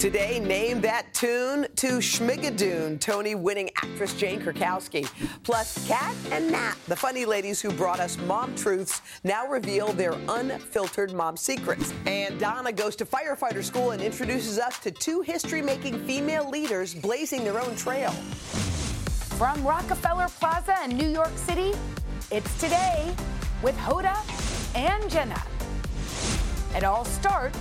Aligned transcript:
Today, 0.00 0.40
name 0.40 0.80
that 0.80 1.12
tune 1.12 1.66
to 1.76 1.98
Schmigadoon, 1.98 2.98
Tony 3.00 3.34
winning 3.34 3.68
actress 3.76 4.14
Jane 4.14 4.40
Krakowski. 4.40 5.06
Plus, 5.42 5.86
Kat 5.86 6.14
and 6.30 6.50
Nat, 6.50 6.76
the 6.88 6.96
funny 6.96 7.26
ladies 7.26 7.60
who 7.60 7.70
brought 7.70 8.00
us 8.00 8.16
mom 8.20 8.54
truths, 8.54 9.02
now 9.24 9.46
reveal 9.46 9.92
their 9.92 10.14
unfiltered 10.30 11.12
mom 11.12 11.36
secrets. 11.36 11.92
And 12.06 12.40
Donna 12.40 12.72
goes 12.72 12.96
to 12.96 13.04
firefighter 13.04 13.62
school 13.62 13.90
and 13.90 14.00
introduces 14.00 14.58
us 14.58 14.78
to 14.78 14.90
two 14.90 15.20
history 15.20 15.60
making 15.60 16.02
female 16.06 16.48
leaders 16.48 16.94
blazing 16.94 17.44
their 17.44 17.60
own 17.60 17.76
trail. 17.76 18.12
From 19.36 19.62
Rockefeller 19.62 20.28
Plaza 20.28 20.76
in 20.82 20.96
New 20.96 21.08
York 21.08 21.36
City, 21.36 21.74
it's 22.30 22.58
today 22.58 23.14
with 23.62 23.76
Hoda 23.76 24.16
and 24.74 25.10
Jenna. 25.10 25.42
It 26.74 26.84
all 26.84 27.04
starts 27.04 27.58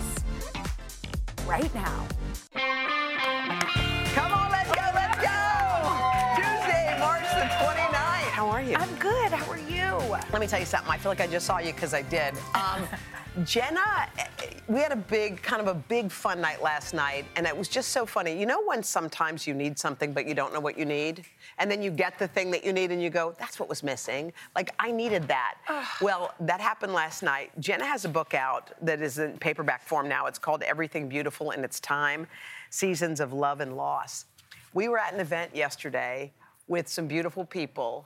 right 1.45 1.75
now. 1.75 2.07
Come 2.53 4.33
on, 4.33 4.51
let's 4.51 4.71
go, 4.71 4.81
let's 4.95 5.17
go! 5.21 6.35
Tuesday, 6.35 6.97
March 6.99 7.21
the 7.35 7.45
29th. 7.63 8.29
How 8.31 8.47
are 8.49 8.61
you? 8.61 8.75
I'm 8.75 8.95
good. 8.95 9.31
How 9.31 9.51
are 9.51 9.59
you? 9.59 10.17
Let 10.31 10.41
me 10.41 10.47
tell 10.47 10.59
you 10.59 10.65
something. 10.65 10.89
I 10.91 10.97
feel 10.97 11.11
like 11.11 11.21
I 11.21 11.27
just 11.27 11.45
saw 11.45 11.59
you 11.59 11.73
because 11.73 11.93
I 11.93 12.01
did. 12.01 12.33
Um, 12.55 12.87
Jenna, 13.45 14.09
eh, 14.17 14.25
we 14.67 14.79
had 14.79 14.91
a 14.91 14.95
big, 14.95 15.41
kind 15.43 15.61
of 15.61 15.67
a 15.67 15.75
big 15.75 16.11
fun 16.11 16.41
night 16.41 16.63
last 16.63 16.93
night, 16.93 17.25
and 17.35 17.45
it 17.45 17.55
was 17.55 17.67
just 17.67 17.89
so 17.89 18.05
funny. 18.05 18.37
You 18.37 18.47
know 18.47 18.63
when 18.65 18.81
sometimes 18.81 19.45
you 19.45 19.53
need 19.53 19.77
something, 19.77 20.11
but 20.11 20.27
you 20.27 20.33
don't 20.33 20.51
know 20.51 20.59
what 20.59 20.77
you 20.77 20.85
need? 20.85 21.25
And 21.59 21.69
then 21.69 21.81
you 21.81 21.91
get 21.91 22.17
the 22.17 22.27
thing 22.27 22.51
that 22.51 22.63
you 22.65 22.71
need, 22.71 22.91
and 22.91 23.01
you 23.03 23.09
go, 23.09 23.35
that's 23.37 23.59
what 23.59 23.67
was 23.67 23.83
missing. 23.83 24.31
Like, 24.55 24.73
I 24.79 24.91
needed 24.91 25.27
that. 25.27 25.57
well, 26.01 26.33
that 26.39 26.61
happened 26.61 26.93
last 26.93 27.21
night. 27.21 27.51
Jenna 27.59 27.85
has 27.85 28.05
a 28.05 28.09
book 28.09 28.33
out 28.33 28.71
that 28.81 29.01
is 29.01 29.19
in 29.19 29.37
paperback 29.37 29.83
form 29.85 30.07
now. 30.07 30.25
It's 30.25 30.39
called 30.39 30.63
Everything 30.63 31.09
Beautiful 31.09 31.51
in 31.51 31.63
Its 31.63 31.79
Time 31.81 32.27
Seasons 32.69 33.19
of 33.19 33.33
Love 33.33 33.59
and 33.59 33.75
Loss. 33.75 34.25
We 34.73 34.87
were 34.87 34.97
at 34.97 35.13
an 35.13 35.19
event 35.19 35.55
yesterday 35.55 36.31
with 36.67 36.87
some 36.87 37.07
beautiful 37.07 37.43
people, 37.43 38.05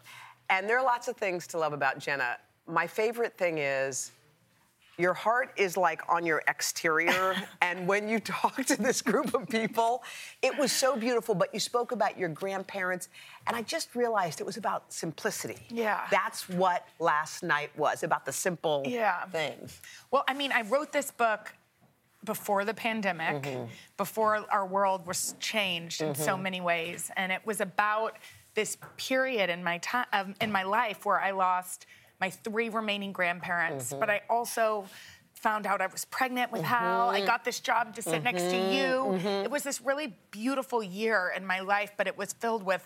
and 0.49 0.67
there 0.67 0.77
are 0.79 0.83
lots 0.83 1.07
of 1.07 1.15
things 1.17 1.45
to 1.47 1.57
love 1.59 1.73
about 1.73 1.99
Jenna. 1.99 2.37
My 2.67 2.87
favorite 2.87 3.37
thing 3.37 3.59
is 3.59 4.11
your 4.97 5.13
heart 5.13 5.51
is 5.57 5.75
like 5.75 6.01
on 6.07 6.25
your 6.25 6.43
exterior. 6.47 7.35
and 7.61 7.87
when 7.87 8.07
you 8.07 8.19
talk 8.19 8.63
to 8.65 8.75
this 8.81 9.01
group 9.01 9.33
of 9.33 9.47
people, 9.49 10.03
it 10.41 10.57
was 10.57 10.71
so 10.71 10.95
beautiful. 10.95 11.35
But 11.35 11.53
you 11.53 11.59
spoke 11.59 11.91
about 11.91 12.17
your 12.17 12.29
grandparents, 12.29 13.09
and 13.47 13.55
I 13.55 13.61
just 13.63 13.95
realized 13.95 14.39
it 14.39 14.45
was 14.45 14.57
about 14.57 14.91
simplicity. 14.93 15.57
Yeah. 15.69 16.01
That's 16.11 16.47
what 16.49 16.87
last 16.99 17.43
night 17.43 17.71
was 17.77 18.03
about 18.03 18.25
the 18.25 18.31
simple 18.33 18.83
Yeah. 18.85 19.25
things. 19.25 19.81
Well, 20.11 20.23
I 20.27 20.33
mean, 20.33 20.51
I 20.51 20.61
wrote 20.61 20.91
this 20.91 21.11
book 21.11 21.53
before 22.23 22.63
the 22.63 22.73
pandemic, 22.73 23.43
Mm-hmm. 23.43 23.65
before 23.97 24.45
our 24.49 24.65
world 24.65 25.05
was 25.05 25.35
changed 25.39 26.01
in 26.01 26.15
so 26.15 26.37
many 26.37 26.61
ways, 26.61 27.11
and 27.17 27.31
it 27.31 27.41
was 27.45 27.59
about 27.59 28.17
this 28.53 28.77
period 28.97 29.49
in 29.49 29.63
my 29.63 29.79
time 29.79 30.05
um, 30.13 30.35
in 30.39 30.51
my 30.51 30.61
life 30.63 31.05
where 31.05 31.19
I 31.19 31.31
lost 31.31 31.85
my 32.23 32.29
three 32.29 32.69
remaining 32.69 33.11
grandparents, 33.11 33.89
Mm-hmm. 33.89 33.99
but 33.99 34.09
I 34.09 34.21
also 34.29 34.85
found 35.33 35.63
out 35.67 35.81
I 35.81 35.87
was 35.87 36.05
pregnant 36.05 36.53
with 36.53 36.61
Hal. 36.73 37.09
I 37.09 37.25
got 37.25 37.43
this 37.43 37.59
job 37.59 37.93
to 37.97 38.01
sit 38.01 38.23
next 38.23 38.43
to 38.43 38.55
you. 38.75 38.89
Mm-hmm. 39.17 39.43
It 39.45 39.51
was 39.51 39.63
this 39.63 39.81
really 39.81 40.07
beautiful 40.31 40.81
year 40.81 41.33
in 41.35 41.43
my 41.45 41.59
life, 41.59 41.91
but 41.97 42.05
it 42.07 42.17
was 42.17 42.31
filled 42.43 42.63
with 42.63 42.83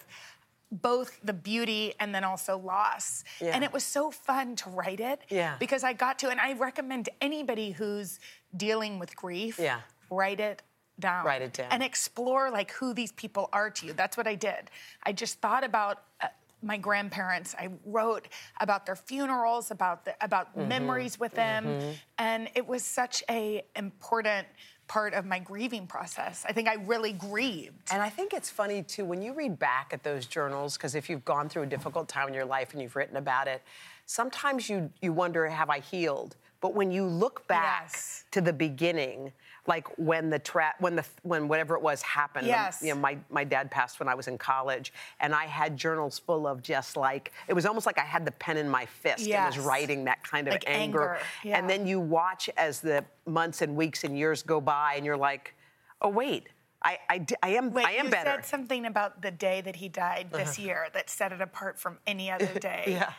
both 0.71 1.11
the 1.23 1.33
beauty 1.33 1.83
and 1.99 2.09
then 2.16 2.23
also 2.23 2.57
loss. 2.57 3.23
Yeah. 3.39 3.52
And 3.53 3.63
it 3.63 3.71
was 3.71 3.83
so 3.83 4.09
fun 4.09 4.55
to 4.61 4.69
write 4.71 4.99
it 5.11 5.19
Yeah. 5.29 5.55
because 5.59 5.83
I 5.83 5.94
got 5.94 6.17
to, 6.22 6.29
and 6.33 6.39
I 6.39 6.53
recommend 6.53 7.03
anybody 7.22 7.69
who's 7.79 8.19
dealing 8.66 8.97
with 9.01 9.16
grief, 9.16 9.59
Yeah. 9.59 9.81
write 10.09 10.39
it 10.39 10.63
down. 10.99 11.23
Write 11.29 11.44
it 11.44 11.53
down. 11.53 11.67
And 11.73 11.83
explore 11.83 12.49
like 12.59 12.72
who 12.72 12.88
these 13.01 13.11
people 13.23 13.45
are 13.53 13.69
to 13.77 13.81
you. 13.85 13.94
That's 13.94 14.17
what 14.17 14.27
I 14.33 14.35
did. 14.49 14.61
I 15.03 15.11
just 15.23 15.39
thought 15.44 15.63
about 15.63 15.95
uh, 16.22 16.27
my 16.62 16.78
grandparents. 16.78 17.56
I 17.57 17.69
wrote 17.85 18.28
about 18.59 18.85
their 18.85 18.95
funerals, 18.95 19.72
about 19.72 20.06
the, 20.06 20.16
about 20.22 20.47
Mm-hmm. 20.57 20.68
memories 20.69 21.19
with 21.19 21.34
them, 21.35 21.78
and 22.18 22.50
it 22.56 22.66
was 22.68 22.84
such 22.84 23.23
a 23.29 23.63
important 23.75 24.47
part 24.88 25.13
of 25.13 25.25
my 25.25 25.38
grieving 25.40 25.85
process. 25.85 26.45
I 26.47 26.53
think 26.53 26.68
I 26.69 26.75
really 26.75 27.12
grieved. 27.12 27.90
And 27.91 28.01
I 28.01 28.09
think 28.09 28.34
it's 28.34 28.50
funny 28.50 28.81
too 28.84 29.03
when 29.03 29.22
you 29.22 29.34
read 29.34 29.59
back 29.59 29.91
at 29.94 30.03
those 30.03 30.25
journals, 30.25 30.78
because 30.78 30.95
if 30.95 31.09
you've 31.09 31.25
gone 31.25 31.50
through 31.50 31.63
a 31.63 31.68
difficult 31.68 32.07
time 32.07 32.29
in 32.29 32.34
your 32.34 32.45
life 32.45 32.72
and 32.72 32.81
you've 32.81 32.95
written 32.95 33.18
about 33.18 33.47
it, 33.47 33.62
sometimes 34.06 34.69
you 34.69 34.89
you 35.01 35.12
wonder, 35.13 35.45
have 35.47 35.69
I 35.69 35.79
healed? 35.79 36.38
But 36.62 36.74
when 36.74 36.89
you 36.91 37.03
look 37.06 37.47
back 37.47 37.84
Yes. 37.84 38.24
to 38.31 38.41
the 38.41 38.53
beginning, 38.53 39.31
like 39.67 39.88
when 39.97 40.29
the 40.29 40.39
tra- 40.39 40.73
when 40.79 40.95
the 40.95 41.05
when 41.23 41.47
whatever 41.47 41.75
it 41.75 41.81
was 41.81 42.01
happened, 42.01 42.45
um, 42.45 42.50
Yes. 42.50 42.81
you 42.81 42.94
know, 42.94 43.00
my 43.00 43.17
my 43.29 43.44
dad 43.44 43.69
passed 43.69 44.00
when 44.00 44.07
I 44.07 44.16
was 44.16 44.28
in 44.28 44.38
college, 44.38 44.94
and 45.19 45.35
I 45.35 45.45
had 45.45 45.75
journals 45.78 46.17
full 46.17 46.47
of 46.47 46.63
just 46.63 46.95
like 46.97 47.31
it 47.47 47.53
was 47.53 47.66
almost 47.66 47.85
like 47.85 48.00
I 48.00 48.06
had 48.06 48.25
the 48.25 48.31
pen 48.31 48.57
in 48.57 48.69
my 48.69 48.85
fist 48.85 49.27
and 49.27 49.56
was 49.56 49.63
writing 49.63 50.06
that 50.06 50.23
kind 50.23 50.47
of 50.47 50.53
Like 50.53 50.63
anger. 50.67 51.01
anger, 51.16 51.19
yeah. 51.44 51.57
And 51.57 51.69
then 51.69 51.85
you 51.85 52.00
watch 52.00 52.50
as 52.57 52.79
the 52.79 53.03
months 53.25 53.61
and 53.61 53.75
weeks 53.75 54.03
and 54.03 54.17
years 54.17 54.41
go 54.41 54.61
by, 54.61 54.94
and 54.95 55.06
you're 55.06 55.17
like, 55.17 55.53
oh 56.01 56.09
wait. 56.09 56.47
I, 56.83 57.00
I, 57.09 57.25
I, 57.41 57.50
am 57.56 57.72
Wait, 57.73 57.85
I 57.88 57.94
am 57.94 58.06
you 58.06 58.11
better. 58.11 58.29
said 58.35 58.45
something 58.45 58.85
about 58.85 59.23
the 59.23 59.31
day 59.31 59.61
that 59.61 59.75
he 59.75 59.89
died 59.89 60.27
this 60.31 60.51
uh-huh. 60.59 60.61
year 60.67 60.88
that 60.94 61.09
set 61.09 61.31
it 61.33 61.41
apart 61.41 61.79
from 61.79 61.97
any 62.06 62.29
other 62.29 62.45
day. 62.59 62.83
Yeah. 62.88 63.11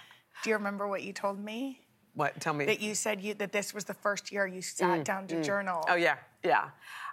Do 0.44 0.50
you 0.50 0.56
remember 0.56 0.86
what 0.86 1.02
you 1.02 1.12
told 1.12 1.42
me? 1.42 1.80
What? 2.18 2.40
Tell 2.40 2.52
me. 2.52 2.64
That 2.64 2.80
you 2.80 2.96
said 2.96 3.22
you 3.22 3.34
that 3.34 3.52
this 3.52 3.72
was 3.72 3.84
the 3.84 3.94
first 3.94 4.32
year 4.32 4.44
you 4.44 4.60
sat 4.60 5.04
down 5.04 5.28
to 5.28 5.40
journal. 5.40 5.84
oh 5.88 5.94
yeah, 5.94 6.16
yeah. 6.44 6.70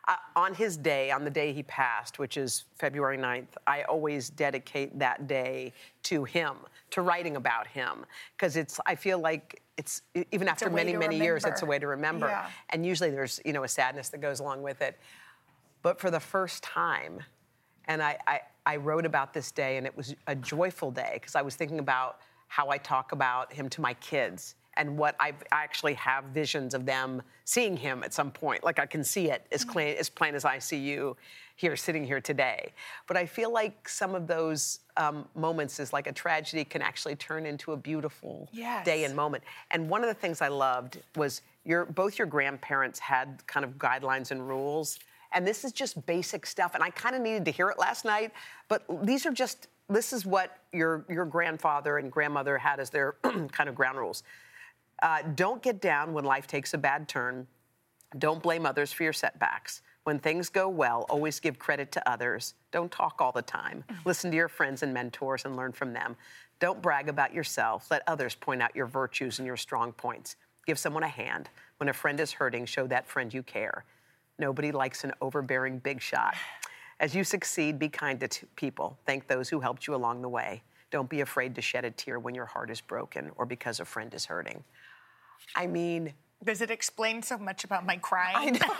Uh, 0.07 0.15
on 0.35 0.55
his 0.55 0.77
day, 0.77 1.11
on 1.11 1.23
the 1.23 1.29
day 1.29 1.53
he 1.53 1.61
passed, 1.61 2.17
which 2.17 2.37
is 2.37 2.65
February 2.75 3.17
9th, 3.17 3.49
I 3.67 3.83
always 3.83 4.29
dedicate 4.31 4.97
that 4.97 5.27
day 5.27 5.73
to 6.03 6.23
him, 6.23 6.55
to 6.89 7.03
writing 7.03 7.35
about 7.35 7.67
him, 7.67 8.03
because 8.35 8.55
it's. 8.55 8.79
I 8.87 8.95
feel 8.95 9.19
like 9.19 9.61
it's 9.77 10.01
even 10.31 10.47
after 10.47 10.71
many 10.71 10.95
many 10.97 11.19
years, 11.19 11.45
it's 11.45 11.61
a 11.61 11.67
way 11.67 11.77
to 11.77 11.85
remember. 11.85 12.25
Yeah. 12.25 12.49
And 12.71 12.83
usually 12.83 13.11
there's 13.11 13.39
you 13.45 13.53
know 13.53 13.63
a 13.63 13.67
sadness 13.67 14.09
that 14.09 14.21
goes 14.21 14.39
along 14.39 14.63
with 14.63 14.81
it. 14.81 14.99
But 15.83 15.99
for 15.99 16.09
the 16.09 16.19
first 16.19 16.63
time, 16.63 17.19
and 17.87 18.01
I, 18.01 18.17
I, 18.25 18.39
I 18.65 18.75
wrote 18.77 19.05
about 19.05 19.35
this 19.35 19.51
day, 19.51 19.77
and 19.77 19.85
it 19.85 19.95
was 19.95 20.15
a 20.25 20.33
joyful 20.33 20.89
day 20.89 21.11
because 21.13 21.35
I 21.35 21.43
was 21.43 21.55
thinking 21.55 21.77
about 21.77 22.21
how 22.47 22.69
I 22.69 22.79
talk 22.79 23.11
about 23.11 23.53
him 23.53 23.69
to 23.69 23.81
my 23.81 23.93
kids 23.95 24.55
and 24.77 24.97
what 24.97 25.15
I've, 25.19 25.35
I 25.51 25.63
actually 25.63 25.93
have 25.95 26.25
visions 26.25 26.73
of 26.73 26.85
them 26.85 27.21
seeing 27.45 27.77
him 27.77 28.03
at 28.03 28.13
some 28.13 28.31
point. 28.31 28.63
Like 28.63 28.79
I 28.79 28.85
can 28.85 29.03
see 29.03 29.29
it 29.29 29.45
as 29.51 29.63
plain, 29.63 29.95
as 29.97 30.09
plain 30.09 30.35
as 30.35 30.45
I 30.45 30.59
see 30.59 30.77
you 30.77 31.15
here 31.55 31.75
sitting 31.77 32.03
here 32.03 32.19
today. 32.19 32.73
But 33.07 33.15
I 33.15 33.25
feel 33.25 33.51
like 33.51 33.87
some 33.87 34.13
of 34.15 34.27
those 34.27 34.79
um, 34.97 35.25
moments 35.35 35.79
is 35.79 35.93
like 35.93 36.07
a 36.07 36.11
tragedy 36.11 36.65
can 36.65 36.81
actually 36.81 37.15
turn 37.15 37.45
into 37.45 37.71
a 37.71 37.77
beautiful 37.77 38.49
Yes. 38.51 38.85
day 38.85 39.05
and 39.05 39.15
moment. 39.15 39.43
And 39.71 39.89
one 39.89 40.01
of 40.03 40.07
the 40.07 40.13
things 40.13 40.41
I 40.41 40.49
loved 40.49 40.99
was 41.15 41.41
your 41.63 41.85
both 41.85 42.19
your 42.19 42.27
grandparents 42.27 42.99
had 42.99 43.41
kind 43.47 43.63
of 43.63 43.77
guidelines 43.77 44.31
and 44.31 44.45
rules. 44.47 44.99
And 45.31 45.47
this 45.47 45.63
is 45.63 45.71
just 45.71 46.05
basic 46.05 46.45
stuff. 46.45 46.75
And 46.75 46.83
I 46.83 46.89
kind 46.89 47.15
of 47.15 47.21
needed 47.21 47.45
to 47.45 47.51
hear 47.51 47.69
it 47.69 47.79
last 47.79 48.05
night. 48.05 48.31
But 48.67 48.83
these 49.03 49.25
are 49.25 49.31
just 49.31 49.67
this 49.89 50.11
is 50.13 50.25
what 50.25 50.57
your 50.73 51.05
your 51.09 51.25
grandfather 51.25 51.97
and 51.99 52.11
grandmother 52.11 52.57
had 52.57 52.79
as 52.79 52.89
their 52.89 53.13
kind 53.23 53.69
of 53.69 53.75
ground 53.75 53.97
rules. 53.97 54.23
Uh, 55.01 55.21
don't 55.35 55.61
get 55.61 55.81
down 55.81 56.13
when 56.13 56.23
life 56.23 56.47
takes 56.47 56.73
a 56.73 56.77
bad 56.77 57.07
turn. 57.07 57.47
Don't 58.17 58.41
blame 58.41 58.65
others 58.65 58.91
for 58.91 59.03
your 59.03 59.13
setbacks. 59.13 59.81
When 60.03 60.19
things 60.19 60.49
go 60.49 60.69
well, 60.69 61.05
always 61.09 61.39
give 61.39 61.57
credit 61.57 61.91
to 61.93 62.09
others. 62.09 62.53
Don't 62.71 62.91
talk 62.91 63.15
all 63.19 63.31
the 63.31 63.41
time. 63.41 63.83
Listen 64.05 64.29
to 64.29 64.37
your 64.37 64.47
friends 64.47 64.83
and 64.83 64.93
mentors 64.93 65.45
and 65.45 65.55
learn 65.55 65.71
from 65.71 65.93
them. 65.93 66.15
Don't 66.59 66.81
brag 66.81 67.09
about 67.09 67.33
yourself. 67.33 67.89
Let 67.89 68.03
others 68.07 68.35
point 68.35 68.61
out 68.61 68.75
your 68.75 68.85
virtues 68.85 69.39
and 69.39 69.45
your 69.45 69.57
strong 69.57 69.91
points. 69.91 70.35
Give 70.65 70.77
someone 70.77 71.03
a 71.03 71.07
hand. 71.07 71.49
When 71.77 71.89
a 71.89 71.93
friend 71.93 72.19
is 72.19 72.31
hurting, 72.31 72.65
show 72.65 72.87
that 72.87 73.07
friend 73.07 73.33
you 73.33 73.43
care. 73.43 73.83
Nobody 74.37 74.71
likes 74.71 75.03
an 75.03 75.11
overbearing 75.21 75.79
big 75.79 76.01
shot. 76.01 76.35
As 76.99 77.13
you 77.13 77.23
succeed, 77.23 77.77
be 77.77 77.89
kind 77.89 78.19
to 78.19 78.45
people. 78.55 78.97
Thank 79.05 79.27
those 79.27 79.49
who 79.49 79.59
helped 79.59 79.87
you 79.87 79.95
along 79.95 80.21
the 80.21 80.29
way. 80.29 80.61
Don't 80.95 81.09
be 81.09 81.19
afraid 81.19 81.55
to 81.55 81.61
shed 81.61 81.83
a 81.83 81.91
tear 81.91 82.19
when 82.19 82.35
your 82.35 82.45
heart 82.45 82.69
is 82.69 82.79
broken 82.79 83.29
or 83.35 83.45
because 83.45 83.81
a 83.81 83.85
friend 83.85 84.13
is 84.13 84.23
hurting. 84.27 84.63
I 85.53 85.67
mean, 85.67 86.13
Does 86.41 86.61
it 86.61 86.71
explain 86.71 87.21
so 87.21 87.37
much 87.37 87.65
about 87.65 87.85
my 87.85 87.97
crying? 87.97 88.37
I 88.37 88.49
know. 88.51 88.73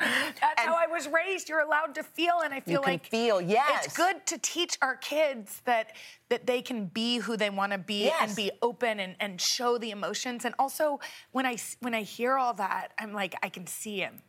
That's 0.40 0.60
how 0.60 0.74
I 0.74 0.88
was 0.88 1.06
raised. 1.06 1.48
You're 1.48 1.60
allowed 1.60 1.94
to 1.94 2.02
feel, 2.02 2.40
and 2.44 2.52
I 2.52 2.58
feel 2.58 2.82
like 2.84 3.06
feel, 3.06 3.40
yes. 3.40 3.84
It's 3.86 3.96
good 3.96 4.26
to 4.26 4.38
teach 4.38 4.76
our 4.82 4.96
kids 4.96 5.62
that 5.66 5.92
that 6.30 6.48
they 6.48 6.62
can 6.62 6.86
be 6.86 7.18
who 7.18 7.36
they 7.36 7.50
want 7.50 7.70
to 7.70 7.78
be 7.78 8.06
Yes. 8.06 8.20
and 8.20 8.34
be 8.34 8.50
open 8.60 8.98
and, 8.98 9.14
and 9.20 9.40
show 9.40 9.78
the 9.78 9.92
emotions. 9.92 10.44
And 10.44 10.52
also, 10.58 10.98
when 11.30 11.46
I 11.46 11.58
when 11.78 11.94
I 11.94 12.02
hear 12.02 12.36
all 12.36 12.54
that, 12.54 12.88
I'm 12.98 13.12
like, 13.12 13.36
I 13.40 13.50
can 13.50 13.68
see 13.68 13.98
him. 13.98 14.20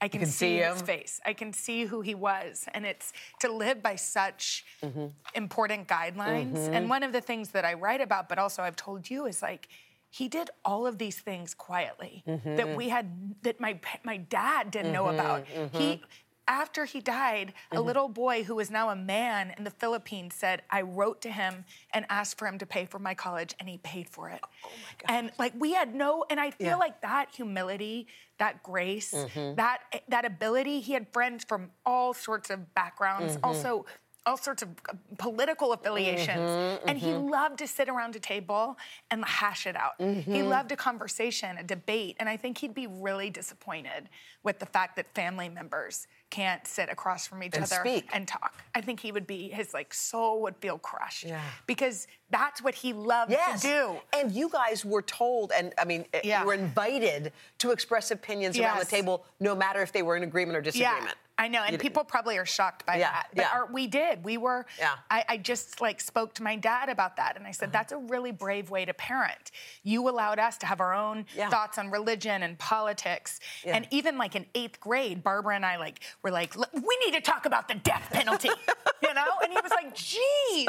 I 0.00 0.08
can, 0.08 0.20
can 0.20 0.30
see 0.30 0.56
his 0.58 0.80
face. 0.82 1.20
I 1.26 1.32
can 1.34 1.52
see 1.52 1.84
who 1.84 2.00
he 2.00 2.14
was, 2.14 2.66
and 2.72 2.86
it's 2.86 3.12
to 3.40 3.52
live 3.52 3.82
by 3.82 3.96
such 3.96 4.64
Mm-hmm. 4.82 5.06
important 5.34 5.86
guidelines. 5.88 6.68
And 6.72 6.88
one 6.88 7.02
of 7.02 7.12
the 7.12 7.20
things 7.20 7.50
that 7.50 7.64
I 7.64 7.74
write 7.74 8.00
about, 8.00 8.28
but 8.28 8.38
also 8.38 8.62
I've 8.62 8.76
told 8.76 9.10
you, 9.10 9.26
is 9.26 9.42
like 9.42 9.68
he 10.08 10.26
did 10.28 10.50
all 10.64 10.86
of 10.86 10.98
these 10.98 11.18
things 11.18 11.54
quietly 11.54 12.24
Mm-hmm. 12.26 12.56
that 12.56 12.76
we 12.76 12.88
had 12.88 13.06
that 13.42 13.60
my 13.60 13.78
my 14.02 14.16
dad 14.16 14.70
didn't 14.70 14.92
know 14.92 15.08
about. 15.08 15.44
mm-hmm. 15.46 15.76
He 15.78 16.02
after 16.48 16.84
he 16.84 17.00
died, 17.00 17.52
a 17.70 17.80
little 17.80 18.08
boy 18.08 18.42
who 18.42 18.58
is 18.58 18.72
now 18.72 18.88
a 18.90 18.96
man 18.96 19.54
in 19.56 19.62
the 19.62 19.70
Philippines 19.70 20.34
said, 20.34 20.62
I 20.68 20.80
wrote 20.82 21.20
to 21.20 21.30
him 21.30 21.64
and 21.94 22.04
asked 22.08 22.38
for 22.38 22.48
him 22.48 22.58
to 22.58 22.66
pay 22.66 22.86
for 22.86 22.98
my 22.98 23.14
college, 23.14 23.54
and 23.60 23.68
he 23.68 23.78
paid 23.78 24.08
for 24.08 24.30
it. 24.30 24.40
Oh 24.64 24.70
my 24.82 24.92
God. 24.98 25.14
And 25.16 25.30
like 25.38 25.52
we 25.56 25.74
had 25.74 25.94
no, 25.94 26.24
and 26.28 26.40
I 26.40 26.50
feel 26.50 26.68
Yeah. 26.68 26.76
like 26.76 27.02
that 27.02 27.28
humility, 27.32 28.08
that 28.40 28.62
grace, 28.64 29.14
mm-hmm. 29.14 29.54
that 29.54 29.78
that 30.08 30.24
ability, 30.24 30.80
he 30.80 30.92
had 30.92 31.06
friends 31.12 31.44
from 31.44 31.70
all 31.86 32.12
sorts 32.12 32.50
of 32.50 32.74
backgrounds, 32.74 33.36
mm-hmm. 33.36 33.44
also 33.44 33.86
all 34.26 34.36
sorts 34.36 34.62
of 34.62 34.68
uh, 34.88 34.94
political 35.18 35.72
affiliations. 35.72 36.38
Mm-hmm, 36.38 36.88
and 36.88 36.98
he 36.98 37.12
loved 37.14 37.58
to 37.58 37.66
sit 37.66 37.88
around 37.88 38.16
a 38.16 38.20
table 38.20 38.76
and 39.10 39.24
hash 39.24 39.66
it 39.66 39.76
out. 39.76 39.92
He 39.98 40.42
loved 40.42 40.72
a 40.72 40.76
conversation, 40.76 41.56
a 41.58 41.62
debate. 41.62 42.16
And 42.20 42.28
I 42.28 42.36
think 42.36 42.58
he'd 42.58 42.74
be 42.74 42.86
really 42.86 43.30
disappointed 43.30 44.08
with 44.42 44.58
the 44.58 44.66
fact 44.66 44.96
that 44.96 45.14
family 45.14 45.48
members 45.48 46.06
can't 46.30 46.66
sit 46.66 46.88
across 46.88 47.26
from 47.26 47.42
each 47.42 47.54
And 47.54 47.64
other 47.64 47.80
speak. 47.80 48.08
and 48.12 48.26
talk. 48.26 48.54
I 48.74 48.80
think 48.80 49.00
he 49.00 49.12
would 49.12 49.26
be, 49.26 49.48
his 49.48 49.74
like 49.74 49.92
soul 49.92 50.42
would 50.42 50.56
feel 50.56 50.78
crushed. 50.78 51.24
Yeah. 51.24 51.40
Because 51.66 52.06
that's 52.30 52.62
what 52.62 52.74
he 52.74 52.92
loved 52.92 53.32
Yes. 53.32 53.62
to 53.62 53.66
do. 53.68 54.00
And 54.18 54.32
you 54.32 54.48
guys 54.48 54.84
were 54.84 55.02
told, 55.02 55.52
and 55.52 55.74
I 55.76 55.84
mean, 55.84 56.06
eh, 56.14 56.20
Yeah. 56.24 56.40
you 56.40 56.46
were 56.46 56.54
invited 56.54 57.32
to 57.58 57.72
express 57.72 58.10
opinions 58.10 58.58
around 58.58 58.78
the 58.78 58.84
table, 58.84 59.24
no 59.40 59.54
matter 59.54 59.82
if 59.82 59.92
they 59.92 60.02
were 60.02 60.16
in 60.16 60.22
agreement 60.22 60.56
or 60.56 60.60
disagreement. 60.62 61.04
Yeah, 61.06 61.12
I 61.40 61.48
know, 61.48 61.62
and 61.62 61.72
You- 61.72 61.78
people 61.78 62.04
probably 62.04 62.36
are 62.36 62.44
shocked 62.44 62.84
by 62.84 62.96
Yeah, 62.96 63.10
that. 63.12 63.28
But 63.34 63.42
yeah. 63.42 63.50
our, 63.54 63.66
we 63.72 63.86
did. 63.86 64.22
We 64.22 64.36
were. 64.36 64.66
Yeah. 64.78 64.96
I, 65.10 65.24
I 65.26 65.36
just 65.38 65.80
like 65.80 65.98
spoke 66.00 66.34
to 66.34 66.42
my 66.42 66.54
dad 66.54 66.90
about 66.90 67.16
that, 67.16 67.36
and 67.36 67.46
I 67.46 67.48
Uh-huh. 67.50 67.54
said 67.60 67.72
that's 67.72 67.92
a 67.92 67.96
really 67.96 68.30
brave 68.30 68.68
way 68.70 68.84
to 68.84 68.92
parent. 68.92 69.50
You 69.82 70.06
allowed 70.10 70.38
us 70.38 70.58
to 70.58 70.66
have 70.66 70.80
our 70.82 70.92
own 70.92 71.24
Yeah. 71.34 71.48
thoughts 71.48 71.78
on 71.78 71.90
religion 71.90 72.42
and 72.42 72.58
politics, 72.58 73.40
and 73.64 73.88
even 73.90 74.18
like 74.18 74.36
in 74.36 74.44
eighth 74.54 74.80
grade, 74.80 75.24
Barbara 75.24 75.56
and 75.56 75.64
I 75.64 75.76
like 75.78 76.00
were 76.22 76.30
like, 76.30 76.54
we 76.74 76.98
need 77.06 77.14
to 77.14 77.22
talk 77.22 77.46
about 77.46 77.68
the 77.68 77.74
death 77.74 78.08
penalty, 78.12 78.50
you 79.02 79.14
know? 79.14 79.30
And 79.42 79.50
he 79.50 79.58
was 79.62 79.70
like, 79.70 79.94
"Geez, 79.94 80.68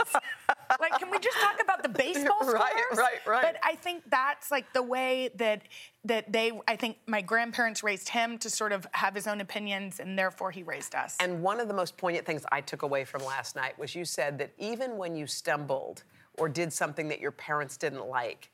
like, 0.79 0.93
can 0.99 1.11
we 1.11 1.19
just 1.19 1.37
talk 1.39 1.61
about 1.61 1.83
the 1.83 1.89
baseball 2.03 2.39
scores?" 2.39 2.53
Right, 2.53 2.73
right, 2.95 3.19
right. 3.27 3.41
But 3.43 3.57
I 3.61 3.75
think 3.75 4.03
that's 4.09 4.51
like 4.51 4.71
the 4.71 4.83
way 4.83 5.29
that 5.35 5.63
that 6.05 6.31
they. 6.31 6.51
I 6.67 6.75
think 6.75 6.97
my 7.07 7.21
grandparents 7.21 7.83
raised 7.83 8.09
him 8.09 8.37
to 8.39 8.49
sort 8.49 8.71
of 8.71 8.87
have 8.91 9.15
his 9.15 9.27
own 9.27 9.41
opinions, 9.41 9.99
and 9.99 10.17
therefore 10.17 10.51
he 10.51 10.63
raised 10.63 10.95
us. 10.95 11.17
And 11.19 11.41
one 11.41 11.59
of 11.59 11.67
the 11.67 11.73
most 11.73 11.97
poignant 11.97 12.25
things 12.25 12.43
I 12.51 12.61
took 12.61 12.81
away 12.81 13.05
from 13.05 13.23
last 13.23 13.55
night 13.55 13.77
was 13.77 13.95
you 13.95 14.05
said 14.05 14.37
that 14.39 14.51
even 14.57 14.97
when 14.97 15.15
you 15.15 15.27
stumbled 15.27 16.03
or 16.37 16.49
did 16.49 16.71
something 16.73 17.07
that 17.09 17.19
your 17.19 17.31
parents 17.31 17.77
didn't 17.77 18.07
like, 18.07 18.49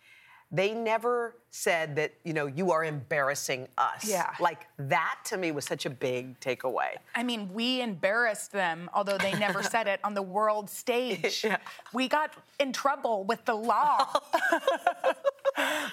they 0.52 0.74
never 0.74 1.36
said 1.52 1.96
that, 1.98 2.14
you 2.24 2.34
know, 2.34 2.46
you 2.46 2.72
are 2.72 2.86
embarrassing 2.86 3.68
us. 3.78 4.08
Yeah. 4.08 4.34
Like 4.40 4.68
that 4.78 5.18
to 5.26 5.38
me 5.38 5.52
was 5.52 5.66
such 5.66 5.86
a 5.86 5.90
big 5.90 6.40
takeaway. 6.40 6.96
I 7.16 7.24
mean, 7.24 7.54
we 7.54 7.82
embarrassed 7.82 8.54
them, 8.54 8.90
although 8.94 9.18
they 9.18 9.34
never 9.34 9.62
said 9.62 9.88
it 9.88 10.00
on 10.04 10.14
the 10.14 10.22
world 10.22 10.70
stage. 10.84 11.44
Yeah. 11.44 11.58
We 11.94 12.08
got 12.08 12.32
in 12.60 12.72
trouble 12.72 13.26
with 13.26 13.44
the 13.46 13.56
law. 13.56 14.08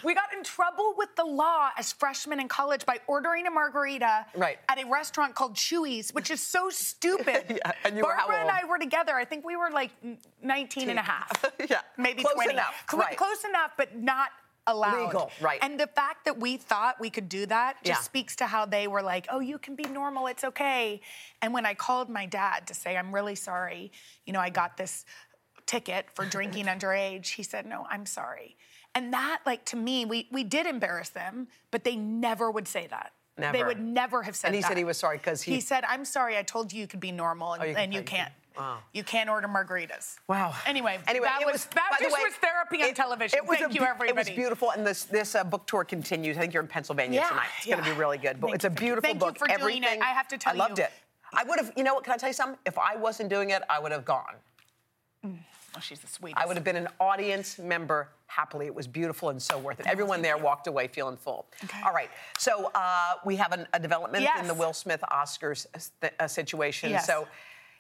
we 0.04 0.14
got 0.14 0.32
in 0.36 0.42
trouble 0.44 0.94
with 0.96 1.14
the 1.16 1.24
law 1.24 1.70
as 1.78 1.92
freshmen 1.92 2.40
in 2.40 2.48
college 2.48 2.84
by 2.86 2.98
ordering 3.06 3.46
a 3.46 3.50
margarita 3.50 4.26
Right. 4.34 4.58
at 4.68 4.82
a 4.82 4.86
restaurant 4.86 5.34
called 5.34 5.54
Chuy's, 5.54 6.10
which 6.12 6.30
is 6.30 6.40
so 6.42 6.70
stupid. 6.70 7.44
Yeah, 7.64 7.72
and 7.84 8.00
Barbara 8.00 8.40
and? 8.40 8.50
I 8.50 8.64
were 8.64 8.78
together. 8.78 9.14
I 9.14 9.24
think 9.24 9.44
we 9.46 9.56
were 9.56 9.70
like 9.70 9.90
19 10.42 10.90
and 10.90 10.98
a 10.98 11.02
half. 11.02 11.44
Yeah, 11.70 11.80
Maybe 11.96 12.22
close 12.22 12.34
20. 12.34 12.52
enough, 12.52 12.84
Cl- 12.90 13.02
right. 13.02 13.16
Close 13.16 13.44
enough, 13.44 13.72
but 13.76 13.96
not 13.96 14.30
allowed. 14.66 15.06
Legal, 15.06 15.30
right. 15.40 15.58
And 15.62 15.78
the 15.78 15.86
fact 15.86 16.24
that 16.24 16.38
we 16.40 16.56
thought 16.56 16.98
we 17.00 17.10
could 17.10 17.28
do 17.28 17.46
that 17.46 17.76
just 17.84 18.00
Yeah. 18.00 18.02
speaks 18.04 18.36
to 18.36 18.46
how 18.46 18.64
they 18.66 18.86
were 18.88 19.02
like, 19.02 19.26
oh, 19.30 19.40
you 19.40 19.58
can 19.58 19.76
be 19.76 19.84
normal, 19.84 20.26
it's 20.26 20.42
okay. 20.44 21.00
And 21.42 21.52
when 21.54 21.64
I 21.66 21.74
called 21.74 22.08
my 22.08 22.26
dad 22.26 22.66
to 22.68 22.74
say, 22.74 22.96
I'm 22.96 23.14
really 23.14 23.34
sorry, 23.34 23.92
you 24.26 24.32
know, 24.32 24.40
I 24.40 24.50
got 24.50 24.76
this 24.76 25.04
ticket 25.66 26.06
for 26.14 26.24
drinking 26.24 26.64
underage, 26.74 27.28
he 27.28 27.42
said, 27.42 27.66
no, 27.66 27.86
I'm 27.90 28.06
sorry. 28.06 28.56
And 28.94 29.12
that, 29.12 29.40
like, 29.44 29.64
to 29.66 29.76
me, 29.76 30.04
we, 30.04 30.28
we 30.30 30.44
did 30.44 30.66
embarrass 30.66 31.08
them, 31.08 31.48
but 31.70 31.82
they 31.84 31.96
never 31.96 32.50
would 32.50 32.68
say 32.68 32.86
that. 32.88 33.12
Never. 33.36 33.58
They 33.58 33.64
would 33.64 33.80
never 33.80 34.22
have 34.22 34.36
said 34.36 34.46
that. 34.46 34.48
And 34.48 34.54
he 34.54 34.60
that. 34.62 34.68
said 34.68 34.76
he 34.76 34.84
was 34.84 34.96
sorry 34.96 35.18
'cause 35.18 35.42
he- 35.42 35.54
He 35.54 35.60
said, 35.60 35.82
I'm 35.88 36.04
sorry, 36.04 36.38
I 36.38 36.44
told 36.44 36.72
you 36.72 36.80
you 36.80 36.86
could 36.86 37.00
be 37.00 37.10
normal, 37.10 37.54
and, 37.54 37.62
Oh, 37.62 37.66
you 37.66 37.70
and 37.74 37.78
can- 37.78 37.92
you 37.92 38.02
can't. 38.02 38.32
Wow. 38.56 38.78
You 38.92 39.02
can't 39.02 39.28
order 39.28 39.48
margaritas. 39.48 40.16
Wow. 40.28 40.54
Anyway, 40.64 41.00
Anyway, 41.08 41.26
that 41.26 41.40
it 41.42 41.46
was, 41.46 41.64
that 41.64 41.96
just 42.00 42.16
way, 42.16 42.22
was 42.22 42.34
therapy 42.34 42.80
on 42.84 42.90
it- 42.90 42.94
television. 42.94 43.36
It 43.36 43.44
was 43.44 43.58
Thank 43.58 43.72
a 43.72 43.74
you, 43.74 43.80
everybody. 43.84 44.10
It 44.10 44.16
was 44.16 44.30
beautiful, 44.30 44.70
and 44.70 44.86
this 44.86 45.02
this 45.06 45.34
uh, 45.34 45.42
book 45.42 45.66
tour 45.66 45.82
continues. 45.82 46.36
I 46.36 46.42
think 46.42 46.54
you're 46.54 46.62
in 46.62 46.68
Pennsylvania 46.68 47.18
Yeah, 47.22 47.28
tonight. 47.30 47.48
It's 47.58 47.66
going 47.66 47.82
to 47.82 47.84
be 47.90 47.96
really 47.96 48.16
good. 48.18 48.40
But 48.40 48.46
Thank 48.48 48.54
it's 48.54 48.64
a 48.64 48.68
you. 48.68 48.74
beautiful 48.76 49.02
Thank 49.02 49.14
you 49.16 49.26
book. 49.26 49.38
for 49.38 49.48
doing 49.58 49.82
it. 49.82 50.00
I 50.00 50.10
have 50.12 50.28
to 50.28 50.38
tell 50.38 50.54
you, 50.54 50.62
I 50.62 50.66
loved 50.66 50.78
you- 50.78 50.84
it. 50.84 50.92
I 51.32 51.42
would 51.42 51.58
have. 51.58 51.72
You 51.76 51.82
know 51.82 51.94
what? 51.94 52.04
Can 52.04 52.12
I 52.12 52.16
tell 52.16 52.28
you 52.28 52.32
something? 52.34 52.56
If 52.64 52.78
I 52.78 52.94
wasn't 52.94 53.28
doing 53.28 53.50
it, 53.50 53.62
I 53.68 53.80
would 53.80 53.90
have 53.90 54.04
gone. 54.04 54.36
Oh, 55.76 55.80
she's 55.80 55.98
the 56.00 56.06
sweetest. 56.06 56.40
I 56.40 56.46
would 56.46 56.56
have 56.56 56.64
been 56.64 56.76
an 56.76 56.88
audience 57.00 57.58
member 57.58 58.08
happily. 58.26 58.66
It 58.66 58.74
was 58.74 58.86
beautiful 58.86 59.30
and 59.30 59.42
so 59.42 59.58
worth 59.58 59.80
it. 59.80 59.86
Everyone 59.86 60.22
there 60.22 60.38
walked 60.38 60.66
away 60.66 60.86
feeling 60.86 61.16
full. 61.16 61.46
Okay. 61.64 61.80
All 61.84 61.92
right. 61.92 62.10
So 62.38 62.70
uh, 62.74 63.14
we 63.24 63.34
have 63.36 63.52
an, 63.52 63.66
a 63.72 63.80
development 63.80 64.26
in 64.38 64.46
the 64.46 64.54
Will 64.54 64.72
Smith 64.72 65.02
Oscars 65.10 65.66
uh, 66.02 66.08
uh, 66.20 66.28
situation. 66.28 66.90
Yes. 66.90 67.06
So 67.06 67.26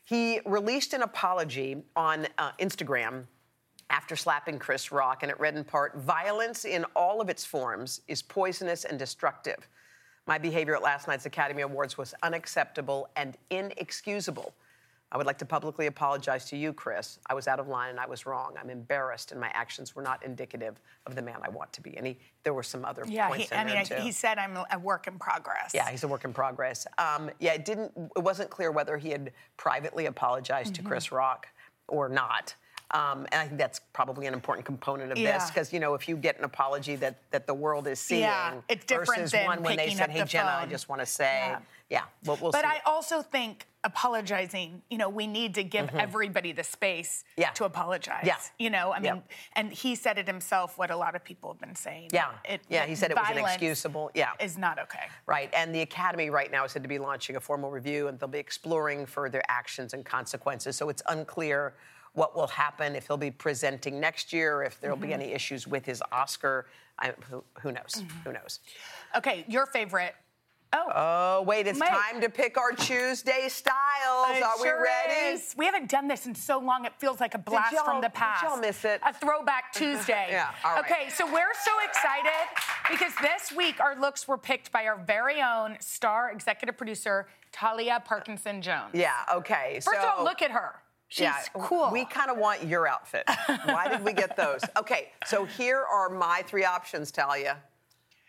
he 0.04 0.40
released 0.44 0.92
an 0.92 1.02
apology 1.02 1.76
on 1.94 2.26
uh, 2.38 2.50
Instagram 2.60 3.26
after 3.90 4.16
slapping 4.16 4.58
Chris 4.58 4.90
Rock, 4.90 5.22
and 5.22 5.30
it 5.30 5.38
read 5.38 5.56
in 5.56 5.62
part 5.62 5.96
Violence 5.98 6.64
in 6.64 6.84
all 6.96 7.20
of 7.20 7.28
its 7.28 7.44
forms 7.44 8.00
is 8.08 8.22
poisonous 8.22 8.84
and 8.84 8.98
destructive. 8.98 9.68
My 10.26 10.38
behavior 10.38 10.74
at 10.74 10.82
last 10.82 11.06
night's 11.06 11.26
Academy 11.26 11.62
Awards 11.62 11.96
was 11.98 12.14
unacceptable 12.22 13.08
and 13.14 13.36
inexcusable. 13.50 14.54
I 15.14 15.16
would 15.16 15.26
like 15.28 15.38
to 15.38 15.44
publicly 15.46 15.86
apologize 15.86 16.44
to 16.46 16.56
you, 16.56 16.72
Chris. 16.72 17.20
I 17.30 17.34
was 17.34 17.46
out 17.46 17.60
of 17.60 17.68
line 17.68 17.90
and 17.90 18.00
I 18.00 18.06
was 18.06 18.26
wrong. 18.26 18.54
I'm 18.60 18.68
embarrassed, 18.68 19.30
and 19.30 19.40
my 19.40 19.48
actions 19.54 19.94
were 19.94 20.02
not 20.02 20.24
indicative 20.24 20.80
of 21.06 21.14
the 21.14 21.22
man 21.22 21.36
I 21.40 21.50
want 21.50 21.72
to 21.74 21.80
be. 21.80 21.96
And 21.96 22.04
he, 22.08 22.18
there 22.42 22.52
were 22.52 22.64
some 22.64 22.84
other 22.84 23.04
Yeah, 23.06 23.28
points 23.28 23.48
he, 23.48 23.54
in 23.54 23.60
I 23.60 23.64
mean, 23.64 23.74
there 23.74 23.82
I- 23.82 23.84
too. 23.84 24.02
he 24.02 24.10
said 24.10 24.38
I'm 24.38 24.56
a 24.72 24.78
work 24.80 25.06
in 25.06 25.16
progress. 25.20 25.70
Yeah, 25.72 25.88
he's 25.88 26.02
a 26.02 26.08
work 26.08 26.24
in 26.24 26.32
progress. 26.32 26.84
Um, 26.98 27.30
yeah, 27.38 27.52
it 27.52 27.64
didn't. 27.64 27.92
It 28.16 28.24
wasn't 28.24 28.50
clear 28.50 28.72
whether 28.72 28.96
he 28.98 29.10
had 29.10 29.30
privately 29.56 30.06
apologized 30.06 30.74
Mm-hmm. 30.74 30.82
to 30.82 30.88
Chris 30.88 31.12
Rock 31.12 31.46
or 31.86 32.08
not. 32.08 32.56
Um, 32.94 33.26
and 33.32 33.42
I 33.42 33.46
think 33.46 33.58
that's 33.58 33.80
probably 33.92 34.26
an 34.26 34.34
important 34.34 34.64
component 34.64 35.10
of 35.10 35.18
this 35.18 35.50
because 35.50 35.72
you 35.72 35.80
know 35.80 35.94
if 35.94 36.08
you 36.08 36.16
get 36.16 36.38
an 36.38 36.44
apology 36.44 36.94
that 36.96 37.16
that 37.32 37.46
the 37.46 37.52
world 37.54 37.88
is 37.88 37.98
seeing 37.98 38.20
Yeah, 38.22 38.54
it's 38.68 38.84
different 38.84 39.08
versus 39.22 39.32
than 39.32 39.46
one 39.46 39.62
when 39.64 39.76
they 39.76 39.90
said, 39.90 40.10
"Hey 40.10 40.20
the 40.20 40.26
Jenna, 40.26 40.58
I 40.60 40.66
just 40.66 40.88
want 40.88 41.00
to 41.02 41.06
say," 41.06 41.24
Yeah. 41.48 41.58
yeah, 41.90 42.02
we'll, 42.24 42.38
we'll 42.40 42.52
But. 42.52 42.64
I 42.64 42.80
also 42.86 43.20
think 43.20 43.66
apologizing, 43.82 44.80
you 44.90 44.96
know, 44.96 45.08
we 45.10 45.26
need 45.26 45.54
to 45.56 45.62
give 45.62 45.90
everybody 45.94 46.52
the 46.52 46.64
space 46.64 47.24
Mm-hmm. 47.32 47.40
Yeah. 47.42 47.50
to 47.50 47.64
apologize. 47.64 48.24
Yeah. 48.24 48.36
You 48.58 48.70
know, 48.70 48.92
I 48.92 49.00
Yeah. 49.00 49.14
mean, 49.14 49.22
and 49.56 49.72
he 49.72 49.94
said 49.94 50.16
it 50.16 50.26
himself, 50.26 50.78
what 50.78 50.90
a 50.90 50.96
lot 50.96 51.14
of 51.14 51.22
people 51.22 51.52
have 51.52 51.60
been 51.60 51.74
saying. 51.74 52.08
Yeah. 52.12 52.30
It, 52.48 52.62
Yeah, 52.68 52.86
he 52.86 52.94
said 52.94 53.10
it 53.10 53.16
was 53.18 53.28
inexcusable. 53.30 54.10
Yeah. 54.14 54.30
Is 54.40 54.56
not 54.56 54.78
okay. 54.78 55.06
Right, 55.26 55.50
and 55.52 55.74
the 55.74 55.80
Academy 55.82 56.30
right 56.30 56.50
now 56.50 56.64
is 56.64 56.72
said 56.72 56.82
to 56.82 56.88
be 56.88 56.98
launching 56.98 57.36
a 57.36 57.40
formal 57.40 57.70
review, 57.70 58.08
and 58.08 58.18
they'll 58.18 58.28
be 58.28 58.38
exploring 58.38 59.04
further 59.04 59.42
actions 59.48 59.92
and 59.92 60.04
consequences. 60.04 60.76
So 60.76 60.88
it's 60.88 61.02
unclear 61.08 61.74
what 62.14 62.34
will 62.36 62.46
happen 62.46 62.94
if 62.96 63.06
he'll 63.06 63.16
be 63.16 63.30
presenting 63.30 64.00
next 64.00 64.32
year, 64.32 64.62
if 64.62 64.80
there'll 64.80 64.96
Mm-hmm. 64.96 65.06
be 65.06 65.12
any 65.14 65.32
issues 65.32 65.66
with 65.66 65.84
his 65.84 66.02
Oscar. 66.12 66.66
I, 66.98 67.12
who, 67.28 67.42
who 67.60 67.72
knows? 67.72 68.02
Who 68.24 68.32
knows? 68.32 68.60
Okay, 69.16 69.44
your 69.48 69.66
favorite. 69.66 70.14
Oh, 70.72 70.90
Oh, 70.94 71.42
wait, 71.42 71.66
it's 71.68 71.78
time 71.78 72.20
to 72.20 72.28
pick 72.28 72.56
our 72.58 72.72
Tuesday 72.72 73.46
styles. 73.48 74.36
it 74.36 74.42
Are 74.42 74.56
we 74.60 74.66
sure 74.68 74.82
ready? 74.82 75.36
is. 75.36 75.54
We 75.56 75.66
haven't 75.66 75.88
done 75.88 76.08
this 76.08 76.26
in 76.26 76.34
so 76.34 76.58
long. 76.58 76.84
It 76.84 76.92
feels 76.98 77.20
like 77.20 77.34
a 77.34 77.38
blast 77.38 77.76
from 77.84 78.00
the 78.00 78.08
did 78.08 78.14
past. 78.14 78.42
y'all 78.42 78.56
miss 78.58 78.84
it? 78.84 79.00
A 79.06 79.12
throwback 79.12 79.72
Tuesday. 79.72 80.26
Yeah, 80.30 80.50
all 80.64 80.74
right. 80.74 80.84
Okay, 80.84 81.08
so 81.10 81.26
we're 81.26 81.54
so 81.64 81.70
excited 81.88 82.48
because 82.90 83.12
this 83.22 83.52
week 83.56 83.78
our 83.80 83.94
looks 84.00 84.26
were 84.26 84.38
picked 84.38 84.72
by 84.72 84.86
our 84.86 84.98
very 84.98 85.40
own 85.42 85.76
star 85.80 86.30
executive 86.32 86.76
producer 86.76 87.26
Talia 87.52 88.02
Parkinson 88.04 88.60
Jones. 88.60 88.90
Yeah, 88.94 89.12
okay. 89.32 89.74
First 89.84 90.00
so, 90.00 90.08
of 90.08 90.18
all, 90.18 90.24
look 90.24 90.42
at 90.42 90.50
her. 90.50 90.74
She's 91.08 91.22
yeah, 91.22 91.36
cool. 91.54 91.90
We 91.92 92.04
kind 92.06 92.30
of 92.30 92.38
want 92.38 92.64
your 92.64 92.88
outfit. 92.88 93.24
Why 93.66 93.88
did 93.88 94.04
we 94.04 94.12
get 94.12 94.36
those? 94.36 94.60
Okay, 94.76 95.10
so 95.26 95.44
here 95.44 95.84
are 95.90 96.08
my 96.10 96.42
three 96.46 96.64
options, 96.64 97.10
Talia. 97.12 97.58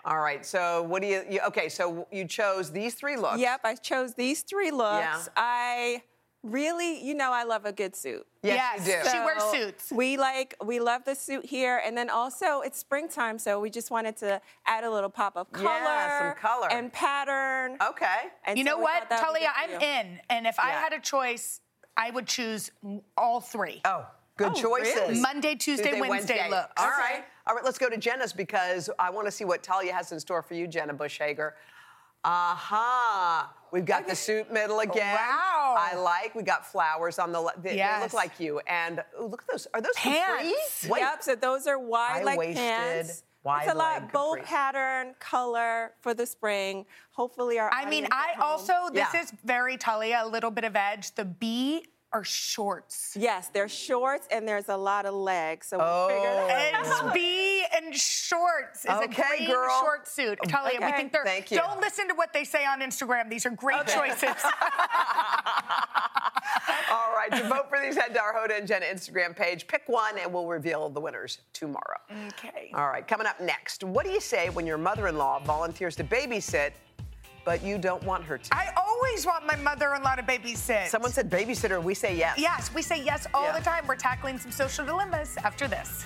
All 0.04 0.20
right, 0.20 0.46
so 0.46 0.84
what 0.84 1.02
do 1.02 1.08
you, 1.08 1.24
you 1.30 1.40
okay, 1.48 1.68
so 1.70 2.08
you 2.12 2.26
chose 2.26 2.72
these 2.72 2.94
three 2.94 3.18
looks. 3.18 3.40
Yep, 3.40 3.62
I 3.64 3.76
chose 3.76 4.14
these 4.14 4.42
three 4.44 4.70
looks. 4.70 5.02
Yeah. 5.04 5.22
I 5.36 6.04
really, 6.44 7.04
you 7.04 7.16
know, 7.16 7.32
I 7.32 7.44
love 7.44 7.66
a 7.66 7.72
good 7.72 7.96
suit. 7.96 8.24
Yes, 8.44 8.86
you 8.86 8.94
do. 8.94 9.10
She 9.10 9.18
wears 9.18 9.42
suits. 9.46 9.92
We 9.92 10.16
like, 10.18 10.54
we 10.64 10.80
love 10.80 11.04
the 11.06 11.16
suit 11.16 11.44
here, 11.44 11.82
and 11.84 11.98
then 11.98 12.12
also 12.12 12.62
it's 12.62 12.78
springtime, 12.78 13.40
so 13.40 13.60
we 13.60 13.72
just 13.72 13.90
wanted 13.90 14.16
to 14.18 14.40
add 14.68 14.84
a 14.84 14.92
little 14.92 15.10
pop 15.10 15.36
of 15.36 15.52
color, 15.52 15.70
Yeah, 15.70 16.34
some 16.34 16.38
color. 16.40 16.68
and 16.72 16.94
pattern. 16.94 17.78
Okay. 17.82 18.28
And 18.46 18.60
You 18.60 18.66
so 18.66 18.72
know 18.72 18.78
what, 18.78 19.10
thought 19.10 19.10
that 19.10 19.28
would 19.28 19.40
be 19.40 19.46
Talia? 19.46 19.54
I'm 19.58 19.72
you. 19.72 19.88
in. 20.12 20.20
And 20.30 20.46
if 20.46 20.60
I 20.60 20.70
had 20.70 20.94
a 20.94 21.00
choice, 21.00 21.62
I 21.98 22.10
would 22.12 22.28
choose 22.28 22.72
all 23.18 23.40
three. 23.42 23.82
Oh, 23.86 24.06
Good 24.38 24.52
Oh, 24.54 24.62
choices. 24.62 24.96
really? 24.96 25.20
Monday, 25.22 25.56
Tuesday, 25.56 25.98
Wednesday 26.00 26.50
looks. 26.50 26.74
All 26.76 26.88
Okay. 26.88 26.98
right. 27.00 27.24
All 27.48 27.56
right, 27.56 27.64
let's 27.64 27.78
go 27.78 27.90
to 27.90 27.96
Jenna's 27.96 28.34
because 28.34 28.90
I 29.00 29.10
want 29.10 29.28
to 29.28 29.32
see 29.32 29.46
what 29.46 29.64
Talia 29.64 29.94
has 29.94 30.12
in 30.12 30.20
store 30.20 30.42
for 30.42 30.56
you, 30.56 30.68
Jenna 30.68 30.94
Bush 30.94 31.18
Hager. 31.20 31.56
Aha. 32.26 33.54
We've 33.72 33.86
got 33.86 34.08
the 34.08 34.16
suit 34.16 34.52
middle 34.52 34.80
again. 34.80 35.16
Wow. 35.16 35.76
I 35.78 35.96
like. 35.96 36.34
We 36.36 36.44
got 36.44 36.66
flowers 36.66 37.20
on 37.20 37.32
the 37.32 37.40
left. 37.40 37.62
They, 37.64 37.76
they 37.78 38.00
look 38.02 38.14
like 38.14 38.40
you. 38.40 38.60
And 38.68 39.04
ooh, 39.22 39.28
look 39.28 39.44
at 39.44 39.48
those. 39.48 39.68
Are 39.74 39.80
those 39.82 39.94
Pants. 39.96 40.84
capris? 40.86 40.90
Wait, 40.90 41.00
Yep, 41.02 41.24
so 41.24 41.36
those 41.36 41.68
are 41.68 41.78
wide 41.80 42.26
leg 42.26 42.36
High-waisted, 42.38 42.56
pants. 42.58 43.24
Wide 43.46 43.64
it's 43.66 43.74
a 43.74 43.78
lot 43.78 44.12
bold 44.12 44.40
capris. 44.40 44.44
pattern, 44.46 45.16
color 45.20 45.94
for 46.02 46.14
the 46.14 46.26
spring. 46.26 46.86
Hopefully 47.12 47.60
our 47.60 47.72
I 47.72 47.86
mean, 47.90 48.08
I 48.12 48.32
at 48.32 48.36
home- 48.36 48.44
also, 48.44 48.74
this 48.92 49.08
Yeah. 49.14 49.22
is 49.22 49.32
very 49.46 49.78
Talia, 49.78 50.22
a 50.24 50.28
little 50.28 50.52
bit 50.52 50.64
of 50.66 50.76
edge. 50.76 51.16
The 51.16 51.24
B 51.26 51.86
are 52.16 52.24
shorts. 52.24 53.14
Yes, 53.20 53.50
they're 53.50 53.68
shorts 53.68 54.26
and 54.32 54.48
there's 54.48 54.70
a 54.70 54.78
lot 54.78 55.06
of 55.06 55.14
legs. 55.14 55.68
So 55.68 55.78
we 55.78 56.14
figured 56.14 56.34
Oh. 56.34 57.10
It's 57.10 57.14
B 57.14 57.66
and 57.76 57.94
shorts 57.94 58.86
is 58.86 58.92
Okay, 58.92 59.22
a 59.22 59.38
green 59.38 59.50
girl. 59.52 59.80
short 59.82 60.08
suit. 60.08 60.40
Talia, 60.48 60.80
we 60.82 60.92
think 60.94 61.12
they're. 61.12 61.26
thank 61.26 61.52
you. 61.52 61.58
Don't 61.58 61.82
listen 61.82 62.08
to 62.08 62.16
what 62.16 62.32
they 62.32 62.46
say 62.46 62.66
on 62.66 62.80
Instagram. 62.80 63.30
These 63.30 63.46
are 63.46 63.50
great 63.50 63.86
choices. 63.88 64.24
All 66.92 67.14
right, 67.16 67.30
to 67.32 67.48
vote 67.50 67.70
for 67.70 67.80
these, 67.82 67.96
head 67.98 68.14
to 68.14 68.22
our 68.22 68.34
Hoda 68.34 68.58
and 68.58 68.68
Jenna 68.68 68.86
Instagram 68.86 69.36
page. 69.36 69.68
Pick 69.68 69.84
one, 69.88 70.18
and 70.18 70.34
we'll 70.34 70.48
reveal 70.48 70.90
the 70.90 71.02
winners 71.02 71.40
tomorrow. 71.54 71.98
okay. 72.30 72.72
All 72.74 72.88
right, 72.88 73.06
coming 73.06 73.28
up 73.28 73.42
next. 73.42 73.84
What 73.84 74.06
do 74.06 74.12
you 74.12 74.22
say 74.22 74.50
when 74.50 74.66
your 74.66 74.78
mother 74.78 75.08
in 75.08 75.18
law 75.18 75.40
volunteers 75.40 75.96
to 75.98 76.04
babysit, 76.04 76.72
but 77.46 77.64
you 77.64 77.78
don't 77.78 78.04
want 78.04 78.24
her 78.26 78.38
to? 78.38 78.54
I 78.54 78.70
always 78.76 79.26
want 79.26 79.46
my 79.46 79.56
mother-in-law 79.56 80.16
to 80.16 80.24
babysit. 80.24 80.88
Someone 80.88 81.12
said 81.12 81.30
babysitter, 81.30 81.82
we 81.82 81.94
say 81.94 82.18
yes. 82.18 82.38
Yes, 82.38 82.74
we 82.74 82.82
say 82.82 83.02
yes 83.02 83.28
all 83.34 83.46
Yeah. 83.46 83.58
the 83.58 83.64
time. 83.64 83.86
We're 83.88 83.96
tackling 83.96 84.38
some 84.40 84.52
social 84.52 84.86
dilemmas 84.86 85.38
after 85.44 85.68
this. 85.68 86.06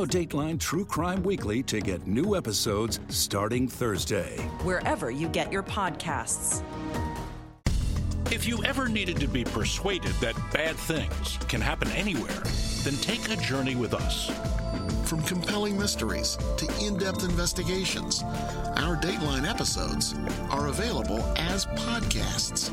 Dateline 0.05 0.59
True 0.59 0.85
Crime 0.85 1.23
Weekly 1.23 1.63
to 1.63 1.79
get 1.79 2.07
new 2.07 2.35
episodes 2.35 2.99
starting 3.09 3.67
Thursday. 3.67 4.37
wherever 4.63 5.11
you 5.11 5.27
get 5.27 5.51
your 5.51 5.63
podcasts. 5.63 6.63
If 8.31 8.47
you 8.47 8.63
ever 8.63 8.87
needed 8.87 9.19
to 9.19 9.27
be 9.27 9.43
persuaded 9.43 10.13
that 10.21 10.35
bad 10.53 10.75
things 10.75 11.37
can 11.47 11.59
happen 11.59 11.89
anywhere, 11.91 12.41
then 12.83 12.95
take 13.01 13.29
a 13.29 13.35
journey 13.35 13.75
with 13.75 13.93
us. 13.93 14.31
From 15.11 15.21
compelling 15.23 15.77
mysteries 15.77 16.37
to 16.55 16.65
in 16.79 16.95
depth 16.95 17.25
investigations, 17.25 18.23
our 18.77 18.95
Dateline 18.95 19.45
episodes 19.45 20.15
are 20.49 20.67
available 20.67 21.19
as 21.35 21.65
podcasts. 21.65 22.71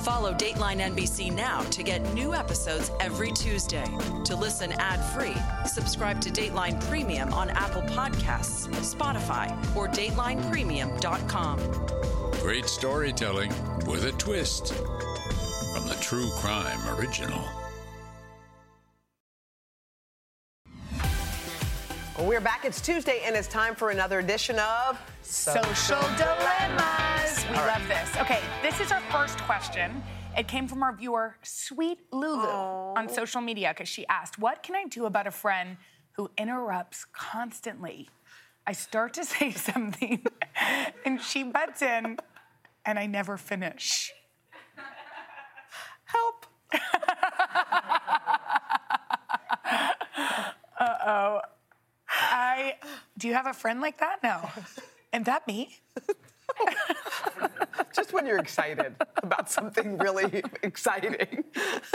Follow 0.00 0.32
Dateline 0.32 0.80
NBC 0.80 1.30
now 1.30 1.60
to 1.64 1.82
get 1.82 2.00
new 2.14 2.32
episodes 2.32 2.90
every 3.00 3.32
Tuesday. 3.32 3.84
To 4.24 4.34
listen 4.34 4.72
ad 4.78 5.04
free, 5.12 5.36
subscribe 5.66 6.22
to 6.22 6.30
Dateline 6.30 6.82
Premium 6.88 7.34
on 7.34 7.50
Apple 7.50 7.82
Podcasts, 7.82 8.66
Spotify, 8.76 9.50
or 9.76 9.88
DatelinePremium.com. 9.88 11.58
Great 12.40 12.64
storytelling 12.64 13.52
with 13.84 14.06
a 14.06 14.12
twist 14.12 14.72
from 14.72 15.86
the 15.86 15.98
True 16.00 16.30
Crime 16.36 16.96
Original. 16.98 17.44
We're 22.28 22.40
back. 22.42 22.66
It's 22.66 22.82
Tuesday, 22.82 23.22
and 23.24 23.34
it's 23.34 23.48
time 23.48 23.74
for 23.74 23.88
another 23.88 24.18
edition 24.18 24.58
of 24.58 25.00
Social 25.22 25.98
dilemmas. 26.18 27.46
We 27.48 27.56
love 27.56 27.88
this. 27.88 28.14
Okay, 28.18 28.40
this 28.60 28.80
is 28.80 28.92
our 28.92 29.00
first 29.10 29.38
question. 29.44 30.02
It 30.36 30.46
came 30.46 30.68
from 30.68 30.82
our 30.82 30.94
viewer, 30.94 31.36
Sweet 31.42 32.00
Lulu, 32.12 32.94
on 32.98 33.08
social 33.08 33.40
media 33.40 33.72
because 33.74 33.88
she 33.88 34.06
asked, 34.08 34.38
What 34.38 34.62
can 34.62 34.76
I 34.76 34.84
do 34.84 35.06
about 35.06 35.26
a 35.26 35.30
friend 35.30 35.78
who 36.12 36.30
interrupts 36.36 37.06
constantly? 37.12 38.10
I 38.66 38.72
start 38.72 39.14
to 39.14 39.24
say 39.24 39.52
something 39.52 40.22
and 41.06 41.22
she 41.22 41.44
butts 41.44 41.80
in 41.80 42.18
and 42.84 42.98
I 42.98 43.06
never 43.06 43.38
finish. 43.38 44.12
Help. 46.04 46.44
I 52.58 52.74
do 53.16 53.28
you 53.28 53.34
have 53.34 53.46
a 53.46 53.52
friend 53.52 53.80
like 53.80 53.98
that? 53.98 54.18
No. 54.22 54.48
And 55.12 55.24
that 55.24 55.46
me? 55.46 55.78
Just 57.94 58.12
when 58.12 58.26
you're 58.26 58.38
excited 58.38 58.94
about 59.22 59.50
something 59.50 59.96
really 59.98 60.42
exciting. 60.62 61.44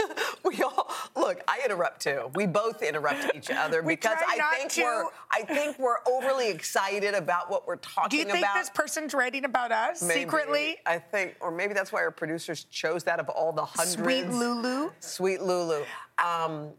we 0.44 0.62
all 0.62 0.90
look, 1.16 1.42
I 1.46 1.60
interrupt 1.64 2.00
too. 2.02 2.30
We 2.34 2.46
both 2.46 2.82
interrupt 2.82 3.34
each 3.34 3.50
other 3.50 3.82
We 3.82 3.94
because 3.94 4.16
I 4.26 4.56
think 4.56 4.72
to. 4.72 4.82
we're 4.82 5.04
I 5.30 5.42
think 5.42 5.78
we're 5.78 5.98
overly 6.06 6.50
excited 6.50 7.14
about 7.14 7.50
what 7.50 7.66
we're 7.66 7.76
talking 7.76 7.98
about. 7.98 8.10
Do 8.10 8.16
you 8.16 8.24
think 8.24 8.38
about. 8.38 8.54
this 8.54 8.70
person's 8.70 9.12
writing 9.12 9.44
about 9.44 9.70
us 9.70 10.02
Maybe. 10.02 10.20
secretly? 10.20 10.76
I 10.86 10.98
think, 10.98 11.36
or 11.40 11.50
maybe 11.50 11.74
that's 11.74 11.92
why 11.92 12.02
our 12.02 12.10
producers 12.10 12.64
chose 12.64 13.04
that 13.04 13.20
of 13.20 13.28
all 13.28 13.52
the 13.52 13.64
hundreds. 13.64 13.96
Sweet 13.96 14.28
Lulu? 14.28 14.90
Sweet 15.00 15.42
Lulu. 15.42 15.84
Um, 16.24 16.70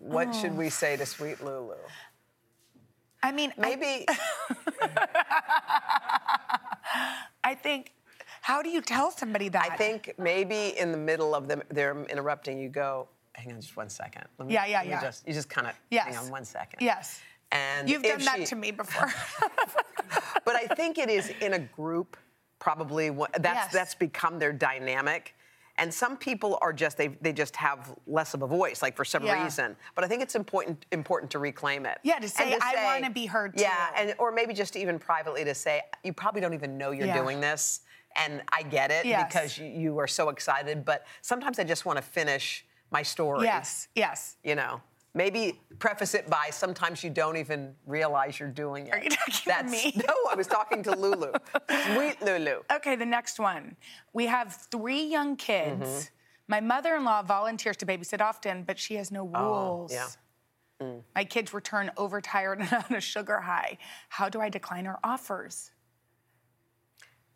what 0.00 0.34
should 0.34 0.56
we 0.56 0.70
say 0.70 0.96
to 0.96 1.06
Sweet 1.06 1.42
Lulu? 1.44 1.76
I 3.26 3.32
mean, 3.32 3.52
Maybe 3.58 4.06
I 7.42 7.54
think, 7.54 7.92
how 8.40 8.62
do 8.62 8.68
you 8.70 8.80
tell 8.80 9.10
somebody 9.10 9.48
that? 9.48 9.68
I 9.72 9.76
think 9.76 10.14
maybe 10.18 10.78
in 10.78 10.92
the 10.92 10.98
middle 10.98 11.34
of 11.34 11.48
them, 11.48 11.60
they're 11.70 12.00
interrupting. 12.04 12.58
You 12.60 12.68
go, 12.68 13.08
hang 13.34 13.52
on, 13.52 13.60
just 13.60 13.76
one 13.76 13.88
second. 13.88 14.24
Let 14.38 14.46
me, 14.46 14.54
Yeah, 14.54 14.66
yeah, 14.66 14.82
yeah. 14.82 15.00
Just, 15.00 15.26
you 15.26 15.34
just 15.34 15.48
kind 15.48 15.66
of 15.66 15.74
yes. 15.90 16.06
hang 16.06 16.16
on 16.16 16.30
one 16.30 16.44
second. 16.44 16.80
Yes. 16.80 17.20
And 17.50 17.88
You've 17.88 18.02
done 18.04 18.24
that 18.24 18.38
she- 18.38 18.44
to 18.46 18.56
me 18.56 18.70
before. 18.82 19.12
but 20.44 20.54
I 20.54 20.66
think 20.76 20.98
it 20.98 21.08
is 21.10 21.32
in 21.40 21.54
a 21.54 21.58
group. 21.58 22.16
Probably 22.60 23.10
that's 23.10 23.44
Yes. 23.44 23.72
that's 23.72 23.94
become 23.94 24.38
their 24.38 24.52
dynamic. 24.52 25.34
And 25.78 25.92
some 25.92 26.16
people 26.16 26.58
are 26.62 26.72
just 26.72 26.96
they 26.96 27.08
they 27.20 27.32
just 27.32 27.54
have 27.56 27.94
less 28.06 28.32
of 28.34 28.42
a 28.42 28.46
voice, 28.46 28.80
like 28.82 28.96
for 28.96 29.04
some 29.04 29.24
Yeah. 29.24 29.42
reason. 29.42 29.76
But 29.94 30.04
I 30.04 30.08
think 30.08 30.22
it's 30.22 30.34
important 30.34 30.86
important 30.90 31.30
to 31.32 31.38
reclaim 31.38 31.84
it. 31.86 31.98
Yeah, 32.02 32.18
to 32.18 32.28
say, 32.28 32.54
And 32.54 32.62
"I 32.62 32.84
wanna 32.84 33.10
be 33.10 33.26
heard 33.26 33.60
Yeah, 33.60 33.90
and 33.96 34.14
or 34.18 34.32
maybe 34.32 34.54
just 34.54 34.76
even 34.76 34.98
privately 34.98 35.44
to 35.44 35.54
say, 35.54 35.82
you 36.02 36.12
probably 36.12 36.40
don't 36.40 36.54
even 36.54 36.78
know 36.78 36.92
you're 36.92 37.06
Yeah. 37.06 37.20
doing 37.22 37.40
this, 37.40 37.80
and 38.14 38.42
I 38.50 38.62
get 38.62 38.90
it 38.90 39.04
Yes. 39.04 39.26
because 39.32 39.58
you, 39.58 39.66
you 39.66 39.98
are 39.98 40.06
so 40.06 40.30
excited. 40.30 40.84
But 40.84 41.04
sometimes 41.20 41.58
I 41.58 41.64
just 41.64 41.84
want 41.84 41.98
to 41.98 42.02
finish 42.02 42.64
my 42.90 43.02
story. 43.02 43.44
yes, 43.44 43.88
yes. 43.94 44.36
You 44.42 44.54
know. 44.54 44.80
Maybe 45.16 45.58
preface 45.78 46.12
it 46.14 46.28
by 46.28 46.50
sometimes 46.50 47.02
you 47.02 47.08
don't 47.08 47.38
even 47.38 47.74
realize 47.86 48.38
you're 48.38 48.50
doing 48.50 48.88
it. 48.88 48.92
Are 48.92 49.02
you 49.02 49.08
talking 49.08 49.32
to 49.34 49.42
That's, 49.46 49.72
me? 49.72 49.94
No, 50.06 50.14
I 50.30 50.34
was 50.34 50.46
talking 50.46 50.82
to 50.82 50.94
Lulu. 50.94 51.32
Sweet 51.94 52.20
Lulu. 52.20 52.60
Okay, 52.70 52.96
the 52.96 53.06
next 53.06 53.38
one. 53.38 53.76
We 54.12 54.26
have 54.26 54.54
three 54.70 55.02
young 55.02 55.36
kids. 55.36 55.86
Mm-hmm. 55.86 56.00
My 56.48 56.60
mother 56.60 56.96
in 56.96 57.04
law 57.04 57.22
volunteers 57.22 57.78
to 57.78 57.86
babysit 57.86 58.20
often, 58.20 58.62
but 58.64 58.78
she 58.78 58.96
has 58.96 59.10
no 59.10 59.24
rules. 59.24 59.90
Oh, 59.90 60.06
yeah. 60.80 60.96
My 61.14 61.24
kids 61.24 61.54
return 61.54 61.90
overtired 61.96 62.60
and 62.70 62.70
on 62.72 62.94
a 62.94 63.00
sugar 63.00 63.40
high. 63.40 63.78
How 64.10 64.28
do 64.28 64.42
I 64.42 64.50
decline 64.50 64.84
her 64.84 64.98
offers? 65.02 65.70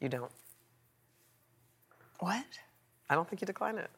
You 0.02 0.10
don't. 0.10 0.30
What? 2.18 2.44
I 3.08 3.14
don't 3.14 3.26
think 3.26 3.40
you 3.40 3.46
decline 3.46 3.78
it. 3.78 3.90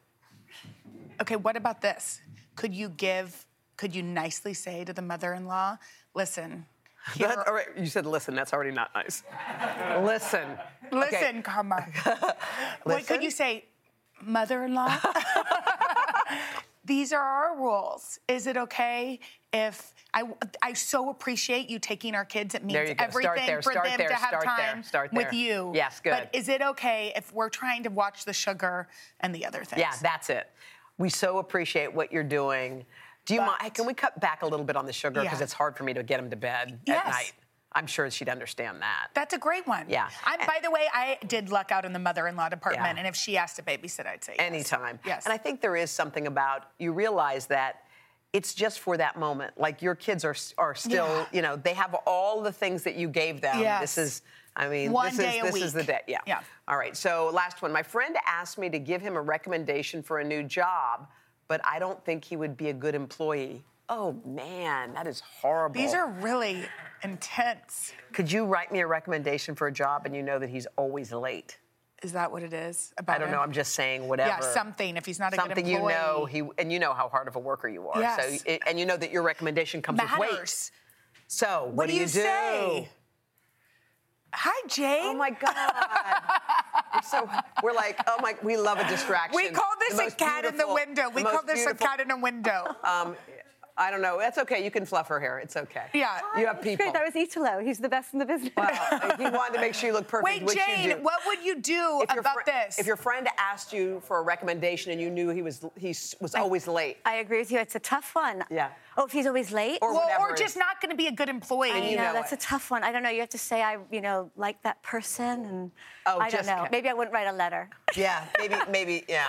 Okay, 1.19 1.35
what 1.35 1.57
about 1.57 1.81
this? 1.81 2.21
Could 2.55 2.73
you 2.73 2.87
give, 2.87 3.45
could 3.83 3.93
you 3.93 4.01
nicely 4.01 4.53
say 4.53 4.85
to 4.85 4.93
the 4.93 5.01
mother 5.01 5.33
in 5.33 5.45
law, 5.45 5.77
listen, 6.13 6.65
here 7.15 7.27
That, 7.27 7.45
all 7.45 7.53
right, 7.53 7.67
you 7.77 7.87
said 7.87 8.05
listen. 8.05 8.33
That's 8.33 8.53
already 8.53 8.71
not 8.71 8.91
nice. 8.95 9.23
listen. 10.01 10.57
listen, 10.89 11.17
Okay. 11.17 11.41
comma. 11.41 11.85
what 12.83 13.05
could 13.05 13.21
you 13.21 13.29
say, 13.29 13.65
mother 14.21 14.63
in 14.63 14.73
law? 14.73 14.97
these 16.85 17.11
are 17.11 17.21
our 17.21 17.57
rules. 17.57 18.19
Is 18.29 18.47
it 18.47 18.55
okay 18.55 19.19
if 19.51 19.93
I, 20.13 20.23
I 20.61 20.71
so 20.71 21.09
appreciate 21.09 21.69
you 21.69 21.77
taking 21.77 22.15
our 22.15 22.23
kids? 22.23 22.55
It 22.55 22.65
There 22.65 22.85
means 22.85 22.89
you 22.91 22.95
go. 22.95 23.09
Start 23.09 23.25
everything 23.25 23.47
there, 23.47 23.61
for 23.61 23.73
start 23.73 23.87
them 23.87 23.97
there, 23.97 24.07
to 24.07 24.15
have 24.15 24.29
start 24.29 24.45
there, 24.45 24.73
time 24.73 24.83
start 24.83 25.11
with 25.11 25.33
you. 25.33 25.73
Yes, 25.75 25.99
good. 25.99 26.11
But 26.11 26.29
is 26.31 26.47
it 26.47 26.61
okay 26.61 27.11
if 27.17 27.33
we're 27.33 27.49
trying 27.49 27.83
to 27.83 27.89
watch 27.89 28.23
the 28.23 28.31
sugar 28.31 28.87
and 29.19 29.35
the 29.35 29.45
other 29.45 29.65
things? 29.65 29.81
Yeah, 29.81 29.91
that's 30.01 30.29
it. 30.29 30.49
We 30.97 31.09
so 31.09 31.39
appreciate 31.39 31.93
what 31.93 32.13
you're 32.13 32.23
doing. 32.23 32.85
Do 33.25 33.33
you 33.33 33.39
But- 33.41 33.57
mind? 33.61 33.73
Can 33.73 33.85
we 33.85 33.93
cut 33.93 34.19
back 34.19 34.41
a 34.41 34.45
little 34.45 34.65
bit 34.65 34.75
on 34.75 34.85
the 34.85 34.93
sugar 34.93 35.21
because 35.21 35.39
Yeah. 35.39 35.43
it's 35.45 35.53
hard 35.53 35.77
for 35.77 35.83
me 35.83 35.93
to 35.93 36.03
get 36.03 36.19
him 36.19 36.29
to 36.29 36.35
bed 36.35 36.81
Yes. 36.85 37.05
at 37.05 37.11
night. 37.11 37.33
I'm 37.75 37.87
sure 37.87 38.09
she'd 38.11 38.29
understand 38.29 38.81
that. 38.83 39.07
That's 39.15 39.33
a 39.33 39.37
great 39.39 39.65
one. 39.65 39.89
Yeah. 39.89 40.07
I'm, 40.25 40.39
by 40.45 40.59
the 40.61 40.69
way, 40.69 40.87
I 40.93 41.17
did 41.25 41.49
luck 41.49 41.71
out 41.71 41.85
in 41.85 41.93
the 41.93 41.97
mother-in-law 41.99 42.49
department, 42.49 42.85
Yeah. 42.97 42.99
and 42.99 43.07
if 43.07 43.15
she 43.15 43.35
asked 43.35 43.55
to 43.55 43.63
babysit, 43.63 44.05
I'd 44.05 44.23
say 44.23 44.35
anytime. 44.35 44.99
Yes. 45.05 45.25
And 45.25 45.33
I 45.33 45.37
think 45.37 45.61
there 45.61 45.75
is 45.75 45.89
something 45.89 46.27
about 46.27 46.69
you 46.77 46.91
realize 46.93 47.47
that 47.47 47.83
it's 48.31 48.53
just 48.53 48.79
for 48.79 48.95
that 48.97 49.15
moment. 49.15 49.59
Like 49.59 49.81
your 49.81 49.95
kids 49.95 50.23
are 50.25 50.35
are 50.59 50.75
still, 50.75 51.07
Yeah. 51.07 51.25
you 51.31 51.41
know, 51.41 51.55
they 51.55 51.73
have 51.73 51.95
all 52.05 52.41
the 52.41 52.51
things 52.51 52.83
that 52.83 52.93
you 52.95 53.07
gave 53.07 53.41
them. 53.41 53.59
Yes. 53.59 53.95
This 53.95 53.97
is 53.97 54.21
I 54.55 54.67
mean, 54.67 54.91
One 54.91 55.07
this 55.07 55.17
day 55.17 55.39
is 55.39 55.49
a 55.49 55.51
this 55.51 55.61
is 55.63 55.73
the 55.73 55.79
week. 55.79 55.87
day. 55.87 56.01
Yeah. 56.07 56.19
Yeah. 56.27 56.41
All 56.67 56.77
right. 56.77 56.95
So 56.95 57.29
last 57.33 57.63
one. 57.63 57.71
My 57.71 57.81
friend 57.81 58.15
asked 58.27 58.59
me 58.59 58.69
to 58.69 58.77
give 58.77 59.01
him 59.01 59.15
a 59.15 59.21
recommendation 59.21 60.03
for 60.03 60.19
a 60.19 60.23
new 60.23 60.43
job, 60.43 61.07
but 61.47 61.61
I 61.65 61.79
don't 61.79 62.03
think 62.05 62.25
he 62.25 62.35
would 62.35 62.57
be 62.57 62.69
a 62.69 62.73
good 62.73 62.95
employee. 62.95 63.63
Oh 63.89 64.19
man, 64.25 64.93
that 64.93 65.07
is 65.07 65.19
horrible. 65.19 65.79
These 65.79 65.93
are 65.93 66.09
really 66.09 66.63
intense. 67.03 67.93
Could 68.13 68.31
you 68.31 68.45
write 68.45 68.71
me 68.71 68.79
a 68.79 68.87
recommendation 68.87 69.55
for 69.55 69.67
a 69.67 69.71
job 69.71 70.05
and 70.05 70.15
you 70.15 70.23
know 70.23 70.39
that 70.39 70.49
he's 70.49 70.67
always 70.77 71.11
late? 71.11 71.57
Is 72.01 72.11
that 72.13 72.31
what 72.31 72.43
it 72.43 72.53
is? 72.53 72.93
About 72.97 73.15
I 73.15 73.19
don't 73.19 73.27
him? 73.29 73.35
know. 73.35 73.41
I'm 73.41 73.51
just 73.51 73.73
saying 73.73 74.07
whatever. 74.07 74.29
Yeah, 74.29 74.53
something. 74.53 74.97
If 74.97 75.05
he's 75.05 75.19
not 75.19 75.33
a 75.33 75.37
good 75.37 75.57
employee. 75.57 75.63
something 75.63 75.73
you 75.73 75.89
know 75.89 76.25
he 76.25 76.43
and 76.57 76.71
you 76.71 76.79
know 76.79 76.93
how 76.93 77.07
hard 77.07 77.27
of 77.27 77.35
a 77.35 77.39
worker 77.39 77.67
you 77.69 77.87
are. 77.87 77.99
Yes. 77.99 78.41
So 78.41 78.51
it, 78.51 78.61
and 78.67 78.79
you 78.79 78.85
know 78.85 78.97
that 78.97 79.11
your 79.11 79.23
recommendation 79.23 79.81
comes 79.81 80.01
with 80.01 80.17
weight. 80.17 80.31
matters. 80.31 80.71
So 81.27 81.71
what, 81.73 81.87
do 81.87 81.95
you 81.95 82.07
say? 82.07 82.89
Hi, 84.33 84.67
Jane. 84.67 85.01
Oh 85.05 85.13
my 85.13 85.29
God. 85.29 85.53
we're 86.93 87.01
so 87.01 87.29
we're 87.63 87.73
like 87.73 87.99
oh 88.07 88.17
my 88.21 88.35
we 88.43 88.57
love 88.57 88.79
a 88.79 88.87
distraction. 88.87 89.35
We 89.35 89.49
call 89.49 89.65
The 89.89 89.95
this 89.97 90.13
a 90.13 90.15
cat 90.15 90.45
in 90.45 90.57
the 90.57 90.71
window. 90.73 91.09
We 91.09 91.23
the 91.23 91.29
call 91.29 91.43
most 91.43 91.47
this 91.47 91.65
a 91.65 91.73
cat 91.73 91.99
in 91.99 92.11
a 92.11 92.17
window. 92.17 92.75
Um, 92.83 93.15
I 93.75 93.89
don't 93.89 94.03
know. 94.03 94.19
That's 94.19 94.37
okay. 94.37 94.63
You 94.63 94.69
can 94.69 94.85
fluff 94.85 95.07
her 95.07 95.19
hair. 95.19 95.39
It's 95.39 95.57
okay. 95.57 95.85
Yeah. 95.95 96.19
You 96.37 96.45
have 96.45 96.61
people. 96.61 96.85
Great, 96.85 96.93
that 96.93 97.03
was 97.03 97.15
Italo. 97.15 97.59
He's 97.59 97.79
the 97.79 97.89
best 97.89 98.13
in 98.13 98.19
the 98.19 98.25
business. 98.25 98.51
Well, 98.55 98.69
he 99.17 99.23
wanted 99.23 99.55
to 99.55 99.61
make 99.61 99.73
sure 99.73 99.89
you 99.89 99.93
look 99.95 100.07
perfect. 100.07 100.25
Wait, 100.25 100.43
which 100.43 100.55
you 100.55 100.61
Jane, 100.63 100.89
do. 100.89 101.03
what 101.03 101.21
would 101.25 101.43
you 101.43 101.59
do 101.59 102.01
If 102.07 102.15
about 102.15 102.35
fri- 102.35 102.43
this? 102.45 102.77
If 102.77 102.85
your 102.85 102.97
friend 102.97 103.27
asked 103.39 103.73
you 103.73 103.99
for 104.05 104.19
a 104.19 104.21
recommendation 104.21 104.91
and 104.91 105.01
you 105.01 105.09
knew 105.09 105.29
he 105.29 105.41
was 105.41 105.65
he 105.75 105.89
s- 105.89 106.13
was 106.21 106.35
always 106.35 106.67
late, 106.67 106.97
I 107.03 107.15
agree 107.15 107.39
with 107.39 107.51
you. 107.51 107.57
It's 107.57 107.73
a 107.73 107.79
tough 107.79 108.13
one. 108.13 108.43
Yeah. 108.51 108.69
Oh, 108.95 109.05
if 109.05 109.11
he's 109.11 109.25
always 109.25 109.51
late. 109.51 109.79
Or 109.81 109.91
well, 109.93 110.01
whatever 110.03 110.29
or 110.31 110.35
just 110.35 110.55
not 110.57 110.79
going 110.81 110.91
to 110.91 110.95
be 110.95 111.07
a 111.07 111.11
good 111.11 111.29
employee. 111.29 111.71
And 111.71 111.85
you 111.85 111.97
no, 111.97 112.03
know 112.03 112.13
that's 112.13 112.31
it. 112.31 112.39
a 112.39 112.41
tough 112.41 112.69
one. 112.69 112.83
I 112.83 112.91
don't 112.91 113.01
know. 113.03 113.09
You 113.09 113.21
have 113.21 113.29
to 113.29 113.37
say 113.37 113.61
I, 113.63 113.77
you 113.91 114.01
know, 114.01 114.31
like 114.35 114.61
that 114.63 114.81
person, 114.83 115.45
and 115.45 115.71
Oh, 116.05 116.19
I 116.19 116.29
don't 116.29 116.31
just 116.31 116.47
know. 116.49 116.63
ca- 116.63 116.69
Maybe 116.71 116.89
I 116.89 116.93
wouldn't 116.93 117.13
write 117.13 117.27
a 117.27 117.31
letter. 117.31 117.69
yeah, 117.95 118.25
maybe 118.39 118.55
maybe 118.69 119.03
yeah. 119.09 119.27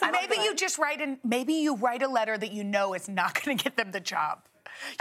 I 0.00 0.10
maybe 0.10 0.34
think- 0.36 0.44
you 0.44 0.54
just 0.54 0.78
write 0.78 1.00
in. 1.00 1.18
Maybe 1.24 1.54
you 1.54 1.76
write 1.76 2.02
a 2.02 2.08
letter 2.08 2.38
that 2.38 2.52
you 2.52 2.64
know 2.64 2.94
is 2.94 3.08
not 3.08 3.34
going 3.44 3.56
to 3.58 3.62
get 3.64 3.76
them 3.76 3.90
the 3.92 4.00
job. 4.00 4.40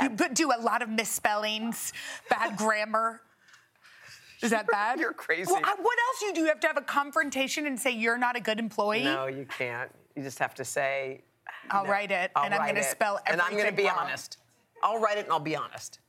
You 0.01 0.10
put, 0.12 0.34
do 0.36 0.51
a 0.51 0.60
lot 0.60 0.82
of 0.82 0.89
misspellings, 0.89 1.94
bad 2.30 2.58
grammar. 2.58 3.22
Is 4.41 4.50
that 4.51 4.68
bad? 4.68 5.00
You're 5.00 5.13
crazy. 5.13 5.51
Well, 5.51 5.62
I- 5.63 5.75
what 5.82 5.98
else 6.10 6.22
you 6.24 6.34
do? 6.34 6.41
You 6.41 6.48
have 6.48 6.60
to 6.62 6.68
have 6.68 6.77
a 6.77 6.82
confrontation 6.82 7.65
and 7.68 7.80
say 7.80 7.91
you're 7.91 8.18
not 8.18 8.36
a 8.36 8.39
good 8.41 8.60
employee. 8.60 9.03
No, 9.03 9.27
you 9.27 9.46
can't. 9.46 9.89
You 10.15 10.24
just 10.24 10.39
have 10.39 10.53
to 10.56 10.65
say. 10.65 11.22
I'll 11.70 11.84
no. 11.86 11.89
write 11.91 12.12
it, 12.12 12.31
I'll 12.36 12.46
and 12.46 12.53
I'm 12.53 12.62
going 12.62 12.75
to 12.75 12.84
spell 12.84 13.20
everything 13.25 13.34
And 13.34 13.41
I'm 13.41 13.53
going 13.53 13.70
to 13.70 13.75
be 13.75 13.86
wrong. 13.88 13.98
honest. 14.01 14.38
I'll 14.84 15.00
write 15.00 15.17
it 15.17 15.25
and 15.25 15.31
I'll 15.31 15.39
be 15.39 15.55
honest. 15.55 16.00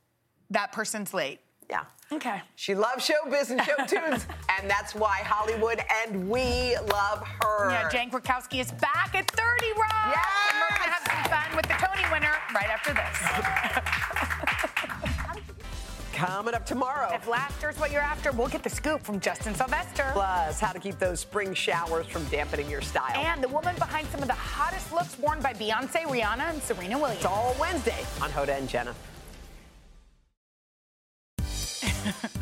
That 0.49 0.71
person's 0.71 1.13
late. 1.13 1.39
Yeah. 1.69 1.83
Okay. 2.11 2.41
She 2.55 2.75
loves 2.75 3.07
showbiz 3.09 3.49
and 3.49 3.61
show 3.63 3.75
tunes, 3.87 4.27
and 4.59 4.69
that's 4.69 4.93
why 4.93 5.19
Hollywood 5.23 5.81
and 6.03 6.29
we 6.29 6.75
love 6.91 7.25
her. 7.41 7.71
Yeah, 7.71 7.89
Jane 7.89 8.11
Krakowski 8.11 8.59
is 8.59 8.71
back 8.73 9.15
at 9.15 9.29
30 9.31 9.65
Rock. 9.79 9.89
Yes! 10.07 10.25
And 10.51 10.59
we're 10.61 10.69
going 10.77 10.83
to 10.83 10.89
have 10.89 11.03
some 11.07 11.31
fun 11.31 11.55
with 11.55 11.65
the 11.65 11.73
Tony 11.87 12.03
winner 12.11 12.33
right 12.53 12.69
after 12.69 12.93
this. 12.93 13.93
Coming 16.13 16.53
up 16.53 16.65
tomorrow. 16.65 17.09
if 17.13 17.27
laughter's 17.27 17.77
what 17.79 17.91
you're 17.91 18.01
after, 18.01 18.31
we'll 18.31 18.47
get 18.47 18.61
the 18.61 18.69
scoop 18.69 19.01
from 19.01 19.19
Justin 19.19 19.55
Sylvester. 19.55 20.07
Plus, 20.13 20.59
how 20.59 20.71
to 20.71 20.79
keep 20.79 20.99
those 20.99 21.19
spring 21.19 21.55
showers 21.55 22.05
from 22.05 22.23
dampening 22.25 22.69
your 22.69 22.81
style. 22.81 23.17
And 23.17 23.43
the 23.43 23.47
woman 23.47 23.75
behind 23.79 24.07
some 24.09 24.21
of 24.21 24.27
the 24.27 24.33
hottest 24.35 24.93
looks 24.93 25.17
worn 25.17 25.41
by 25.41 25.53
Beyonce, 25.53 26.03
Rihanna, 26.03 26.51
and 26.51 26.61
Serena 26.61 26.97
Williams. 26.97 27.17
it's 27.17 27.25
all 27.25 27.55
Wednesday 27.59 28.05
on 28.21 28.29
Hoda 28.29 28.57
and 28.57 28.69
Jenna. 28.69 28.93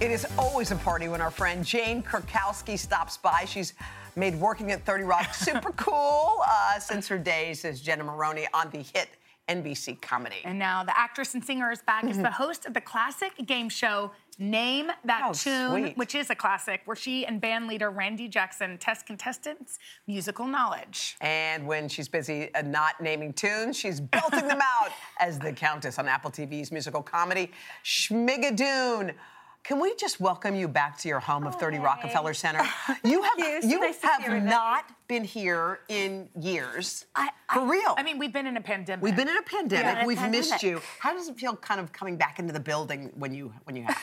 It 0.02 0.10
is 0.10 0.26
always 0.40 0.72
a 0.72 0.76
party 0.76 1.08
when 1.08 1.22
our 1.22 1.30
friend 1.30 1.64
Jane 1.64 2.02
Krakowski 2.02 2.80
stops 2.80 3.18
by. 3.18 3.46
She's 3.46 3.76
made 4.16 4.34
working 4.40 4.72
at 4.72 4.84
30 4.86 5.04
Rock 5.04 5.34
super 5.36 5.72
cool 5.76 6.42
uh, 6.48 6.80
since 6.80 7.08
her 7.08 7.20
days 7.20 7.64
as 7.64 7.80
Jenna 7.80 8.04
Maroney 8.04 8.48
on 8.54 8.72
the 8.72 8.80
hit 8.80 9.10
NBC 9.56 10.02
comedy. 10.02 10.38
And 10.46 10.58
now 10.58 10.84
the 10.84 10.98
actress 10.98 11.34
and 11.34 11.44
singer 11.44 11.72
is 11.72 11.82
back 11.82 12.04
as 12.06 12.18
the 12.18 12.32
host 12.32 12.66
of 12.66 12.74
the 12.74 12.82
classic 12.82 13.34
game 13.46 13.70
show 13.70 14.12
Name 14.40 14.90
That 15.06 15.22
Oh, 15.26 15.34
Tune, 15.34 15.70
sweet. 15.70 15.98
which 15.98 16.16
is 16.16 16.30
a 16.30 16.36
classic, 16.36 16.82
where 16.86 16.96
she 16.96 17.26
and 17.26 17.40
band 17.40 17.68
leader 17.68 17.92
Randy 17.92 18.28
Jackson 18.28 18.78
test 18.80 19.06
contestants' 19.06 19.78
musical 20.08 20.48
knowledge. 20.48 21.16
And 21.22 21.68
when 21.68 21.88
she's 21.90 22.08
busy 22.08 22.54
uh, 22.56 22.62
not 22.64 23.00
naming 23.02 23.34
tunes, 23.34 23.78
she's 23.78 24.00
belting 24.00 24.48
them 24.48 24.60
out 24.82 24.92
as 25.20 25.38
the 25.38 25.52
Countess 25.54 26.00
on 26.00 26.08
Apple 26.08 26.32
TV's 26.32 26.72
musical 26.72 27.04
comedy 27.04 27.52
Schmigadoon. 27.84 29.14
Can 29.64 29.80
we 29.80 29.94
just 29.96 30.20
welcome 30.20 30.56
you 30.56 30.68
back 30.68 30.98
to 31.00 31.08
your 31.08 31.20
home 31.20 31.46
of 31.46 31.56
30 31.56 31.78
Rockefeller 31.80 32.34
Center? 32.34 32.64
You 33.04 33.22
have 33.24 33.40
you. 33.40 33.60
You 33.64 33.80
nice 33.80 34.02
have 34.02 34.44
not 34.44 34.86
been 35.08 35.24
here 35.24 35.80
in 35.90 36.30
years. 36.40 37.06
I- 37.16 37.30
For 37.54 37.66
real. 37.66 37.94
I 37.98 38.04
mean, 38.04 38.18
we've 38.18 38.32
been 38.34 38.48
in 38.48 38.58
a 38.58 38.62
pandemic. 38.62 39.04
We've 39.04 39.16
been 39.16 39.28
in 39.30 39.38
a 39.38 39.42
pandemic. 39.42 39.86
Yeah, 39.86 39.98
in 40.00 40.04
a 40.06 40.08
We've 40.08 40.30
missed 40.30 40.64
you. 40.64 40.82
How 41.00 41.14
does 41.14 41.28
it 41.28 41.38
feel 41.38 41.56
kind 41.56 41.80
of 41.82 41.92
coming 41.92 42.16
back 42.18 42.40
into 42.40 42.54
the 42.54 42.60
building 42.60 43.12
when 43.16 43.34
you 43.34 43.54
when 43.66 43.76
you 43.76 43.84
have? 43.84 43.98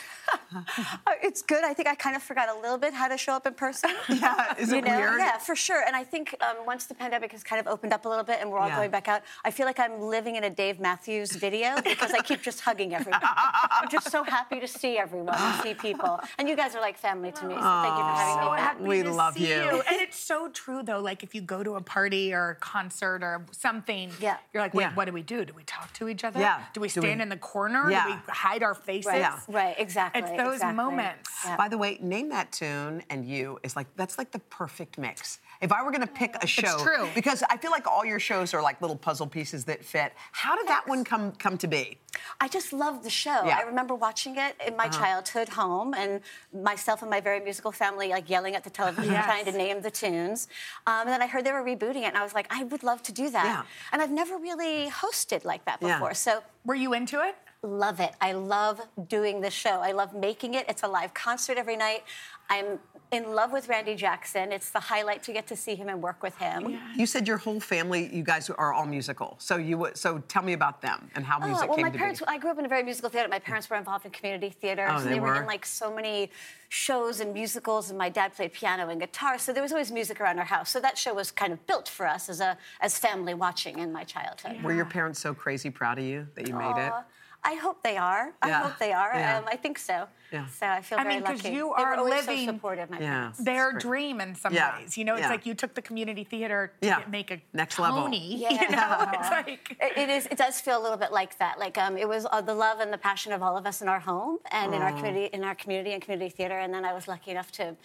Uh, 0.55 0.61
It's 1.23 1.41
good. 1.41 1.63
I 1.63 1.73
think 1.73 1.87
I 1.87 1.95
kind 1.95 2.15
of 2.15 2.23
forgot 2.23 2.49
a 2.49 2.59
little 2.59 2.77
bit 2.77 2.93
how 2.93 3.07
to 3.07 3.17
show 3.17 3.33
up 3.33 3.45
in 3.47 3.53
person. 3.53 3.91
Yeah, 4.09 4.53
is 4.59 4.71
it 4.71 4.83
know? 4.85 4.97
weird? 4.97 5.19
Yeah, 5.19 5.37
for 5.37 5.55
sure. 5.55 5.83
And 5.85 5.95
I 5.95 6.03
think 6.03 6.35
um, 6.41 6.65
once 6.65 6.85
the 6.85 6.93
pandemic 6.95 7.31
has 7.31 7.43
kind 7.43 7.59
of 7.59 7.67
opened 7.67 7.93
up 7.93 8.05
a 8.05 8.09
little 8.09 8.23
bit 8.23 8.37
and 8.41 8.49
we're 8.51 8.59
all 8.59 8.67
Yeah. 8.67 8.77
going 8.77 8.91
back 8.91 9.07
out, 9.07 9.21
I 9.45 9.51
feel 9.51 9.65
like 9.65 9.79
I'm 9.79 9.99
living 10.01 10.35
in 10.35 10.43
a 10.45 10.49
Dave 10.49 10.79
Matthews 10.79 11.31
video 11.33 11.81
because 11.83 12.11
I 12.13 12.21
keep 12.21 12.41
just 12.41 12.61
hugging 12.61 12.93
everyone. 12.95 13.21
I'm 13.23 13.89
just 13.89 14.09
so 14.11 14.23
happy 14.23 14.59
to 14.59 14.67
see 14.67 14.97
everyone 14.97 15.35
and 15.49 15.63
see 15.63 15.73
people. 15.73 16.19
And 16.37 16.47
you 16.49 16.55
guys 16.55 16.75
are 16.75 16.81
like 16.81 16.97
family 16.97 17.31
to 17.31 17.45
me, 17.45 17.55
so 17.55 17.61
thank 17.61 17.97
you 17.97 18.03
for 18.03 18.15
having 18.15 18.43
so 18.43 18.51
me 18.51 18.57
back. 18.57 18.59
happy 18.59 18.83
We 18.83 19.03
to 19.03 19.11
love 19.11 19.33
see 19.35 19.49
you. 19.49 19.55
And 19.89 20.01
it's 20.01 20.17
so 20.19 20.49
true, 20.49 20.83
though. 20.83 20.99
Like, 20.99 21.23
if 21.23 21.33
you 21.35 21.41
go 21.41 21.63
to 21.63 21.75
a 21.75 21.81
party 21.81 22.33
or 22.33 22.51
a 22.51 22.55
concert 22.55 23.23
or 23.23 23.45
something, 23.51 24.11
Yeah. 24.19 24.37
you're 24.53 24.63
like, 24.63 24.73
wait, 24.73 24.83
Yeah. 24.83 24.93
what 24.95 25.05
do 25.05 25.11
we 25.11 25.21
do? 25.23 25.45
Do 25.45 25.53
we 25.53 25.63
talk 25.63 25.91
to 25.93 26.07
each 26.09 26.23
other? 26.23 26.39
Yeah. 26.39 26.61
Do 26.73 26.81
we 26.81 26.87
Do 26.87 27.01
stand 27.01 27.19
we- 27.19 27.23
in 27.23 27.29
the 27.29 27.37
corner? 27.37 27.89
Yeah. 27.89 28.05
Do 28.07 28.13
we 28.13 28.19
hide 28.27 28.63
our 28.63 28.73
faces? 28.75 29.07
Right, 29.07 29.19
Yeah. 29.19 29.39
right, 29.49 29.75
exactly. 29.77 30.21
It's 30.21 30.31
those 30.31 30.55
exactly. 30.55 30.75
moments. 30.75 31.29
Yeah. 31.45 31.55
By 31.57 31.67
the 31.69 31.77
way, 31.77 31.97
name 32.01 32.29
that 32.29 32.51
tune 32.51 33.03
and 33.09 33.25
you 33.25 33.59
is 33.63 33.75
like 33.75 33.87
that's 33.95 34.17
like 34.17 34.31
the 34.31 34.39
perfect 34.39 34.97
mix. 34.97 35.39
If 35.61 35.71
I 35.73 35.83
were 35.83 35.91
going 35.91 36.01
to 36.01 36.07
pick 36.07 36.35
a 36.41 36.47
show, 36.47 36.77
true. 36.81 37.09
because 37.13 37.43
I 37.49 37.57
feel 37.57 37.71
like 37.71 37.85
all 37.85 38.05
your 38.05 38.19
shows 38.19 38.53
are 38.53 38.61
like 38.61 38.79
little 38.81 38.95
puzzle 38.95 39.27
pieces 39.27 39.65
that 39.65 39.83
fit. 39.83 40.13
How 40.31 40.55
did 40.55 40.67
that 40.67 40.87
one 40.87 41.03
come 41.03 41.33
come 41.33 41.57
to 41.57 41.67
be? 41.67 41.97
I 42.41 42.47
just 42.47 42.73
loved 42.73 43.03
the 43.03 43.09
show. 43.09 43.29
Yeah. 43.29 43.53
Uh-huh. 43.55 43.59
I 43.63 43.67
remember 43.67 43.95
watching 43.95 44.37
it 44.37 44.55
in 44.65 44.75
my 44.75 44.87
childhood 44.89 45.49
home, 45.49 45.93
and 45.93 46.21
myself 46.53 47.01
and 47.01 47.09
my 47.09 47.19
very 47.21 47.39
musical 47.39 47.71
family 47.71 48.09
like 48.09 48.29
yelling 48.29 48.55
at 48.55 48.63
the 48.63 48.69
television, 48.69 49.11
Yes. 49.13 49.25
trying 49.25 49.45
to 49.45 49.51
name 49.51 49.81
the 49.81 49.91
tunes. 49.91 50.47
Um, 50.87 51.01
and 51.01 51.09
then 51.09 51.21
I 51.21 51.27
heard 51.27 51.43
they 51.45 51.51
were 51.51 51.63
rebooting 51.63 52.03
it, 52.03 52.11
and 52.13 52.17
I 52.17 52.23
was 52.23 52.33
like, 52.33 52.47
I 52.49 52.63
would 52.65 52.83
love 52.83 53.01
to 53.03 53.11
do 53.11 53.29
that. 53.29 53.45
Yeah. 53.45 53.63
And 53.91 54.01
I've 54.01 54.11
never 54.11 54.37
really 54.37 54.89
hosted 54.89 55.43
like 55.45 55.65
that 55.65 55.79
Yeah. 55.81 55.95
before, 55.95 56.13
so 56.13 56.43
Were 56.65 56.75
you 56.75 56.93
into 56.93 57.21
it? 57.21 57.35
love 57.61 57.99
it. 57.99 58.13
I 58.21 58.31
love 58.31 58.79
doing 59.09 59.41
the 59.41 59.49
show. 59.51 59.81
I 59.81 59.91
love 59.91 60.13
making 60.13 60.53
it. 60.53 60.65
It's 60.69 60.83
a 60.83 60.87
live 60.87 61.13
concert 61.13 61.57
every 61.57 61.75
night. 61.75 62.03
I'm 62.49 62.79
in 63.11 63.33
love 63.33 63.51
with 63.51 63.67
Randy 63.69 63.95
Jackson. 63.95 64.51
It's 64.51 64.69
the 64.69 64.79
highlight 64.79 65.23
to 65.23 65.33
get 65.33 65.47
to 65.47 65.55
see 65.55 65.73
him 65.75 65.89
and 65.89 66.01
work 66.01 66.21
with 66.21 66.37
him. 66.37 66.79
You 66.95 67.05
said 67.05 67.27
your 67.27 67.37
whole 67.37 67.59
family, 67.59 68.09
you 68.13 68.23
guys 68.23 68.49
are 68.51 68.71
all 68.73 68.85
musical. 68.85 69.35
So 69.39 69.57
you 69.57 69.87
so 69.93 70.19
tell 70.27 70.43
me 70.43 70.53
about 70.53 70.81
them 70.81 71.09
and 71.15 71.25
how 71.25 71.39
music 71.39 71.45
Oh, 71.45 71.49
music 71.49 71.67
well, 71.69 71.75
came 71.77 71.85
my 71.85 71.91
to 71.91 71.97
parents, 71.97 72.19
be. 72.19 72.25
I 72.27 72.37
grew 72.37 72.51
up 72.51 72.59
in 72.59 72.65
a 72.65 72.69
very 72.69 72.83
musical 72.83 73.09
theater. 73.09 73.27
My 73.27 73.39
parents 73.39 73.69
were 73.69 73.77
involved 73.77 74.05
in 74.05 74.11
community 74.11 74.49
theater. 74.49 74.87
Oh, 74.89 74.97
so 74.99 75.05
they 75.05 75.15
they, 75.15 75.19
were 75.19 75.27
were? 75.27 75.41
in 75.41 75.45
like 75.47 75.65
so 75.65 75.93
many 75.93 76.29
shows 76.69 77.19
and 77.19 77.33
musicals, 77.33 77.89
and 77.89 77.97
my 77.97 78.09
dad 78.09 78.35
played 78.35 78.53
piano 78.53 78.89
and 78.89 78.99
guitar. 78.99 79.39
So 79.39 79.53
there 79.53 79.63
was 79.63 79.71
always 79.71 79.91
music 79.91 80.21
around 80.21 80.37
our 80.37 80.45
house. 80.45 80.69
So 80.69 80.79
that 80.79 80.97
show 80.97 81.13
was 81.15 81.31
kind 81.31 81.51
of 81.51 81.65
built 81.65 81.87
for 81.87 82.07
us 82.07 82.29
as 82.29 82.41
a 82.41 82.57
as 82.79 82.97
family 82.99 83.33
watching 83.33 83.79
in 83.79 83.91
my 83.91 84.03
childhood. 84.03 84.61
Were 84.63 84.73
your 84.73 84.85
parents 84.85 85.19
so 85.19 85.33
crazy 85.33 85.71
proud 85.71 85.97
of 85.97 86.05
you 86.05 86.27
that 86.35 86.47
you 86.47 86.53
made 86.55 86.77
it? 86.77 86.93
Aw. 87.43 87.49
I 87.49 87.55
hope 87.55 87.81
they 87.83 87.97
are. 87.97 88.33
I 88.41 88.47
Yeah. 88.49 88.61
hope 88.63 88.77
they 88.79 88.91
are. 88.93 89.11
Yeah. 89.13 89.37
Um, 89.37 89.45
I 89.47 89.55
think 89.55 89.77
so. 89.79 90.07
Yeah. 90.31 90.45
So 90.47 90.67
I 90.67 90.81
feel 90.81 90.99
I 90.99 91.03
very 91.03 91.15
mean, 91.15 91.23
'cause 91.23 91.43
lucky. 91.43 91.55
you 91.55 91.73
they 91.77 91.83
were 91.83 91.95
are 91.97 92.03
living- 92.03 92.45
so 92.45 92.51
supportive. 92.53 92.89
My 92.89 92.99
Yeah. 92.99 93.09
parents. 93.19 93.39
Their 93.39 93.71
dream 93.73 94.21
in 94.21 94.35
some 94.35 94.53
Yeah. 94.53 94.77
ways. 94.77 94.97
You 94.97 95.05
know, 95.05 95.13
it's 95.15 95.23
Yeah. 95.23 95.29
like 95.29 95.45
you 95.45 95.53
took 95.55 95.73
the 95.73 95.81
community 95.81 96.23
theater 96.23 96.73
to 96.81 96.87
Yeah. 96.87 96.99
get- 96.99 97.09
make 97.09 97.31
a 97.31 97.41
Next 97.53 97.79
level. 97.79 98.03
Tony. 98.03 98.35
Yeah. 98.35 98.49
You 98.61 98.69
know, 98.69 99.09
it's 99.13 99.29
like 99.31 99.77
It- 99.79 99.97
it 99.97 100.09
is. 100.09 100.25
It 100.27 100.37
does 100.37 100.59
feel 100.61 100.77
a 100.79 100.83
little 100.83 100.97
bit 100.97 101.11
like 101.11 101.37
that. 101.39 101.57
Like 101.59 101.77
um, 101.77 101.97
it 101.97 102.07
was 102.07 102.27
uh, 102.29 102.41
the 102.41 102.53
love 102.53 102.79
and 102.79 102.91
the 102.93 102.97
passion 102.97 103.31
of 103.31 103.41
all 103.41 103.57
of 103.57 103.65
us 103.65 103.81
in 103.81 103.87
our 103.87 103.99
home 104.01 104.37
and 104.51 104.73
in 104.75 104.81
our 104.81 104.91
community, 104.91 105.25
in 105.27 105.43
our 105.43 105.55
community 105.55 105.93
and 105.93 106.01
community 106.03 106.29
theater. 106.29 106.59
And 106.59 106.73
then 106.73 106.85
I 106.85 106.93
was 106.93 107.07
lucky 107.07 107.31
enough 107.31 107.51
to 107.53 107.75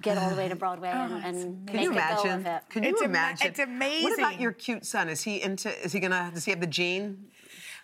get 0.00 0.16
all 0.18 0.30
the 0.30 0.36
way 0.36 0.48
to 0.48 0.56
Broadway 0.64 0.88
and, 0.90 1.24
and 1.24 1.66
Can 1.66 1.76
make 1.76 1.84
you 1.84 1.90
a 1.90 1.94
go 1.94 1.98
imagine? 2.00 2.30
of 2.40 2.46
it. 2.46 2.62
Can 2.70 2.82
you 2.82 2.90
It's 2.90 3.00
ama- 3.02 3.10
imagine? 3.10 3.46
it's 3.46 3.58
amazing. 3.60 4.04
What 4.04 4.18
about 4.18 4.40
your 4.40 4.52
cute 4.52 4.84
son? 4.84 5.08
Is 5.08 5.22
he 5.22 5.40
into? 5.42 5.68
Is 5.84 5.92
he 5.92 6.00
gonna? 6.00 6.30
Does 6.34 6.44
he 6.44 6.50
have 6.50 6.60
the 6.60 6.66
gene? 6.66 7.30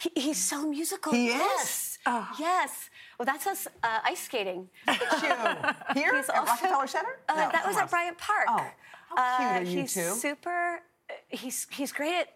He, 0.03 0.11
he's 0.21 0.43
so 0.43 0.69
musical. 0.69 1.13
He 1.13 1.29
is? 1.29 1.39
yes. 1.39 1.99
Yes. 2.39 2.91
Well, 3.19 3.27
that's 3.27 3.47
us 3.47 3.69
uh, 3.85 4.01
ice 4.05 4.21
skating. 4.25 4.69
Here 4.89 6.17
He's 6.17 6.29
at 6.29 6.37
also- 6.37 6.51
Rockefeller 6.53 6.87
Center? 6.89 7.19
Uh, 7.29 7.35
No, 7.35 7.49
that 7.53 7.65
was 7.67 7.77
somewhere 7.77 7.85
at. 7.85 7.91
Bryant 7.91 8.19
Park. 8.19 8.47
Oh, 8.49 8.67
how 9.17 9.37
cute 9.39 9.49
Uh, 9.49 9.59
are 9.59 9.63
you 9.63 9.81
he's 9.83 9.95
two? 9.95 10.11
super. 10.15 10.81
uh, 11.09 11.13
He's 11.29 11.67
he's 11.71 11.93
great 11.93 12.15
at. 12.23 12.29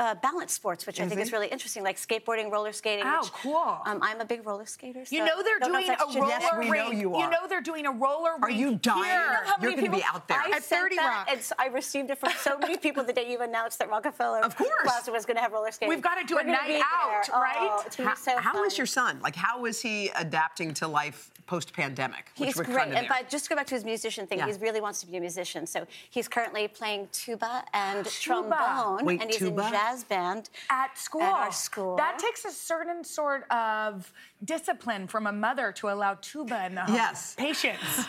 Uh, 0.00 0.14
balance 0.14 0.50
sports, 0.54 0.86
which 0.86 0.98
I 0.98 1.06
think 1.06 1.20
is 1.20 1.30
really 1.30 1.48
interesting, 1.48 1.82
like 1.82 1.98
skateboarding, 1.98 2.50
roller 2.50 2.72
skating. 2.72 3.04
Oh, 3.06 3.20
which, 3.20 3.32
cool. 3.32 3.78
Um, 3.84 3.98
I'm 4.00 4.18
a 4.22 4.24
big 4.24 4.46
roller 4.46 4.64
skater. 4.64 5.04
So 5.04 5.14
You 5.14 5.26
know 5.26 5.42
they're 5.42 5.58
don't 5.58 5.72
know 5.72 5.78
doing 5.80 5.90
a 5.90 6.18
roller. 6.18 6.28
Yes, 6.30 6.54
we 6.58 6.64
know 6.64 6.70
rink. 6.88 6.94
you 7.02 7.14
are. 7.16 7.30
know 7.30 7.46
they're 7.50 7.60
doing 7.60 7.84
a 7.84 7.92
roller 7.92 8.30
Are 8.40 8.50
you 8.50 8.76
dying? 8.76 9.04
here. 9.04 9.12
You 9.12 9.18
know 9.18 9.36
how 9.44 9.54
You're 9.60 9.70
many 9.72 9.82
gonna 9.88 9.96
be 9.98 10.02
out 10.10 10.26
there. 10.26 10.38
I 10.42 10.56
At 10.56 10.64
sent 10.64 10.84
30 10.84 10.96
that, 10.96 11.06
Rock. 11.06 11.28
and 11.30 11.40
I 11.58 11.66
received 11.66 12.08
it 12.08 12.16
from 12.16 12.30
so 12.40 12.56
many 12.56 12.78
people 12.86 13.04
the 13.04 13.12
day 13.12 13.30
you 13.30 13.40
announced 13.42 13.78
that 13.80 13.90
Rockefeller 13.90 14.42
Of 14.42 14.56
course. 14.56 14.70
Plaza 14.84 15.12
was 15.12 15.26
going 15.26 15.36
to 15.36 15.42
have 15.42 15.52
roller 15.52 15.70
skating. 15.70 15.90
We've 15.90 16.00
gotta 16.00 16.24
do 16.26 16.36
We're 16.36 16.40
a 16.40 16.44
night 16.44 16.66
be 16.66 16.72
there. 16.74 16.82
out, 16.82 17.28
Oh, 17.34 17.40
right? 17.42 17.82
it's 17.84 17.96
How, 17.96 18.14
so 18.14 18.38
how 18.38 18.64
is 18.64 18.78
your 18.78 18.86
son? 18.86 19.20
Like, 19.20 19.36
how 19.36 19.66
is 19.66 19.82
he 19.82 20.10
adapting 20.16 20.72
to 20.80 20.88
life 20.88 21.30
post-pandemic? 21.46 22.30
which 22.38 22.46
He's 22.54 22.56
great. 22.60 22.88
And, 22.94 23.06
but 23.06 23.28
just 23.28 23.44
to 23.44 23.50
go 23.50 23.56
back 23.56 23.66
to 23.66 23.74
his 23.74 23.84
musician 23.84 24.26
thing, 24.26 24.38
Yeah. 24.38 24.46
he 24.46 24.52
really 24.54 24.80
wants 24.80 25.00
to 25.02 25.06
be 25.06 25.16
a 25.18 25.20
musician. 25.20 25.66
So 25.66 25.86
he's 26.08 26.26
currently 26.26 26.68
playing 26.68 27.08
tuba 27.12 27.64
and 27.74 28.06
Tuba. 28.20 28.46
trombone, 28.56 29.04
Wait, 29.04 29.20
and 29.20 29.28
he's 29.28 29.38
tuba? 29.40 29.66
in 29.66 29.72
jazz 29.72 29.89
band 30.04 30.50
at 30.70 30.96
school. 30.96 31.22
At 31.22 31.32
our 31.32 31.52
school. 31.52 31.96
That 31.96 32.18
takes 32.18 32.44
a 32.44 32.50
certain 32.50 33.04
sort 33.04 33.50
of 33.50 34.12
discipline 34.44 35.06
from 35.06 35.26
a 35.26 35.32
mother 35.32 35.72
to 35.72 35.88
allow 35.90 36.14
tuba 36.20 36.66
in 36.66 36.74
the 36.74 36.82
home. 36.82 36.94
Yes. 36.94 37.34
Patience. 37.36 37.80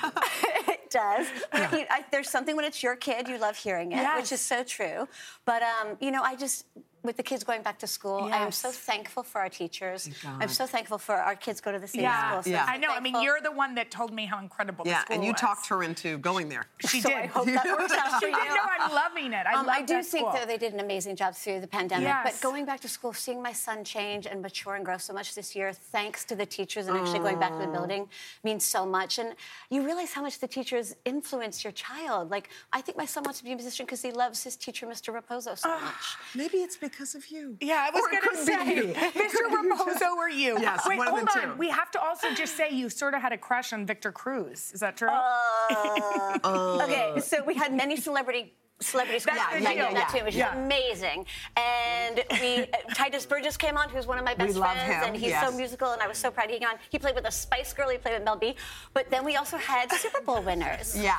it 0.67 0.89
does. 0.89 1.27
But 1.51 1.73
he, 1.73 1.85
I, 1.89 2.05
there's 2.11 2.29
something 2.29 2.55
when 2.55 2.65
it's 2.65 2.83
your 2.83 2.95
kid, 2.95 3.27
you 3.27 3.37
love 3.37 3.57
hearing 3.57 3.91
it, 3.91 4.05
which 4.15 4.31
is 4.31 4.41
so 4.41 4.63
true. 4.63 5.07
But 5.45 5.63
um, 5.63 5.97
you 5.99 6.11
know, 6.11 6.21
I 6.21 6.35
just 6.35 6.65
with 7.03 7.17
the 7.17 7.23
kids 7.23 7.43
going 7.43 7.61
back 7.63 7.79
to 7.79 7.87
school, 7.87 8.29
I 8.31 8.37
am 8.37 8.51
so 8.51 8.69
thankful 8.71 9.23
for 9.23 9.41
our 9.41 9.49
teachers. 9.49 10.09
I'm 10.25 10.49
so 10.49 10.65
thankful 10.65 10.97
for 10.97 11.15
our 11.15 11.35
kids 11.35 11.59
go 11.61 11.71
to 11.71 11.79
the 11.79 11.87
same 11.87 12.01
yeah. 12.01 12.29
school. 12.31 12.43
So 12.43 12.49
Yeah. 12.51 12.61
I'm 12.61 12.67
so 12.67 12.71
I 12.73 12.77
know. 12.77 12.91
I 12.93 12.99
mean, 12.99 13.21
you're 13.21 13.41
the 13.41 13.51
one 13.51 13.75
that 13.75 13.89
told 13.91 14.13
me 14.13 14.25
how 14.25 14.39
incredible 14.39 14.83
the 14.85 14.91
yeah, 14.91 15.01
school 15.01 15.15
and 15.15 15.25
you 15.25 15.31
was. 15.31 15.41
talked 15.41 15.67
her 15.67 15.83
into 15.83 16.17
going 16.19 16.49
there. 16.49 16.67
She 16.87 17.01
So 17.01 17.09
did. 17.09 17.17
I 17.17 17.25
hope 17.25 17.45
that 17.47 17.65
works 17.79 17.93
out 17.93 18.11
for 18.13 18.19
she 18.19 18.27
you. 18.27 18.35
did. 18.35 18.47
No, 18.49 18.61
I'm 18.79 18.91
loving 18.91 19.33
it. 19.33 19.45
I 19.47 19.53
Um, 19.59 19.65
love 19.65 19.75
I 19.77 19.81
do 19.81 19.95
that 19.95 20.05
think 20.05 20.27
school. 20.27 20.33
that 20.33 20.47
they 20.47 20.57
did 20.57 20.73
an 20.73 20.79
amazing 20.79 21.15
job 21.15 21.33
through 21.35 21.59
the 21.61 21.67
pandemic. 21.67 22.03
Yes. 22.07 22.23
But 22.39 22.41
going 22.47 22.65
back 22.65 22.79
to 22.81 22.87
school, 22.89 23.13
seeing 23.13 23.41
my 23.41 23.53
son 23.53 23.83
change 23.83 24.27
and 24.27 24.41
mature 24.41 24.75
and 24.75 24.85
grow 24.85 24.97
so 24.97 25.13
much 25.13 25.33
this 25.33 25.55
year, 25.55 25.73
thanks 25.73 26.23
to 26.25 26.35
the 26.35 26.45
teachers 26.45 26.87
and 26.87 26.95
actually 26.97 27.19
going 27.19 27.39
back 27.39 27.51
to 27.53 27.57
the 27.65 27.67
building, 27.67 28.07
means 28.43 28.63
so 28.65 28.85
much. 28.85 29.17
And 29.17 29.33
you 29.69 29.81
realize 29.83 30.13
how 30.13 30.21
much 30.21 30.37
the 30.39 30.47
teachers 30.47 30.95
influence 31.05 31.63
your 31.63 31.73
child. 31.73 32.29
Like, 32.29 32.49
I 32.73 32.81
think 32.81 32.97
my 32.97 33.05
son 33.05 33.23
wants 33.23 33.39
to 33.39 33.45
be 33.45 33.51
a 33.53 33.55
musician 33.55 33.85
because 33.87 34.01
he 34.03 34.11
loves 34.11 34.43
his 34.43 34.55
teacher, 34.55 34.85
Mr. 34.85 35.09
Raposo, 35.17 35.57
so 35.57 35.69
much. 35.79 36.05
Maybe 36.35 36.57
it's 36.57 36.77
because 36.77 36.90
of 36.99 37.27
you. 37.27 37.57
Yeah, 37.61 37.87
I 37.87 37.89
was 37.91 38.03
going 38.11 38.23
to 38.29 38.43
say, 38.43 38.81
be 38.81 38.87
you. 38.87 38.93
Mr. 38.93 39.49
Raposo 39.49 40.15
or 40.15 40.29
you? 40.29 40.59
Yes, 40.59 40.85
Wait, 40.87 40.97
one 40.97 41.07
of 41.07 41.13
the 41.13 41.19
hold 41.19 41.29
two. 41.43 41.49
on. 41.51 41.57
We 41.57 41.69
have 41.69 41.89
to 41.91 42.01
also 42.01 42.33
just 42.33 42.55
say 42.55 42.69
you 42.71 42.89
sort 42.89 43.13
of 43.13 43.21
had 43.21 43.31
a 43.31 43.37
crush 43.37 43.73
on 43.73 43.85
Victor 43.85 44.11
Cruz. 44.11 44.71
Is 44.73 44.81
that 44.81 44.97
true? 44.97 45.09
Uh, 45.09 46.37
uh. 46.43 46.83
Okay, 46.83 47.19
so 47.21 47.43
we 47.43 47.55
had 47.55 47.73
many 47.73 47.95
celebrity 47.97 48.53
celebrities 48.81 49.25
come 49.25 49.37
on 49.37 49.63
know 49.63 49.73
deal. 49.73 49.93
that 49.93 50.09
too, 50.15 50.23
which 50.25 50.35
Yeah. 50.35 50.51
is 50.51 50.57
amazing. 50.57 51.25
And 51.55 52.23
we 52.41 52.65
Tituss 52.95 53.27
Burgess 53.27 53.57
came 53.57 53.77
on, 53.77 53.89
who's 53.89 54.07
one 54.07 54.17
of 54.17 54.25
my 54.25 54.33
best 54.33 54.57
friends, 54.57 54.79
him, 54.81 55.03
and 55.03 55.15
he's 55.15 55.29
yes. 55.29 55.47
so 55.49 55.55
musical, 55.55 55.91
and 55.91 56.01
I 56.01 56.07
was 56.07 56.17
so 56.17 56.31
proud 56.31 56.49
he 56.49 56.59
came 56.59 56.67
on. 56.67 56.75
He 56.89 56.99
played 56.99 57.15
with 57.15 57.25
a 57.25 57.31
Spice 57.31 57.73
Girl, 57.73 57.89
he 57.89 57.97
played 57.97 58.15
with 58.15 58.23
Mel 58.23 58.35
B. 58.35 58.55
But 58.93 59.09
then 59.09 59.23
we 59.23 59.35
also 59.35 59.57
had 59.57 59.91
Super 60.03 60.21
Bowl 60.21 60.41
winners. 60.41 60.97
Yeah. 60.97 61.17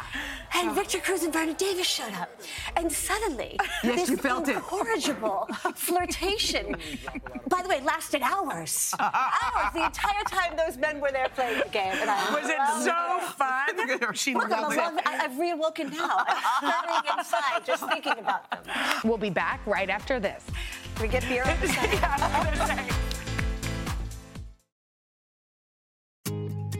And 0.54 0.70
oh. 0.70 0.72
Victor 0.74 0.98
Cruz 0.98 1.22
and 1.22 1.32
Vernon 1.32 1.54
Davis 1.54 1.86
showed 1.86 2.14
up. 2.14 2.30
And 2.76 2.90
suddenly, 2.90 3.58
Yes, 3.84 4.00
this 4.00 4.10
you 4.10 4.16
felt 4.16 4.48
it. 4.48 4.56
incorrigible 4.56 5.48
flirtation, 5.74 6.76
by 7.48 7.62
the 7.62 7.68
way, 7.68 7.80
lasted 7.82 8.22
hours. 8.22 8.94
hours. 8.98 9.72
The 9.74 9.84
entire 9.84 10.24
time 10.24 10.56
those 10.56 10.76
men 10.76 11.00
were 11.00 11.10
there 11.10 11.28
playing 11.30 11.58
the 11.60 11.68
game. 11.68 11.92
And 12.00 12.10
I 12.10 12.30
was 12.34 12.48
it 12.48 12.84
so 12.84 13.18
fun? 13.36 14.14
she 14.14 14.34
Look, 14.34 14.50
I'm 14.50 14.72
it. 14.72 15.06
I, 15.06 15.24
I've 15.24 15.32
reawoken 15.32 15.92
now. 15.92 16.24
I'm 16.26 17.24
stirring 17.24 17.51
inside 17.52 17.66
just 17.66 17.88
thinking 17.88 18.18
about 18.18 18.50
them. 18.50 18.74
We'll 19.04 19.18
be 19.18 19.30
back 19.30 19.60
right 19.66 19.90
after 19.90 20.20
this. 20.20 20.44
We 21.00 21.08
get 21.08 21.22
beer 21.28 21.44
on 21.44 21.60
the 21.60 21.68
side. 22.66 22.92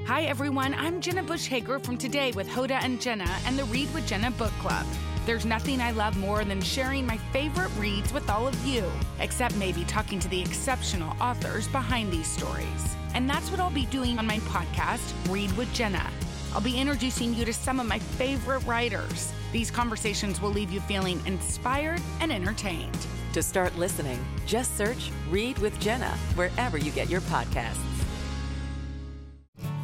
Hi, 0.07 0.25
everyone. 0.25 0.75
I'm 0.75 1.01
Jenna 1.01 1.23
Bush 1.23 1.47
Hager 1.47 1.79
from 1.79 1.97
Today 1.97 2.33
with 2.33 2.47
Hoda 2.49 2.83
and 2.83 3.01
Jenna 3.01 3.39
and 3.47 3.59
the 3.59 3.65
Read 3.65 3.93
with 3.95 4.07
Jenna 4.07 4.31
book 4.33 4.53
club. 4.61 4.85
There's 5.25 5.47
nothing 5.47 5.81
I 5.81 5.93
love 5.93 6.17
more 6.19 6.45
than 6.45 6.61
sharing 6.61 7.07
my 7.07 7.17
favorite 7.33 7.71
reads 7.79 8.13
with 8.13 8.29
all 8.29 8.49
of 8.49 8.67
you, 8.67 8.85
except 9.21 9.57
maybe 9.57 9.85
talking 9.85 10.19
to 10.19 10.29
the 10.29 10.43
exceptional 10.43 11.17
authors 11.21 11.69
behind 11.69 12.13
these 12.13 12.27
stories. 12.27 12.97
And 13.15 13.31
that's 13.31 13.51
what 13.51 13.61
I'll 13.61 13.71
be 13.71 13.87
doing 13.87 14.19
on 14.19 14.27
my 14.27 14.39
podcast, 14.41 15.13
Read 15.31 15.53
with 15.57 15.73
Jenna. 15.73 16.11
I'll 16.53 16.61
be 16.61 16.77
introducing 16.77 17.35
you 17.35 17.45
to 17.45 17.53
some 17.53 17.79
of 17.79 17.87
my 17.87 18.01
favorite 18.01 18.67
writers. 18.67 19.33
These 19.53 19.71
conversations 19.71 20.41
will 20.41 20.51
leave 20.51 20.71
you 20.71 20.81
feeling 20.81 21.21
inspired 21.27 22.01
and 22.21 22.33
entertained. 22.33 22.97
To 23.35 23.43
start 23.43 23.77
listening, 23.79 24.19
just 24.47 24.77
search 24.77 25.11
Read 25.31 25.59
with 25.59 25.79
Jenna 25.79 26.11
wherever 26.35 26.79
you 26.79 26.91
get 26.91 27.11
your 27.11 27.21
podcasts. 27.23 27.77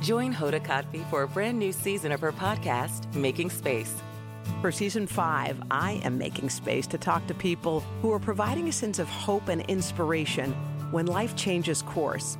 Join 0.00 0.32
Hoda 0.32 0.64
Kotb 0.64 1.08
for 1.10 1.22
a 1.22 1.28
brand 1.28 1.58
new 1.58 1.72
season 1.72 2.12
of 2.12 2.20
her 2.20 2.32
podcast, 2.32 3.14
Making 3.14 3.50
Space. 3.50 3.94
For 4.62 4.72
season 4.72 5.06
five, 5.06 5.60
I 5.70 6.00
am 6.02 6.16
making 6.16 6.48
space 6.48 6.86
to 6.88 6.98
talk 6.98 7.26
to 7.26 7.34
people 7.34 7.80
who 8.00 8.10
are 8.12 8.18
providing 8.18 8.68
a 8.68 8.72
sense 8.72 8.98
of 8.98 9.08
hope 9.08 9.48
and 9.48 9.60
inspiration 9.62 10.52
when 10.90 11.06
life 11.06 11.36
changes 11.36 11.82
course. 11.82 12.38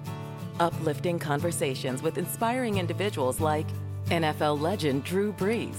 Uplifting 0.60 1.18
conversations 1.18 2.02
with 2.02 2.16
inspiring 2.16 2.78
individuals 2.78 3.38
like 3.38 3.66
NFL 4.06 4.60
legend 4.60 5.04
Drew 5.04 5.32
Brees, 5.34 5.78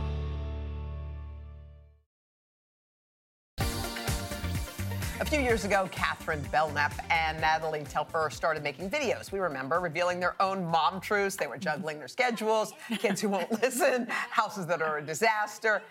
Few 5.31 5.39
years 5.39 5.63
ago, 5.63 5.87
Catherine 5.93 6.41
Belknap 6.51 6.93
and 7.09 7.39
Natalie 7.39 7.85
Telfer 7.85 8.29
started 8.29 8.63
making 8.63 8.89
videos. 8.89 9.31
We 9.31 9.39
remember 9.39 9.79
revealing 9.79 10.19
their 10.19 10.35
own 10.41 10.65
mom 10.65 10.99
truths. 10.99 11.37
They 11.37 11.47
were 11.47 11.57
juggling 11.57 11.99
their 11.99 12.09
schedules, 12.09 12.73
kids 12.99 13.21
who 13.21 13.29
won't 13.29 13.49
listen, 13.63 14.07
houses 14.09 14.65
that 14.65 14.81
are 14.81 14.97
a 14.97 15.01
disaster, 15.01 15.83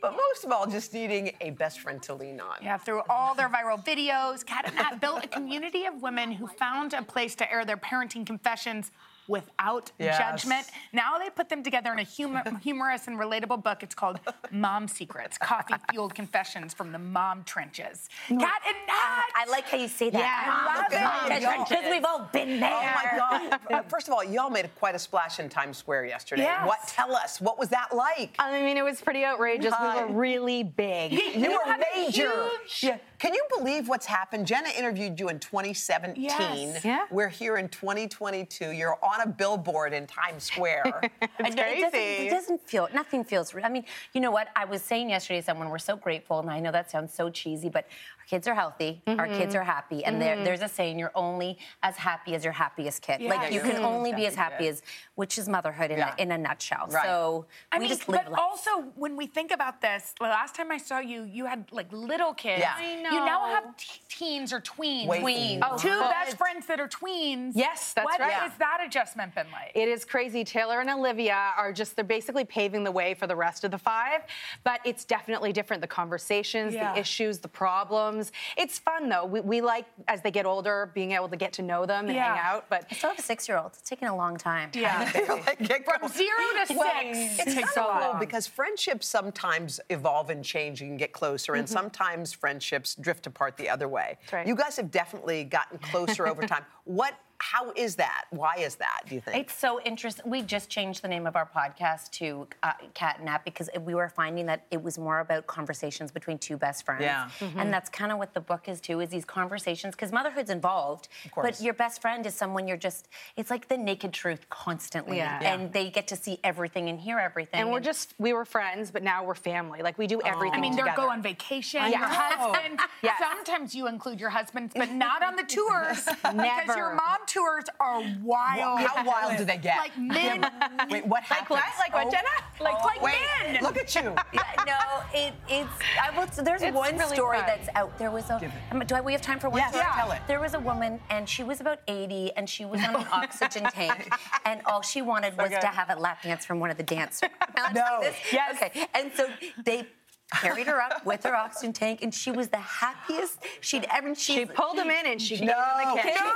but 0.00 0.12
most 0.12 0.46
of 0.46 0.50
all, 0.50 0.66
just 0.66 0.94
needing 0.94 1.32
a 1.42 1.50
best 1.50 1.80
friend 1.80 2.02
to 2.04 2.14
lean 2.14 2.40
on. 2.40 2.56
Yeah, 2.62 2.78
through 2.78 3.02
all 3.10 3.34
their 3.34 3.50
viral 3.50 3.84
videos, 3.84 4.46
Kat 4.46 4.64
and 4.66 4.76
Nat 4.76 4.98
built 4.98 5.22
a 5.22 5.28
community 5.28 5.84
of 5.84 6.00
women 6.00 6.32
who 6.32 6.46
found 6.46 6.94
a 6.94 7.02
place 7.02 7.34
to 7.34 7.52
air 7.52 7.66
their 7.66 7.76
parenting 7.76 8.24
confessions 8.24 8.92
without 9.28 9.90
Yes. 9.98 10.18
judgment. 10.18 10.66
Now 10.92 11.18
they 11.18 11.30
put 11.30 11.48
them 11.48 11.62
together 11.62 11.92
in 11.92 11.98
a 11.98 12.02
humor, 12.02 12.42
humorous 12.62 13.06
and 13.08 13.18
relatable 13.18 13.62
book. 13.62 13.82
It's 13.82 13.94
called 13.94 14.20
Mom 14.50 14.88
Secrets 14.88 15.38
Coffee 15.38 15.74
Fueled 15.90 16.14
Confessions 16.14 16.72
from 16.74 16.92
the 16.92 16.98
Mom 16.98 17.44
Trenches. 17.44 18.08
Kat 18.28 18.38
and 18.38 18.76
Nat! 18.86 19.24
I 19.34 19.44
like 19.50 19.64
how 19.68 19.76
you 19.78 19.88
say 19.88 20.10
that. 20.10 20.18
Yeah, 20.18 20.44
I 20.46 20.76
love 20.76 21.32
it. 21.32 21.40
Because 21.40 21.68
because 21.68 21.90
we've 21.90 22.04
all 22.04 22.28
been 22.32 22.60
there. 22.60 22.70
Oh 22.72 22.82
my 22.82 23.18
God! 23.18 23.60
Uh, 23.76 23.82
First 23.88 24.06
of 24.08 24.14
all, 24.14 24.22
y'all 24.22 24.48
made 24.50 24.68
quite 24.76 24.94
a 24.94 24.98
splash 24.98 25.38
in 25.40 25.48
Times 25.48 25.76
Square 25.76 26.06
yesterday. 26.06 26.42
Yes. 26.42 26.66
What? 26.66 26.78
Tell 26.86 27.14
us, 27.16 27.40
what 27.40 27.58
was 27.58 27.68
that 27.70 27.94
like? 27.94 28.34
I 28.38 28.62
mean, 28.62 28.76
it 28.76 28.84
was 28.84 29.00
pretty 29.00 29.24
outrageous. 29.24 29.74
We 29.80 29.86
were 30.02 30.06
really 30.12 30.62
big. 30.62 31.12
You 31.36 31.50
were 31.50 31.76
major. 31.94 32.32
huge 32.66 32.82
Yeah. 32.82 32.98
Can 33.18 33.34
you 33.34 33.42
believe 33.56 33.88
what's 33.88 34.06
happened? 34.06 34.46
Jenna 34.46 34.68
interviewed 34.76 35.18
you 35.18 35.28
in 35.28 35.38
2017. 35.38 36.22
Yes. 36.22 36.84
Yeah. 36.84 37.06
We're 37.10 37.28
here 37.28 37.56
in 37.56 37.68
2022. 37.68 38.70
You're 38.70 38.98
on 39.02 39.20
a 39.22 39.26
billboard 39.26 39.92
in 39.92 40.06
Times 40.06 40.44
Square. 40.44 41.02
I 41.40 41.48
know, 41.50 41.62
It 41.66 41.80
doesn't, 41.80 42.00
it 42.00 42.30
doesn't 42.30 42.68
feel, 42.68 42.88
nothing 42.94 43.24
feels 43.24 43.54
real. 43.54 43.64
I 43.64 43.68
mean, 43.68 43.84
you 44.12 44.20
know 44.20 44.30
what? 44.30 44.48
I 44.56 44.64
was 44.64 44.82
saying 44.82 45.10
yesterday 45.10 45.40
to 45.40 45.44
someone, 45.44 45.70
we're 45.70 45.78
so 45.78 45.96
grateful, 45.96 46.40
and 46.40 46.50
I 46.50 46.60
know 46.60 46.72
that 46.72 46.90
sounds 46.90 47.12
so 47.14 47.30
cheesy, 47.30 47.68
but 47.68 47.86
our 48.15 48.15
kids 48.26 48.48
are 48.48 48.54
healthy, 48.54 49.02
our 49.06 49.26
kids 49.28 49.54
Mhm. 49.54 49.60
are 49.60 49.64
happy, 49.64 50.04
and 50.04 50.20
there, 50.20 50.36
Mhm. 50.36 50.44
there's 50.44 50.60
a 50.62 50.68
saying, 50.68 50.98
you're 50.98 51.12
only 51.14 51.58
as 51.84 51.96
happy 51.96 52.34
as 52.34 52.42
your 52.42 52.52
happiest 52.52 53.00
kid. 53.02 53.20
Yeah. 53.20 53.30
Like, 53.30 53.52
you 53.52 53.60
can 53.60 53.76
you're 53.76 53.84
only 53.84 54.12
be 54.12 54.26
as 54.26 54.32
exactly 54.34 54.66
happy 54.66 54.68
as, 54.68 54.82
which 55.14 55.38
is 55.38 55.48
motherhood 55.48 55.92
in, 55.92 55.98
Yeah. 55.98 56.14
a, 56.18 56.20
in 56.22 56.32
a 56.32 56.38
nutshell. 56.38 56.88
Right. 56.90 57.04
So 57.04 57.46
I 57.70 57.76
we 57.76 57.82
mean, 57.82 57.88
just 57.88 58.08
live 58.08 58.22
but 58.24 58.32
life. 58.32 58.40
also 58.40 58.80
when 58.96 59.16
we 59.16 59.26
think 59.28 59.52
about 59.52 59.80
this, 59.80 60.12
the 60.18 60.24
last 60.26 60.56
time 60.56 60.72
I 60.72 60.78
saw 60.78 60.98
you, 60.98 61.22
you 61.22 61.46
had 61.46 61.70
like 61.70 61.86
little 61.92 62.34
kids. 62.34 62.60
Yeah. 62.62 62.74
I 62.76 62.96
know. 62.96 63.10
You 63.10 63.20
now 63.24 63.46
know. 63.46 63.54
have 63.54 63.76
te- 63.76 64.00
teens 64.08 64.52
or 64.52 64.60
tweens. 64.60 65.06
Wait, 65.06 65.22
Tweens. 65.22 65.60
Oh, 65.62 65.78
two 65.78 65.88
but- 66.00 66.10
best 66.10 66.36
friends 66.36 66.66
that 66.66 66.80
are 66.80 66.88
tweens. 66.88 67.52
Yes, 67.54 67.92
that's 67.92 68.04
What 68.04 68.18
right. 68.18 68.26
What 68.32 68.50
has 68.50 68.58
that 68.58 68.80
adjustment 68.84 69.34
been 69.36 69.46
like? 69.52 69.70
It 69.74 69.88
is 69.88 70.04
crazy. 70.04 70.42
Taylor 70.42 70.80
and 70.80 70.90
Olivia 70.90 71.52
are 71.56 71.72
just, 71.72 71.94
they're 71.94 72.04
basically 72.04 72.44
paving 72.44 72.82
the 72.82 72.90
way 72.92 73.14
for 73.14 73.26
the 73.28 73.36
rest 73.36 73.62
of 73.62 73.70
the 73.70 73.78
five. 73.78 74.22
But 74.64 74.80
it's 74.84 75.04
definitely 75.04 75.52
different. 75.52 75.80
The 75.80 75.86
conversations, 75.86 76.74
Yeah. 76.74 76.92
the 76.92 76.98
issues, 76.98 77.38
the 77.38 77.48
problems. 77.48 78.15
It's 78.56 78.78
fun, 78.78 79.08
though. 79.08 79.24
We, 79.24 79.40
we 79.40 79.60
like, 79.60 79.86
as 80.08 80.22
they 80.22 80.30
get 80.30 80.46
older, 80.46 80.90
being 80.94 81.12
able 81.12 81.28
to 81.28 81.36
get 81.36 81.52
to 81.54 81.62
know 81.62 81.86
them 81.86 82.06
and 82.06 82.14
Yeah. 82.14 82.34
hang 82.34 82.44
out. 82.44 82.66
But 82.68 82.86
I 82.90 82.94
still 82.94 83.10
have 83.10 83.18
a 83.18 83.22
six-year-old. 83.22 83.72
It's 83.78 83.88
taking 83.88 84.08
a 84.08 84.16
long 84.16 84.36
time. 84.36 84.70
yeah. 84.74 85.10
Like, 85.46 85.58
From 85.84 86.08
zero 86.08 86.36
to 86.66 86.74
Well, 86.74 86.90
six. 87.12 87.38
It's 87.40 87.54
takes 87.54 87.72
kind 87.74 88.02
a 88.02 88.06
of 88.14 88.20
because 88.20 88.46
friendships 88.46 89.06
sometimes 89.06 89.80
evolve 89.90 90.30
and 90.30 90.44
change 90.44 90.82
and 90.82 90.98
get 90.98 91.12
closer, 91.12 91.54
and 91.54 91.66
mm-hmm. 91.66 91.72
sometimes 91.72 92.32
friendships 92.32 92.94
drift 92.96 93.26
apart 93.26 93.56
the 93.56 93.68
other 93.68 93.88
way. 93.88 94.16
That's 94.22 94.32
right. 94.32 94.46
You 94.46 94.54
guys 94.54 94.76
have 94.76 94.90
definitely 94.90 95.44
gotten 95.44 95.78
closer 95.78 96.26
over 96.26 96.46
time. 96.46 96.64
What? 96.86 97.14
How 97.38 97.70
is 97.76 97.96
that? 97.96 98.24
Why 98.30 98.54
is 98.56 98.76
that? 98.76 99.02
Do 99.06 99.14
you 99.14 99.20
think? 99.20 99.36
It's 99.36 99.52
so 99.54 99.78
interesting. 99.82 100.24
We 100.30 100.40
just 100.40 100.70
changed 100.70 101.02
the 101.02 101.08
name 101.08 101.26
of 101.26 101.36
our 101.36 101.46
podcast 101.46 102.10
to 102.12 102.48
uh, 102.62 102.72
Cat 102.94 103.22
Nap 103.22 103.44
because 103.44 103.68
we 103.82 103.94
were 103.94 104.08
finding 104.08 104.46
that 104.46 104.64
it 104.70 104.82
was 104.82 104.96
more 104.98 105.20
about 105.20 105.46
conversations 105.46 106.10
between 106.10 106.38
two 106.38 106.56
best 106.56 106.86
friends. 106.86 107.02
Yeah. 107.02 107.28
And 107.58 107.70
that's 107.70 107.90
kind 107.90 108.10
of 108.10 108.16
what 108.16 108.32
the 108.32 108.40
book 108.40 108.70
is 108.70 108.80
too, 108.80 109.00
is 109.00 109.10
these 109.10 109.26
conversations, 109.26 109.94
because 109.94 110.12
motherhood's 110.12 110.48
involved. 110.48 111.08
course. 111.30 111.58
But 111.58 111.60
your 111.62 111.74
best 111.74 112.00
friend 112.00 112.24
is 112.24 112.34
someone 112.34 112.66
you're 112.66 112.78
just, 112.78 113.08
it's 113.36 113.50
like 113.50 113.68
the 113.68 113.76
naked 113.76 114.14
truth 114.14 114.48
constantly. 114.48 115.18
Yeah. 115.18 115.38
And 115.42 115.70
they 115.74 115.90
get 115.90 116.06
to 116.08 116.16
see 116.16 116.38
everything 116.42 116.88
and 116.88 116.98
hear 116.98 117.18
everything. 117.18 117.60
and 117.60 117.70
we're 117.70 117.80
just, 117.80 118.14
we 118.18 118.32
were 118.32 118.46
friends, 118.46 118.90
but 118.90 119.02
now 119.02 119.22
we're 119.22 119.34
family. 119.34 119.82
Like, 119.82 119.98
we 119.98 120.06
do 120.06 120.22
everything 120.22 120.58
I 120.58 120.62
mean, 120.62 120.74
they're 120.74 120.86
together. 120.86 121.02
go 121.02 121.10
on 121.10 121.20
vacation. 121.20 121.82
I 121.82 121.88
Your 121.90 122.00
know. 122.00 122.06
husband. 122.08 122.80
Yes. 123.02 123.20
Sometimes 123.20 123.74
you 123.74 123.88
include 123.88 124.20
your 124.20 124.30
husband, 124.30 124.72
but 124.74 124.90
not 124.90 125.22
on 125.22 125.36
the 125.36 125.42
tours. 125.56 126.08
Never. 126.34 126.75
Your 126.76 126.94
mom 126.94 127.18
tours 127.26 127.64
are 127.80 128.02
wild. 128.22 128.80
How 128.80 129.04
wild 129.04 129.36
do 129.38 129.44
they 129.44 129.56
get? 129.56 129.78
Like 129.78 129.96
men. 129.98 130.44
Wait, 130.90 131.06
what 131.06 131.22
happens? 131.22 131.50
what? 131.50 131.64
Like 131.78 131.94
what, 131.94 132.06
Oh, 132.06 132.10
Jenna? 132.10 132.28
Like, 132.60 132.84
like 132.84 133.02
Wait, 133.02 133.14
men. 133.44 133.62
look 133.62 133.76
at 133.76 133.94
you. 133.94 134.02
yeah, 134.32 134.42
no, 134.66 134.74
it, 135.12 135.34
it's. 135.48 135.70
I 136.00 136.16
will, 136.16 136.26
there's 136.44 136.62
It's 136.62 136.74
one 136.74 136.96
really 136.96 137.14
story 137.14 137.38
fun. 137.38 137.46
that's 137.46 137.68
out. 137.74 137.98
There 137.98 138.10
was 138.10 138.28
a. 138.30 138.40
um, 138.70 138.80
Do 138.86 138.94
I, 138.94 139.00
we 139.00 139.12
have 139.12 139.22
time 139.22 139.38
for 139.38 139.48
one 139.48 139.58
Yes, 139.60 139.70
story? 139.70 139.84
tell 139.94 140.12
it. 140.12 140.20
There 140.26 140.40
was 140.40 140.54
a 140.54 140.60
woman, 140.60 141.00
and 141.10 141.28
she 141.28 141.42
was 141.42 141.60
about 141.60 141.80
80, 141.88 142.32
and 142.36 142.48
she 142.48 142.64
was 142.64 142.80
on 142.82 142.96
an 142.96 143.06
oxygen 143.12 143.64
tank, 143.64 144.08
and 144.44 144.60
all 144.66 144.82
she 144.82 145.02
wanted 145.02 145.36
was 145.36 145.50
to 145.50 145.66
have 145.66 145.90
a 145.90 145.96
lap 146.00 146.22
dance 146.22 146.44
from 146.46 146.60
one 146.60 146.70
of 146.70 146.76
the 146.76 146.82
dancers. 146.82 147.30
No. 147.74 148.02
Yes. 148.32 148.56
Okay. 148.62 148.86
And 148.94 149.10
so 149.14 149.28
they. 149.64 149.86
Carried 150.32 150.66
her 150.66 150.80
up 150.82 151.06
with 151.06 151.22
her 151.22 151.36
oxygen 151.36 151.72
tank, 151.72 152.00
and 152.02 152.12
she 152.12 152.32
was 152.32 152.48
the 152.48 152.56
happiest 152.56 153.38
she'd 153.60 153.86
ever. 153.94 154.12
She 154.16 154.34
She's, 154.38 154.48
pulled 154.48 154.76
him 154.76 154.90
in 154.90 155.06
and 155.06 155.22
she 155.22 155.36
gave 155.36 155.46
No. 155.46 155.52
him 155.54 155.98
a 155.98 156.02
kiss. 156.02 156.18
No, 156.20 156.32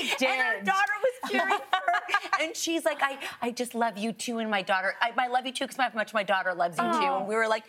she 0.00 0.06
She 0.18 0.26
And 0.26 0.40
her 0.40 0.62
daughter 0.64 0.92
was 1.02 1.30
cheering 1.30 1.48
for 1.70 1.76
her. 1.76 2.42
And 2.42 2.56
she's 2.56 2.86
like, 2.86 3.02
I, 3.02 3.18
I 3.42 3.50
just 3.50 3.74
love 3.74 3.98
you 3.98 4.12
too. 4.12 4.38
And 4.38 4.50
my 4.50 4.62
daughter, 4.62 4.94
I, 5.02 5.12
I 5.18 5.26
love 5.28 5.44
you 5.44 5.52
too 5.52 5.64
because 5.66 5.76
how 5.76 5.90
much 5.94 6.14
my 6.14 6.22
daughter 6.22 6.54
loves 6.54 6.78
you 6.78 6.84
too. 6.84 6.88
And 7.16 7.28
we 7.28 7.34
were 7.34 7.48
like, 7.48 7.64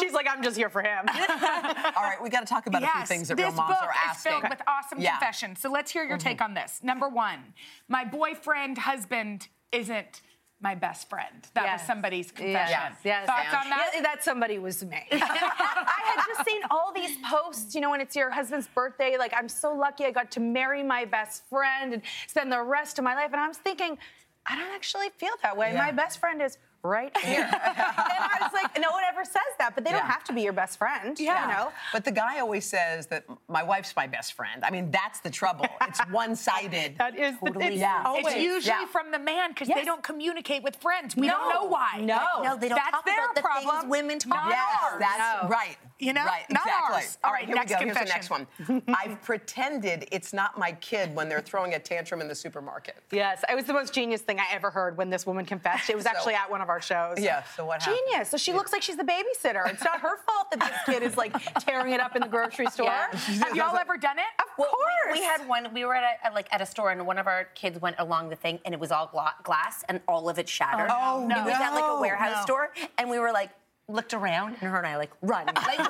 She's 0.00 0.12
like, 0.12 0.26
I'm 0.28 0.42
just 0.42 0.56
here 0.56 0.68
for 0.70 0.82
him. 0.82 1.04
All 1.08 2.02
right, 2.02 2.18
we 2.20 2.28
got 2.28 2.40
to 2.40 2.46
talk 2.46 2.66
about 2.66 2.82
a 2.82 2.86
few 2.88 3.06
things 3.06 3.28
that 3.28 3.36
real 3.36 3.52
moms 3.52 3.68
book 3.74 3.82
are 3.82 3.90
is 3.90 3.96
asking. 4.10 4.32
filled 4.32 4.44
with 4.50 4.60
awesome 4.66 4.98
Yeah. 5.00 5.10
confessions. 5.18 5.60
So 5.60 5.70
let's 5.70 5.92
hear 5.92 6.02
your 6.04 6.16
mm-hmm. 6.18 6.28
take 6.28 6.40
on 6.42 6.54
this. 6.54 6.80
Number 6.82 7.08
one, 7.08 7.54
my 7.88 8.04
boyfriend, 8.04 8.78
husband 8.78 9.46
isn't 9.70 10.22
my 10.64 10.74
best 10.74 11.10
friend. 11.10 11.46
That 11.52 11.74
was 11.74 11.82
somebody's 11.82 12.32
confession. 12.32 12.70
Yes, 12.70 12.96
yes. 13.04 13.26
Thoughts 13.26 13.54
on 13.54 13.68
that? 13.68 13.90
Yeah, 13.94 14.00
that 14.00 14.24
somebody 14.24 14.58
was 14.58 14.82
me. 14.82 15.06
I 15.12 16.00
had 16.16 16.24
just 16.26 16.48
seen 16.48 16.62
all 16.70 16.90
these 16.92 17.18
posts, 17.30 17.74
you 17.74 17.82
know, 17.82 17.90
when 17.90 18.00
it's 18.00 18.16
your 18.16 18.30
husband's 18.30 18.66
birthday, 18.68 19.16
like, 19.18 19.34
I'm 19.36 19.48
so 19.48 19.74
lucky 19.74 20.06
I 20.06 20.10
got 20.10 20.30
to 20.32 20.40
marry 20.40 20.82
my 20.82 21.04
best 21.04 21.44
friend 21.50 21.92
and 21.92 22.02
spend 22.26 22.50
the 22.50 22.62
rest 22.62 22.98
of 22.98 23.04
my 23.04 23.14
life. 23.14 23.30
And 23.32 23.40
I 23.40 23.46
was 23.46 23.58
thinking, 23.58 23.98
I 24.46 24.56
don't 24.56 24.74
actually 24.74 25.10
feel 25.18 25.34
that 25.42 25.54
way. 25.54 25.72
Yeah. 25.72 25.84
My 25.84 25.92
best 25.92 26.18
friend 26.18 26.40
is 26.40 26.56
right 26.84 27.16
here. 27.18 27.40
and 27.42 27.50
I 27.54 28.38
was 28.42 28.52
like, 28.52 28.78
no 28.78 28.90
one 28.90 29.02
ever 29.10 29.24
says 29.24 29.42
that, 29.58 29.74
but 29.74 29.84
they 29.84 29.90
Yeah. 29.90 30.00
don't 30.00 30.06
have 30.10 30.22
to 30.24 30.32
be 30.34 30.42
your 30.42 30.52
best 30.52 30.78
friend, 30.78 31.18
Yeah. 31.18 31.48
you 31.48 31.54
know? 31.54 31.72
But 31.92 32.04
the 32.04 32.10
guy 32.12 32.40
always 32.40 32.66
says 32.66 33.06
that 33.06 33.24
my 33.48 33.62
wife's 33.62 33.96
my 33.96 34.06
best 34.06 34.34
friend. 34.34 34.62
I 34.64 34.70
mean, 34.70 34.90
that's 34.90 35.20
the 35.20 35.30
trouble. 35.30 35.66
It's 35.88 36.00
one-sided. 36.10 36.98
That 36.98 37.16
is 37.18 37.34
the- 37.40 37.46
totally. 37.46 37.66
it's 37.66 37.76
yeah. 37.78 38.02
always- 38.04 38.26
It's 38.26 38.36
usually 38.36 38.80
Yeah. 38.80 38.86
from 38.86 39.10
the 39.10 39.18
man 39.18 39.50
because 39.50 39.68
they 39.68 39.84
don't 39.84 40.02
communicate 40.02 40.62
with 40.62 40.76
friends. 40.76 41.16
We 41.16 41.26
No. 41.28 41.32
don't 41.38 41.54
know 41.54 41.64
why. 41.64 42.00
No. 42.02 42.42
no, 42.42 42.56
they 42.56 42.68
don't 42.68 42.76
That's 42.76 42.90
talk 42.90 43.06
their 43.06 43.18
about 43.24 43.34
the 43.34 43.40
problem. 43.40 43.76
things 43.80 43.90
women 43.90 44.18
talk 44.18 44.28
Not 44.30 44.46
about. 44.48 44.58
Yes, 44.58 44.94
that's 45.00 45.42
No. 45.42 45.48
right. 45.48 45.76
You 46.04 46.12
know? 46.12 46.24
right? 46.24 46.44
Not 46.50 46.62
Exactly. 46.66 46.94
ours. 46.96 47.18
All 47.24 47.28
All 47.28 47.32
right, 47.34 47.38
right, 47.40 47.46
here 47.46 47.54
next 47.54 47.70
we 47.70 47.74
go. 47.76 47.84
Here's 47.84 47.96
the 47.98 48.04
next 48.04 48.30
one. 48.30 48.46
I've 48.96 49.20
pretended 49.22 50.06
it's 50.12 50.32
not 50.32 50.58
my 50.58 50.72
kid 50.72 51.14
when 51.14 51.28
they're 51.28 51.40
throwing 51.40 51.74
a 51.74 51.78
tantrum 51.78 52.20
in 52.20 52.28
the 52.28 52.34
supermarket. 52.34 52.96
Yes, 53.10 53.42
it 53.48 53.54
was 53.54 53.64
the 53.64 53.72
most 53.72 53.92
genius 53.94 54.20
thing 54.20 54.38
I 54.38 54.44
ever 54.52 54.70
heard 54.70 54.96
when 54.96 55.10
this 55.10 55.26
woman 55.26 55.44
confessed. 55.46 55.88
It 55.90 55.96
was 55.96 56.04
So- 56.04 56.10
actually 56.10 56.34
at 56.34 56.50
one 56.50 56.60
of 56.60 56.68
our 56.68 56.80
shows. 56.80 57.18
Yeah, 57.20 57.42
so 57.56 57.64
what 57.64 57.82
happened? 57.82 58.00
Genius. 58.08 58.28
So 58.28 58.36
she 58.36 58.52
looks 58.52 58.72
like 58.72 58.82
she's 58.82 58.96
the 58.96 59.04
babysitter. 59.04 59.68
It's 59.70 59.82
not 59.84 60.00
her 60.00 60.16
fault 60.26 60.50
that 60.52 60.60
this 60.60 60.94
kid 60.94 61.02
is 61.02 61.16
like 61.16 61.32
tearing 61.60 61.92
it 61.92 62.00
up 62.00 62.14
in 62.16 62.22
the 62.22 62.28
grocery 62.28 62.66
store. 62.66 62.86
Yeah. 62.86 63.16
Have 63.16 63.56
y'all 63.56 63.76
ever 63.76 63.96
done 63.96 64.18
it? 64.18 64.24
Of 64.40 64.46
Well, 64.58 64.68
course. 64.68 65.14
we, 65.14 65.20
we 65.20 65.24
had 65.24 65.46
one. 65.48 65.72
We 65.72 65.84
were 65.84 65.94
at, 65.94 66.04
a, 66.22 66.26
at 66.26 66.34
like 66.34 66.48
at 66.52 66.60
a 66.60 66.66
store, 66.66 66.90
and 66.90 67.06
one 67.06 67.18
of 67.18 67.26
our 67.26 67.44
kids 67.54 67.80
went 67.80 67.96
along 67.98 68.28
the 68.28 68.36
thing, 68.36 68.58
and 68.64 68.74
it 68.74 68.80
was 68.80 68.90
all 68.92 69.10
glass, 69.42 69.84
and 69.88 70.00
all 70.08 70.28
of 70.28 70.38
it 70.38 70.48
shattered. 70.48 70.88
Oh, 70.90 71.26
no. 71.26 71.40
It 71.40 71.44
was 71.44 71.54
at 71.54 71.70
like 71.74 71.84
a 71.84 72.00
warehouse 72.00 72.36
No. 72.36 72.42
store, 72.42 72.70
and 72.98 73.08
we 73.08 73.18
were 73.18 73.32
like 73.32 73.50
looked 73.88 74.14
around, 74.14 74.48
and 74.60 74.70
her 74.70 74.78
and 74.78 74.86
I 74.86 74.96
like 74.96 75.10
run. 75.22 75.46
Like, 75.46 75.78
we- 75.78 75.84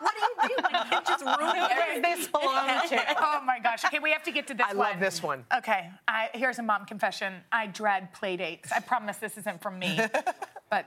what 0.00 0.14
do 0.14 0.20
you 0.20 0.56
do? 0.56 0.62
Like, 0.62 0.90
you 0.92 0.98
just 1.06 1.24
ruin 1.24 1.56
everything. 1.70 2.02
this 2.02 2.28
belong 2.28 2.66
to? 2.88 3.02
Oh 3.20 3.40
my 3.44 3.58
gosh. 3.58 3.84
Okay, 3.84 3.98
we 3.98 4.10
have 4.12 4.22
to 4.24 4.32
get 4.32 4.46
to 4.48 4.54
this 4.54 4.66
I 4.68 4.74
one. 4.74 4.86
I 4.86 4.90
love 4.92 5.00
this 5.00 5.22
one. 5.22 5.44
Okay, 5.58 5.90
I, 6.06 6.28
here's 6.34 6.58
a 6.58 6.62
mom 6.62 6.84
confession. 6.86 7.34
I 7.52 7.66
dread 7.66 8.12
play 8.12 8.36
dates. 8.36 8.70
I 8.72 8.80
promise 8.80 9.16
this 9.18 9.36
isn't 9.38 9.60
from 9.62 9.78
me. 9.78 9.98
But 10.70 10.84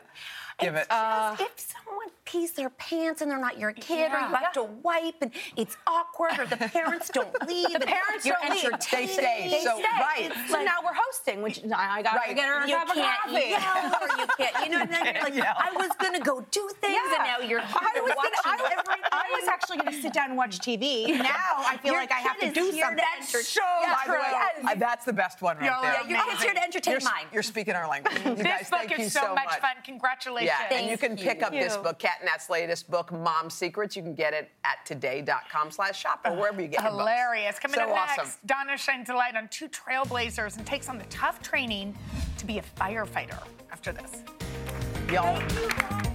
Give 0.61 0.75
it. 0.75 0.87
if 0.89 1.59
someone 1.59 2.07
pees 2.25 2.51
their 2.51 2.69
pants 2.71 3.21
and 3.21 3.29
they're 3.29 3.39
not 3.39 3.57
your 3.59 3.71
kid, 3.73 4.11
or 4.11 4.19
you 4.19 4.35
have 4.35 4.53
to 4.53 4.63
wipe, 4.63 5.15
and 5.21 5.31
it's 5.57 5.75
awkward, 5.87 6.39
or 6.39 6.45
the 6.45 6.55
parents 6.57 7.09
don't 7.09 7.33
leave, 7.47 7.73
The 7.73 7.79
parents 7.79 8.23
don't 8.25 8.49
leave. 8.49 8.63
entertained. 8.65 9.09
They 9.09 9.13
stay. 9.13 9.61
So, 9.63 9.81
right. 9.81 10.31
It's 10.31 10.51
So 10.51 10.63
now 10.63 10.77
we're 10.83 10.93
hosting, 10.93 11.41
which 11.41 11.61
I 11.65 11.99
I 11.99 12.01
got 12.01 12.15
Right. 12.15 12.29
to 12.29 12.35
get 12.35 12.47
her 12.47 12.63
a 12.63 12.67
you 12.67 12.75
cup 12.75 12.89
of 12.89 12.95
can't 12.95 13.21
coffee. 13.23 13.49
yell 13.49 13.95
or 14.01 14.21
you 14.21 14.27
can't, 14.37 14.65
you 14.65 14.71
know, 14.71 14.81
and 14.81 14.91
then 14.91 15.05
you're 15.15 15.23
like, 15.23 15.35
yell. 15.35 15.55
I 15.57 15.71
was 15.75 15.89
gonna 15.99 16.19
go 16.19 16.45
do 16.51 16.69
things, 16.79 16.97
and 17.17 17.23
now 17.25 17.39
you're 17.39 17.59
here 17.59 17.67
I 17.75 17.99
was, 18.01 18.13
watching 18.15 18.31
gonna, 18.45 18.57
I, 18.57 18.61
was, 18.61 18.71
everything. 18.71 19.03
I 19.11 19.39
was 19.39 19.47
actually 19.49 19.77
going 19.77 19.91
to 19.93 20.01
sit 20.01 20.13
down 20.13 20.29
and 20.29 20.37
watch 20.37 20.59
TV. 20.59 21.07
Now 21.21 21.27
I 21.57 21.77
feel 21.81 21.93
Your 21.93 22.01
like 22.01 22.11
I 22.11 22.19
have 22.19 22.39
to 22.39 22.51
do 22.51 22.71
something. 22.71 22.97
to 22.97 23.03
enter- 23.17 23.43
so 23.43 23.61
Yeah, 23.81 23.95
By 23.95 24.03
the 24.05 24.11
way, 24.13 24.19
true. 24.61 24.69
uh, 24.71 24.75
that's 24.75 25.05
the 25.05 25.13
best 25.13 25.41
one 25.41 25.57
right 25.57 25.65
Y'all 25.65 25.81
there. 25.81 25.95
are 25.95 26.07
Your 26.07 26.23
kid's 26.25 26.43
here 26.43 26.53
to 26.53 26.63
entertain 26.63 26.91
You're, 26.93 27.01
mine. 27.03 27.25
you're 27.33 27.43
speaking 27.43 27.73
our 27.75 27.87
language. 27.87 28.13
You 28.25 28.35
this 28.35 28.43
guys, 28.45 28.69
book 28.69 28.99
is 28.99 29.13
so, 29.13 29.33
much 29.35 29.55
fun. 29.59 29.75
Congratulations. 29.83 30.50
Yeah, 30.51 30.77
and 30.77 30.89
you 30.89 30.97
can 30.97 31.15
Thank 31.15 31.27
pick 31.27 31.43
up 31.43 31.51
this 31.51 31.77
book, 31.77 31.99
Kat 31.99 32.17
and 32.19 32.27
Nat's 32.27 32.49
latest 32.49 32.89
book, 32.89 33.11
Mom 33.11 33.49
Secrets. 33.49 33.95
You 33.95 34.03
can 34.03 34.15
get 34.15 34.33
it 34.33 34.49
at 34.63 34.85
today.com 34.85 35.71
slash 35.71 35.99
shop 35.99 36.21
or 36.25 36.35
wherever 36.35 36.61
you 36.61 36.67
get 36.67 36.81
your 36.81 36.91
books. 36.91 37.01
Hilarious. 37.01 37.59
Coming 37.59 37.75
so 37.75 37.83
up 37.83 37.89
next, 37.89 38.19
awesome. 38.19 38.39
Donna 38.45 38.77
shines 38.77 39.09
a 39.09 39.13
light 39.13 39.35
on 39.35 39.47
two 39.49 39.67
trailblazers 39.69 40.57
and 40.57 40.65
takes 40.65 40.89
on 40.89 40.97
the 40.97 41.05
tough 41.05 41.41
training 41.41 41.95
to 42.37 42.45
be 42.45 42.59
a 42.59 42.63
firefighter 42.79 43.37
after 43.71 43.91
this. 43.91 44.23
Y'all. 45.11 46.10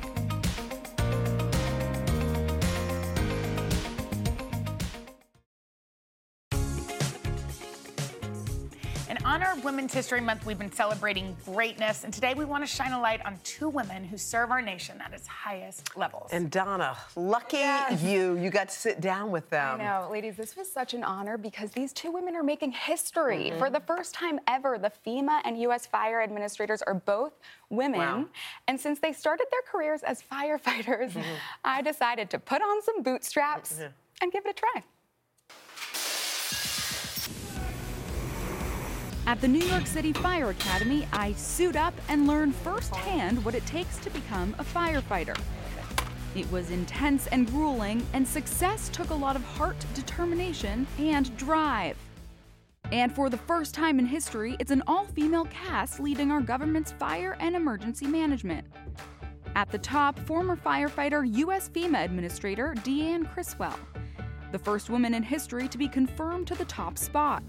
And 9.37 9.45
on 9.45 9.51
our 9.59 9.63
Women's 9.65 9.93
History 9.93 10.23
Month, 10.23 10.47
we've 10.47 10.59
been 10.59 10.73
celebrating 10.73 11.37
greatness, 11.45 12.05
and 12.05 12.15
today 12.15 12.33
we 12.33 12.47
want 12.47 12.63
to 12.63 12.67
shine 12.67 12.93
a 12.93 12.99
light 13.03 13.21
on 13.27 13.39
two 13.45 13.69
women 13.69 14.03
who 14.03 14.17
serve 14.17 14.51
our 14.51 14.63
nation 14.63 14.99
at 15.05 15.13
its 15.13 15.27
highest 15.27 15.95
levels. 15.95 16.31
And 16.33 16.51
Donna, 16.51 16.97
lucky 17.17 17.59
Yes. 17.59 18.03
you, 18.03 18.39
you 18.39 18.49
got 18.49 18.71
to 18.71 18.75
sit 18.75 19.03
down 19.03 19.31
with 19.31 19.51
them. 19.51 19.79
I 19.79 19.85
know, 19.85 20.09
ladies, 20.11 20.39
this 20.39 20.57
was 20.57 20.73
such 20.73 20.95
an 20.95 21.05
honor 21.05 21.37
because 21.37 21.71
these 21.73 21.93
two 21.93 22.11
women 22.11 22.35
are 22.35 22.43
making 22.43 22.73
history. 22.73 23.51
Mhm. 23.53 23.59
For 23.59 23.69
the 23.69 23.81
first 23.81 24.15
time 24.15 24.41
ever, 24.49 24.79
the 24.79 24.91
FEMA 25.07 25.43
and 25.45 25.61
U.S. 25.61 25.85
fire 25.87 26.23
administrators 26.23 26.81
are 26.81 26.95
both 26.95 27.35
women. 27.69 28.01
Wow. 28.01 28.25
And 28.69 28.81
since 28.81 29.01
they 29.01 29.13
started 29.13 29.49
their 29.51 29.61
careers 29.71 30.03
as 30.03 30.23
firefighters, 30.23 31.11
Mhm. 31.13 31.25
I 31.63 31.83
decided 31.83 32.31
to 32.31 32.39
put 32.39 32.63
on 32.63 32.81
some 32.81 33.03
bootstraps 33.03 33.81
Yeah. 33.81 33.89
and 34.23 34.33
give 34.33 34.47
it 34.47 34.49
a 34.49 34.55
try. 34.55 34.83
At 39.27 39.41
the 39.41 39.49
New 39.49 39.65
York 39.65 39.89
City 39.89 40.13
Fire 40.13 40.51
Academy, 40.51 41.09
I 41.13 41.33
suit 41.33 41.75
up 41.75 41.93
and 42.09 42.29
learn 42.29 42.53
firsthand 42.53 43.45
what 43.45 43.57
it 43.57 43.67
takes 43.67 43.99
to 43.99 44.11
become 44.11 44.55
a 44.61 44.63
firefighter. 44.63 45.37
It 46.37 46.49
was 46.53 46.71
intense 46.71 47.27
and 47.27 47.45
grueling, 47.45 48.07
and 48.13 48.27
success 48.27 48.89
took 48.89 49.11
a 49.11 49.15
lot 49.15 49.35
of 49.35 49.43
heart, 49.43 49.85
determination, 49.95 50.87
and 51.01 51.37
drive. 51.37 51.97
And 52.93 53.13
for 53.13 53.29
the 53.29 53.37
first 53.37 53.75
time 53.75 53.99
in 53.99 54.07
history, 54.07 54.57
it's 54.61 54.71
an 54.71 54.85
all 54.87 55.07
female 55.07 55.47
cast 55.47 55.99
leading 55.99 56.31
our 56.31 56.41
government's 56.41 56.93
fire 56.93 57.37
and 57.41 57.57
emergency 57.57 58.07
management. 58.07 58.65
At 59.57 59.73
the 59.73 59.79
top, 59.79 60.21
former 60.21 60.57
firefighter 60.57 61.29
U.S. 61.39 61.69
FEMA 61.69 62.05
Administrator 62.05 62.75
Deanne 62.85 63.29
Criswell, 63.33 63.77
the 64.53 64.59
first 64.61 64.89
woman 64.89 65.15
in 65.15 65.25
history 65.25 65.67
to 65.67 65.79
be 65.79 65.89
confirmed 65.89 66.47
to 66.47 66.55
the 66.55 66.65
top 66.67 66.97
spot. 66.97 67.43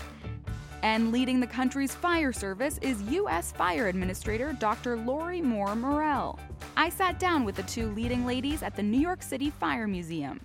And 0.84 1.12
leading 1.12 1.40
the 1.40 1.48
country's 1.48 1.96
fire 1.96 2.32
service 2.32 2.78
is 2.82 3.02
U.S. 3.04 3.52
Fire 3.52 3.88
Administrator 3.88 4.54
Dr. 4.54 4.98
Lori 4.98 5.42
Moore 5.42 5.76
Merrell. 5.76 6.38
I 6.76 6.90
sat 6.90 7.20
down 7.20 7.44
with 7.44 7.56
the 7.56 7.64
two 7.64 7.92
leading 7.92 8.26
ladies 8.26 8.62
at 8.62 8.76
the 8.76 8.84
New 8.84 9.00
York 9.00 9.24
City 9.24 9.50
Fire 9.50 9.88
Museum. 9.88 10.40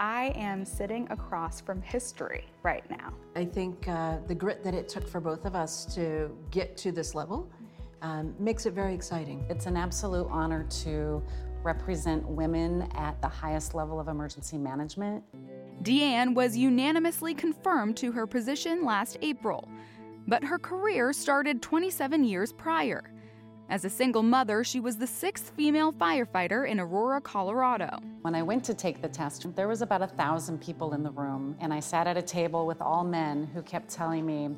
I 0.00 0.32
am 0.34 0.64
sitting 0.64 1.06
across 1.10 1.60
from 1.60 1.80
history 1.82 2.46
right 2.62 2.88
now. 2.90 3.12
I 3.36 3.44
think 3.44 3.86
uh, 3.86 4.18
the 4.26 4.34
grit 4.34 4.64
that 4.64 4.74
it 4.74 4.88
took 4.88 5.06
for 5.06 5.20
both 5.20 5.44
of 5.44 5.54
us 5.54 5.84
to 5.94 6.36
get 6.50 6.76
to 6.78 6.90
this 6.90 7.14
level 7.14 7.48
um, 8.02 8.34
makes 8.38 8.66
it 8.66 8.72
very 8.72 8.94
exciting. 8.94 9.44
It's 9.48 9.66
an 9.66 9.76
absolute 9.76 10.28
honor 10.30 10.64
to 10.82 11.22
represent 11.62 12.26
women 12.26 12.88
at 12.94 13.20
the 13.22 13.28
highest 13.28 13.74
level 13.74 13.98
of 13.98 14.08
emergency 14.08 14.58
management. 14.58 15.24
Deanne 15.82 16.34
was 16.34 16.56
unanimously 16.56 17.34
confirmed 17.34 17.96
to 17.98 18.12
her 18.12 18.26
position 18.26 18.84
last 18.84 19.18
April, 19.22 19.68
but 20.26 20.44
her 20.44 20.58
career 20.58 21.12
started 21.12 21.60
27 21.60 22.24
years 22.24 22.52
prior. 22.52 23.10
As 23.70 23.84
a 23.84 23.90
single 23.90 24.22
mother, 24.22 24.62
she 24.62 24.78
was 24.78 24.96
the 24.96 25.06
sixth 25.06 25.52
female 25.56 25.90
firefighter 25.92 26.68
in 26.68 26.78
Aurora, 26.78 27.20
Colorado. 27.20 27.98
When 28.20 28.34
I 28.34 28.42
went 28.42 28.62
to 28.64 28.74
take 28.74 29.00
the 29.00 29.08
test, 29.08 29.46
there 29.56 29.68
was 29.68 29.80
about 29.80 30.02
a 30.02 30.06
thousand 30.06 30.60
people 30.60 30.92
in 30.92 31.02
the 31.02 31.10
room, 31.10 31.56
and 31.60 31.72
I 31.72 31.80
sat 31.80 32.06
at 32.06 32.16
a 32.18 32.22
table 32.22 32.66
with 32.66 32.82
all 32.82 33.04
men 33.04 33.48
who 33.54 33.62
kept 33.62 33.88
telling 33.88 34.26
me, 34.26 34.50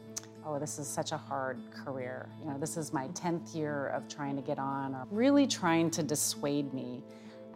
Oh, 0.45 0.61
this 0.61 0.79
is 0.79 0.87
such 0.87 1.11
a 1.11 1.17
hard 1.17 1.59
career. 1.73 2.29
You 2.41 2.49
know, 2.49 2.57
this 2.57 2.77
is 2.77 2.93
my 2.93 3.09
10th 3.09 3.53
year 3.53 3.89
of 3.89 4.07
trying 4.07 4.37
to 4.37 4.43
get 4.43 4.61
on, 4.61 4.95
or 4.95 5.05
really 5.11 5.45
trying 5.45 5.91
to 5.91 6.05
dissuade 6.05 6.73
me. 6.73 7.03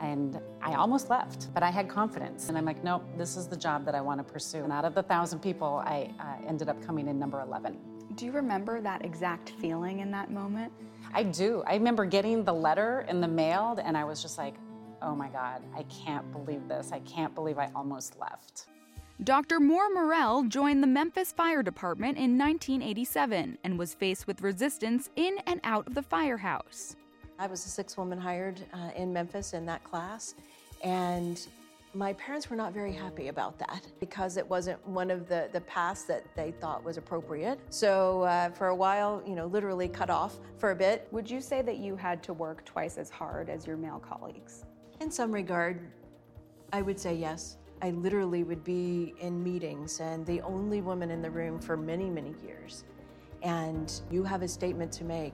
And 0.00 0.40
I 0.62 0.74
almost 0.74 1.10
left, 1.10 1.52
but 1.52 1.62
I 1.62 1.70
had 1.70 1.88
confidence. 1.88 2.48
And 2.48 2.56
I'm 2.56 2.64
like, 2.64 2.82
nope, 2.82 3.04
this 3.18 3.36
is 3.36 3.46
the 3.46 3.56
job 3.56 3.84
that 3.84 3.94
I 3.94 4.00
want 4.00 4.18
to 4.18 4.32
pursue. 4.32 4.64
And 4.64 4.72
out 4.72 4.84
of 4.84 4.94
the 4.94 5.02
thousand 5.02 5.40
people, 5.40 5.82
I 5.84 6.10
uh, 6.18 6.46
ended 6.48 6.68
up 6.68 6.84
coming 6.84 7.08
in 7.08 7.18
number 7.18 7.40
11. 7.42 7.78
Do 8.14 8.24
you 8.24 8.32
remember 8.32 8.80
that 8.80 9.04
exact 9.04 9.50
feeling 9.60 10.00
in 10.00 10.10
that 10.12 10.30
moment? 10.30 10.72
I 11.12 11.22
do. 11.22 11.62
I 11.66 11.74
remember 11.74 12.04
getting 12.04 12.44
the 12.44 12.52
letter 12.52 13.04
in 13.08 13.20
the 13.20 13.28
mail, 13.28 13.78
and 13.84 13.96
I 13.96 14.04
was 14.04 14.22
just 14.22 14.38
like, 14.38 14.54
oh 15.02 15.14
my 15.14 15.28
God, 15.28 15.62
I 15.76 15.82
can't 15.84 16.30
believe 16.32 16.66
this. 16.68 16.92
I 16.92 17.00
can't 17.00 17.34
believe 17.34 17.58
I 17.58 17.70
almost 17.74 18.18
left. 18.18 18.66
Dr. 19.22 19.60
Moore 19.60 19.90
Merrell 19.94 20.48
joined 20.48 20.82
the 20.82 20.86
Memphis 20.86 21.30
Fire 21.30 21.62
Department 21.62 22.16
in 22.16 22.38
1987 22.38 23.58
and 23.62 23.78
was 23.78 23.92
faced 23.92 24.26
with 24.26 24.40
resistance 24.40 25.10
in 25.14 25.36
and 25.46 25.60
out 25.62 25.86
of 25.86 25.94
the 25.94 26.02
firehouse. 26.02 26.96
I 27.40 27.46
was 27.46 27.64
the 27.64 27.70
sixth 27.70 27.96
woman 27.96 28.18
hired 28.18 28.60
uh, 28.74 28.90
in 28.94 29.14
Memphis 29.14 29.54
in 29.54 29.64
that 29.64 29.82
class, 29.82 30.34
and 30.84 31.40
my 31.94 32.12
parents 32.12 32.50
were 32.50 32.54
not 32.54 32.74
very 32.74 32.92
happy 32.92 33.28
about 33.28 33.58
that 33.60 33.82
because 33.98 34.36
it 34.36 34.48
wasn't 34.48 34.86
one 34.86 35.10
of 35.10 35.26
the, 35.26 35.48
the 35.50 35.62
paths 35.62 36.02
that 36.04 36.22
they 36.36 36.50
thought 36.50 36.84
was 36.84 36.98
appropriate. 36.98 37.58
So 37.70 38.24
uh, 38.24 38.50
for 38.50 38.66
a 38.66 38.74
while, 38.74 39.22
you 39.26 39.34
know, 39.34 39.46
literally 39.46 39.88
cut 39.88 40.10
off 40.10 40.38
for 40.58 40.72
a 40.72 40.74
bit. 40.74 41.08
Would 41.12 41.30
you 41.30 41.40
say 41.40 41.62
that 41.62 41.78
you 41.78 41.96
had 41.96 42.22
to 42.24 42.34
work 42.34 42.62
twice 42.66 42.98
as 42.98 43.08
hard 43.08 43.48
as 43.48 43.66
your 43.66 43.78
male 43.78 44.00
colleagues? 44.00 44.66
In 45.00 45.10
some 45.10 45.32
regard, 45.32 45.90
I 46.74 46.82
would 46.82 47.00
say 47.00 47.14
yes. 47.14 47.56
I 47.80 47.90
literally 47.90 48.44
would 48.44 48.62
be 48.62 49.14
in 49.18 49.42
meetings 49.42 50.00
and 50.00 50.26
the 50.26 50.42
only 50.42 50.82
woman 50.82 51.10
in 51.10 51.22
the 51.22 51.30
room 51.30 51.58
for 51.58 51.74
many, 51.74 52.10
many 52.10 52.34
years. 52.44 52.84
And 53.42 53.90
you 54.10 54.24
have 54.24 54.42
a 54.42 54.48
statement 54.48 54.92
to 54.92 55.04
make, 55.04 55.32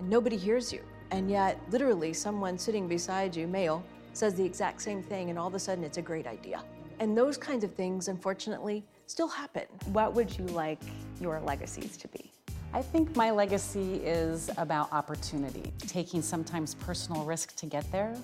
and 0.00 0.10
nobody 0.10 0.36
hears 0.36 0.72
you. 0.72 0.82
And 1.10 1.30
yet, 1.30 1.60
literally, 1.70 2.12
someone 2.12 2.56
sitting 2.58 2.86
beside 2.86 3.34
you, 3.34 3.46
male, 3.46 3.84
says 4.12 4.34
the 4.34 4.44
exact 4.44 4.82
same 4.82 5.02
thing, 5.02 5.30
and 5.30 5.38
all 5.38 5.48
of 5.48 5.54
a 5.54 5.58
sudden 5.58 5.84
it's 5.84 5.98
a 5.98 6.02
great 6.02 6.26
idea. 6.26 6.62
And 6.98 7.16
those 7.16 7.36
kinds 7.36 7.64
of 7.64 7.74
things, 7.74 8.08
unfortunately, 8.08 8.84
still 9.06 9.28
happen. 9.28 9.64
What 9.86 10.14
would 10.14 10.36
you 10.36 10.44
like 10.46 10.80
your 11.20 11.40
legacies 11.40 11.96
to 11.96 12.08
be? 12.08 12.30
I 12.72 12.82
think 12.82 13.16
my 13.16 13.32
legacy 13.32 13.94
is 13.96 14.50
about 14.56 14.92
opportunity, 14.92 15.72
taking 15.78 16.22
sometimes 16.22 16.74
personal 16.74 17.24
risk 17.24 17.56
to 17.56 17.66
get 17.66 17.90
there, 17.90 18.14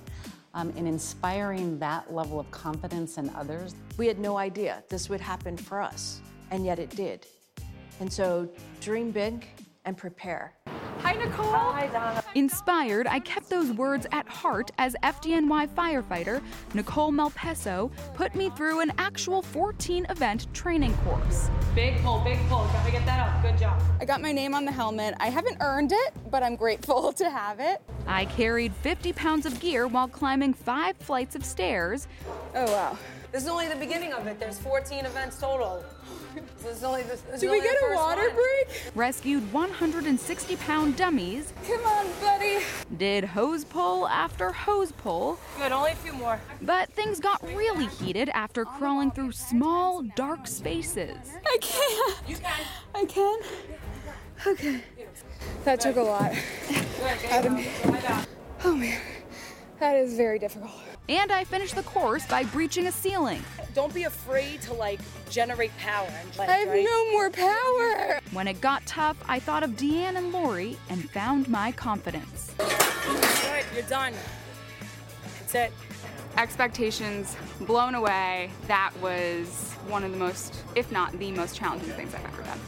um, 0.54 0.72
and 0.76 0.86
inspiring 0.86 1.78
that 1.80 2.12
level 2.14 2.38
of 2.38 2.48
confidence 2.52 3.18
in 3.18 3.28
others. 3.30 3.74
We 3.98 4.06
had 4.06 4.20
no 4.20 4.36
idea 4.36 4.84
this 4.88 5.08
would 5.08 5.20
happen 5.20 5.56
for 5.56 5.80
us, 5.80 6.20
and 6.52 6.64
yet 6.64 6.78
it 6.78 6.90
did. 6.90 7.26
And 7.98 8.12
so 8.12 8.48
dream 8.80 9.10
big 9.10 9.46
and 9.84 9.96
prepare. 9.96 10.52
Hi, 11.02 11.12
Nicole. 11.12 11.46
Hi, 11.52 11.86
Donna. 11.88 12.22
Inspired, 12.34 13.06
I 13.06 13.20
kept 13.20 13.48
those 13.48 13.72
words 13.72 14.06
at 14.12 14.28
heart 14.28 14.70
as 14.78 14.96
FDNY 15.02 15.68
firefighter 15.68 16.42
Nicole 16.74 17.12
Malpeso 17.12 17.90
put 18.14 18.34
me 18.34 18.50
through 18.50 18.80
an 18.80 18.92
actual 18.98 19.42
14 19.42 20.06
event 20.10 20.52
training 20.52 20.94
course. 20.98 21.48
Big 21.74 21.96
pull, 22.02 22.20
big 22.20 22.38
pull. 22.48 22.64
Gotta 22.72 22.90
get 22.90 23.06
that 23.06 23.20
up. 23.20 23.42
Good 23.42 23.58
job. 23.58 23.80
I 24.00 24.04
got 24.04 24.20
my 24.20 24.32
name 24.32 24.54
on 24.54 24.64
the 24.64 24.72
helmet. 24.72 25.14
I 25.20 25.28
haven't 25.28 25.58
earned 25.60 25.92
it, 25.92 26.14
but 26.30 26.42
I'm 26.42 26.56
grateful 26.56 27.12
to 27.20 27.30
have 27.30 27.60
it. 27.60 27.80
I 28.06 28.24
carried 28.24 28.74
50 28.74 29.12
pounds 29.12 29.46
of 29.46 29.60
gear 29.60 29.86
while 29.86 30.08
climbing 30.08 30.54
five 30.54 30.96
flights 30.96 31.36
of 31.36 31.44
stairs. 31.44 32.08
Oh, 32.54 32.64
wow. 32.72 32.98
This 33.32 33.42
is 33.42 33.48
only 33.48 33.68
the 33.68 33.76
beginning 33.76 34.12
of 34.12 34.26
it. 34.26 34.38
There's 34.40 34.58
14 34.58 35.04
events 35.04 35.38
total. 35.40 35.84
This 36.62 36.76
is 36.78 36.84
only 36.84 37.02
this, 37.04 37.22
this 37.22 37.36
is 37.36 37.40
Do 37.40 37.50
we 37.50 37.62
get 37.62 37.76
the 37.80 37.94
a 37.94 37.96
water 37.96 38.20
one. 38.26 38.34
break? 38.34 38.82
Rescued 38.94 39.50
160 39.54 40.56
pound 40.66 40.96
dummies. 40.96 41.52
Come 41.66 41.86
on, 41.86 42.06
buddy. 42.20 42.58
Did 42.96 43.24
hose 43.24 43.64
pull 43.64 44.08
after 44.08 44.50
hose 44.50 44.90
pull. 44.90 45.38
Good, 45.58 45.70
only 45.70 45.92
a 45.92 45.94
few 45.94 46.12
more. 46.12 46.40
But 46.60 46.90
things 46.90 47.20
got 47.20 47.40
really 47.54 47.86
heated 47.86 48.28
after 48.30 48.64
crawling 48.64 49.12
through 49.12 49.30
small, 49.32 50.02
dark 50.16 50.48
spaces. 50.48 51.16
I 51.46 51.58
can't. 51.60 52.28
You 52.28 52.36
can. 52.36 52.60
I 52.94 53.04
can. 53.04 53.38
Okay. 54.46 54.80
That 55.64 55.80
took 55.80 55.96
a 55.96 56.02
lot 56.02 56.34
out 57.30 57.46
of 57.46 57.52
me. 57.52 57.68
Oh 58.64 58.74
man, 58.74 59.00
that 59.78 59.94
is 59.94 60.16
very 60.16 60.38
difficult. 60.38 60.72
And 61.08 61.30
I 61.30 61.44
finished 61.44 61.76
the 61.76 61.84
course 61.84 62.26
by 62.26 62.42
breaching 62.44 62.88
a 62.88 62.92
ceiling. 62.92 63.42
Don't 63.74 63.94
be 63.94 64.04
afraid 64.04 64.60
to 64.62 64.72
like 64.72 64.98
generate 65.30 65.76
power. 65.78 66.10
And 66.40 66.50
I 66.50 66.56
have 66.56 66.68
no 66.68 67.12
more 67.12 67.30
power. 67.30 68.20
When 68.32 68.48
it 68.48 68.60
got 68.60 68.84
tough, 68.86 69.16
I 69.28 69.38
thought 69.38 69.62
of 69.62 69.70
Deanne 69.72 70.16
and 70.16 70.32
Lori 70.32 70.76
and 70.88 71.08
found 71.10 71.48
my 71.48 71.70
confidence. 71.72 72.54
Good, 72.58 73.64
you're 73.72 73.82
done. 73.84 74.14
That's 75.38 75.54
it. 75.54 75.72
Expectations 76.36 77.36
blown 77.60 77.94
away. 77.94 78.50
That 78.66 78.92
was 79.00 79.72
one 79.86 80.02
of 80.02 80.10
the 80.10 80.18
most, 80.18 80.64
if 80.74 80.90
not 80.90 81.16
the 81.18 81.30
most 81.30 81.54
challenging 81.54 81.90
things 81.90 82.14
I've 82.14 82.24
ever 82.24 82.42
done. 82.42 82.58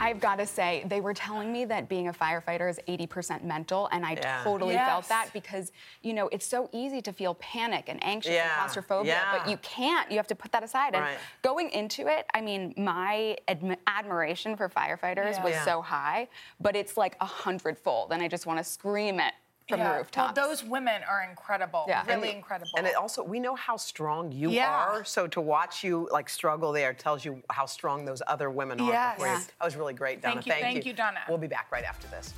I've 0.00 0.20
got 0.20 0.36
to 0.36 0.46
say, 0.46 0.84
they 0.86 1.00
were 1.00 1.14
telling 1.14 1.52
me 1.52 1.64
that 1.66 1.88
being 1.88 2.08
a 2.08 2.12
firefighter 2.12 2.68
is 2.70 2.78
80% 2.88 3.42
mental, 3.44 3.88
and 3.92 4.04
I 4.04 4.12
Yeah. 4.12 4.42
totally 4.44 4.74
Yes. 4.74 4.88
felt 4.88 5.08
that 5.08 5.32
because, 5.32 5.72
you 6.02 6.12
know, 6.14 6.28
it's 6.28 6.46
so 6.46 6.68
easy 6.72 7.00
to 7.02 7.12
feel 7.12 7.34
panic 7.34 7.88
and 7.88 8.02
anxious 8.04 8.32
Yeah. 8.32 8.44
and 8.44 8.52
claustrophobia, 8.58 9.20
but 9.32 9.48
you 9.48 9.56
can't. 9.58 10.10
You 10.10 10.16
have 10.18 10.26
to 10.28 10.34
put 10.34 10.52
that 10.52 10.62
aside. 10.62 10.94
And 10.94 11.04
Right. 11.04 11.18
going 11.42 11.70
into 11.70 12.06
it, 12.08 12.26
I 12.34 12.40
mean, 12.40 12.74
my 12.76 13.36
admi- 13.48 13.78
admiration 13.86 14.56
for 14.56 14.68
firefighters 14.68 15.36
Yeah. 15.36 15.42
was 15.42 15.52
Yeah. 15.54 15.64
so 15.64 15.82
high, 15.82 16.28
but 16.60 16.76
it's 16.76 16.96
like 16.96 17.16
a 17.20 17.26
hundredfold, 17.26 18.12
and 18.12 18.22
I 18.22 18.28
just 18.28 18.46
want 18.46 18.58
to 18.58 18.64
scream 18.64 19.20
it 19.20 19.34
from 19.68 19.80
Yeah. 19.80 19.92
the 19.92 19.98
rooftops. 19.98 20.36
Well, 20.36 20.48
those 20.48 20.62
women 20.64 21.02
are 21.08 21.22
incredible. 21.28 21.84
Yeah. 21.88 22.04
Really 22.06 22.28
And- 22.28 22.36
incredible. 22.38 22.70
And 22.76 22.86
it 22.86 22.94
also, 22.94 23.22
we 23.22 23.40
know 23.40 23.54
how 23.54 23.76
strong 23.76 24.30
you 24.30 24.50
Yeah. 24.50 24.70
are. 24.70 25.04
So 25.04 25.26
to 25.28 25.40
watch 25.40 25.82
you 25.82 26.08
like 26.12 26.28
struggle 26.28 26.72
there 26.72 26.94
tells 26.94 27.24
you 27.24 27.42
how 27.50 27.66
strong 27.66 28.04
those 28.04 28.22
other 28.26 28.50
women 28.50 28.80
are. 28.80 28.88
Yes. 28.88 29.16
Yeah. 29.18 29.38
That 29.58 29.64
was 29.64 29.76
really 29.76 29.94
great, 29.94 30.20
Donna. 30.22 30.34
Thank 30.34 30.46
you. 30.46 30.52
Thank 30.52 30.86
you, 30.86 30.92
Donna. 30.92 31.20
We'll 31.28 31.38
be 31.38 31.48
back 31.48 31.66
right 31.72 31.84
after 31.84 32.06
this. 32.08 32.32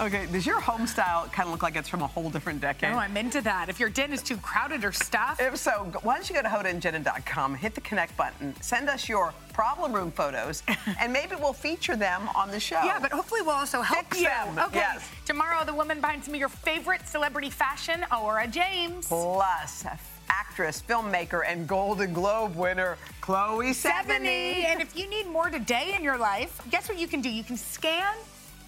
Okay, 0.00 0.26
does 0.30 0.46
your 0.46 0.60
home 0.60 0.86
style 0.86 1.26
kind 1.32 1.48
of 1.48 1.52
look 1.52 1.64
like 1.64 1.74
it's 1.74 1.88
from 1.88 2.02
a 2.02 2.06
whole 2.06 2.30
different 2.30 2.60
decade? 2.60 2.92
No, 2.92 2.98
I'm 2.98 3.16
into 3.16 3.40
that. 3.40 3.68
If 3.68 3.80
your 3.80 3.88
den 3.88 4.12
is 4.12 4.22
too 4.22 4.36
crowded 4.36 4.84
or 4.84 4.92
stuffed. 4.92 5.40
If 5.40 5.56
so, 5.56 5.90
why 6.02 6.14
don't 6.14 6.28
you 6.30 6.36
go 6.36 6.42
to 6.42 6.48
hodaandjenna.com, 6.48 7.56
hit 7.56 7.74
the 7.74 7.80
connect 7.80 8.16
button, 8.16 8.54
send 8.60 8.88
us 8.88 9.08
your 9.08 9.34
problem 9.52 9.92
room 9.92 10.12
photos, 10.12 10.62
and 11.00 11.12
maybe 11.12 11.34
we'll 11.34 11.52
feature 11.52 11.96
them 11.96 12.28
on 12.36 12.48
the 12.52 12.60
show. 12.60 12.80
Yeah, 12.84 13.00
but 13.00 13.10
hopefully 13.10 13.42
we'll 13.42 13.56
also 13.56 13.82
help 13.82 14.04
Fix 14.06 14.18
you. 14.20 14.26
them, 14.28 14.56
Okay. 14.66 14.78
yes. 14.78 15.08
Tomorrow, 15.26 15.64
the 15.64 15.74
woman 15.74 16.00
behind 16.00 16.22
some 16.22 16.32
of 16.34 16.38
your 16.38 16.48
favorite 16.48 17.08
celebrity 17.08 17.50
fashion, 17.50 18.04
Aura 18.16 18.46
James. 18.46 19.08
Plus, 19.08 19.84
actress, 20.30 20.80
filmmaker, 20.88 21.42
and 21.44 21.66
Golden 21.66 22.12
Globe 22.12 22.54
winner, 22.54 22.98
Chloe 23.20 23.70
Sevigny. 23.72 24.64
And 24.64 24.80
if 24.80 24.96
you 24.96 25.10
need 25.10 25.26
more 25.26 25.50
today 25.50 25.94
in 25.96 26.04
your 26.04 26.18
life, 26.18 26.60
guess 26.70 26.88
what 26.88 26.98
you 27.00 27.08
can 27.08 27.20
do? 27.20 27.28
You 27.28 27.42
can 27.42 27.56
scan 27.56 28.14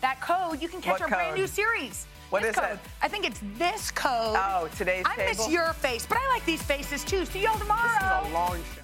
that 0.01 0.21
code. 0.21 0.61
You 0.61 0.69
can 0.69 0.81
catch 0.81 0.95
What 1.01 1.03
our 1.03 1.09
brand 1.09 1.37
new 1.37 1.47
series. 1.47 2.07
What 2.31 2.43
This 2.43 2.51
is 2.55 2.57
code. 2.61 2.75
it? 2.75 2.79
I 3.03 3.09
think 3.09 3.27
it's 3.27 3.41
this 3.59 3.91
code. 3.91 4.37
Oh, 4.39 4.69
today's 4.77 5.05
I 5.07 5.17
miss 5.17 5.49
your 5.49 5.73
face, 5.73 6.07
but 6.07 6.17
I 6.19 6.29
like 6.29 6.45
these 6.45 6.63
faces 6.63 7.05
too. 7.05 7.25
See 7.25 7.43
y'all 7.43 7.59
tomorrow. 7.59 7.89
This 7.89 8.27
is 8.27 8.31
a 8.31 8.35
long 8.35 8.57
show. 8.77 8.80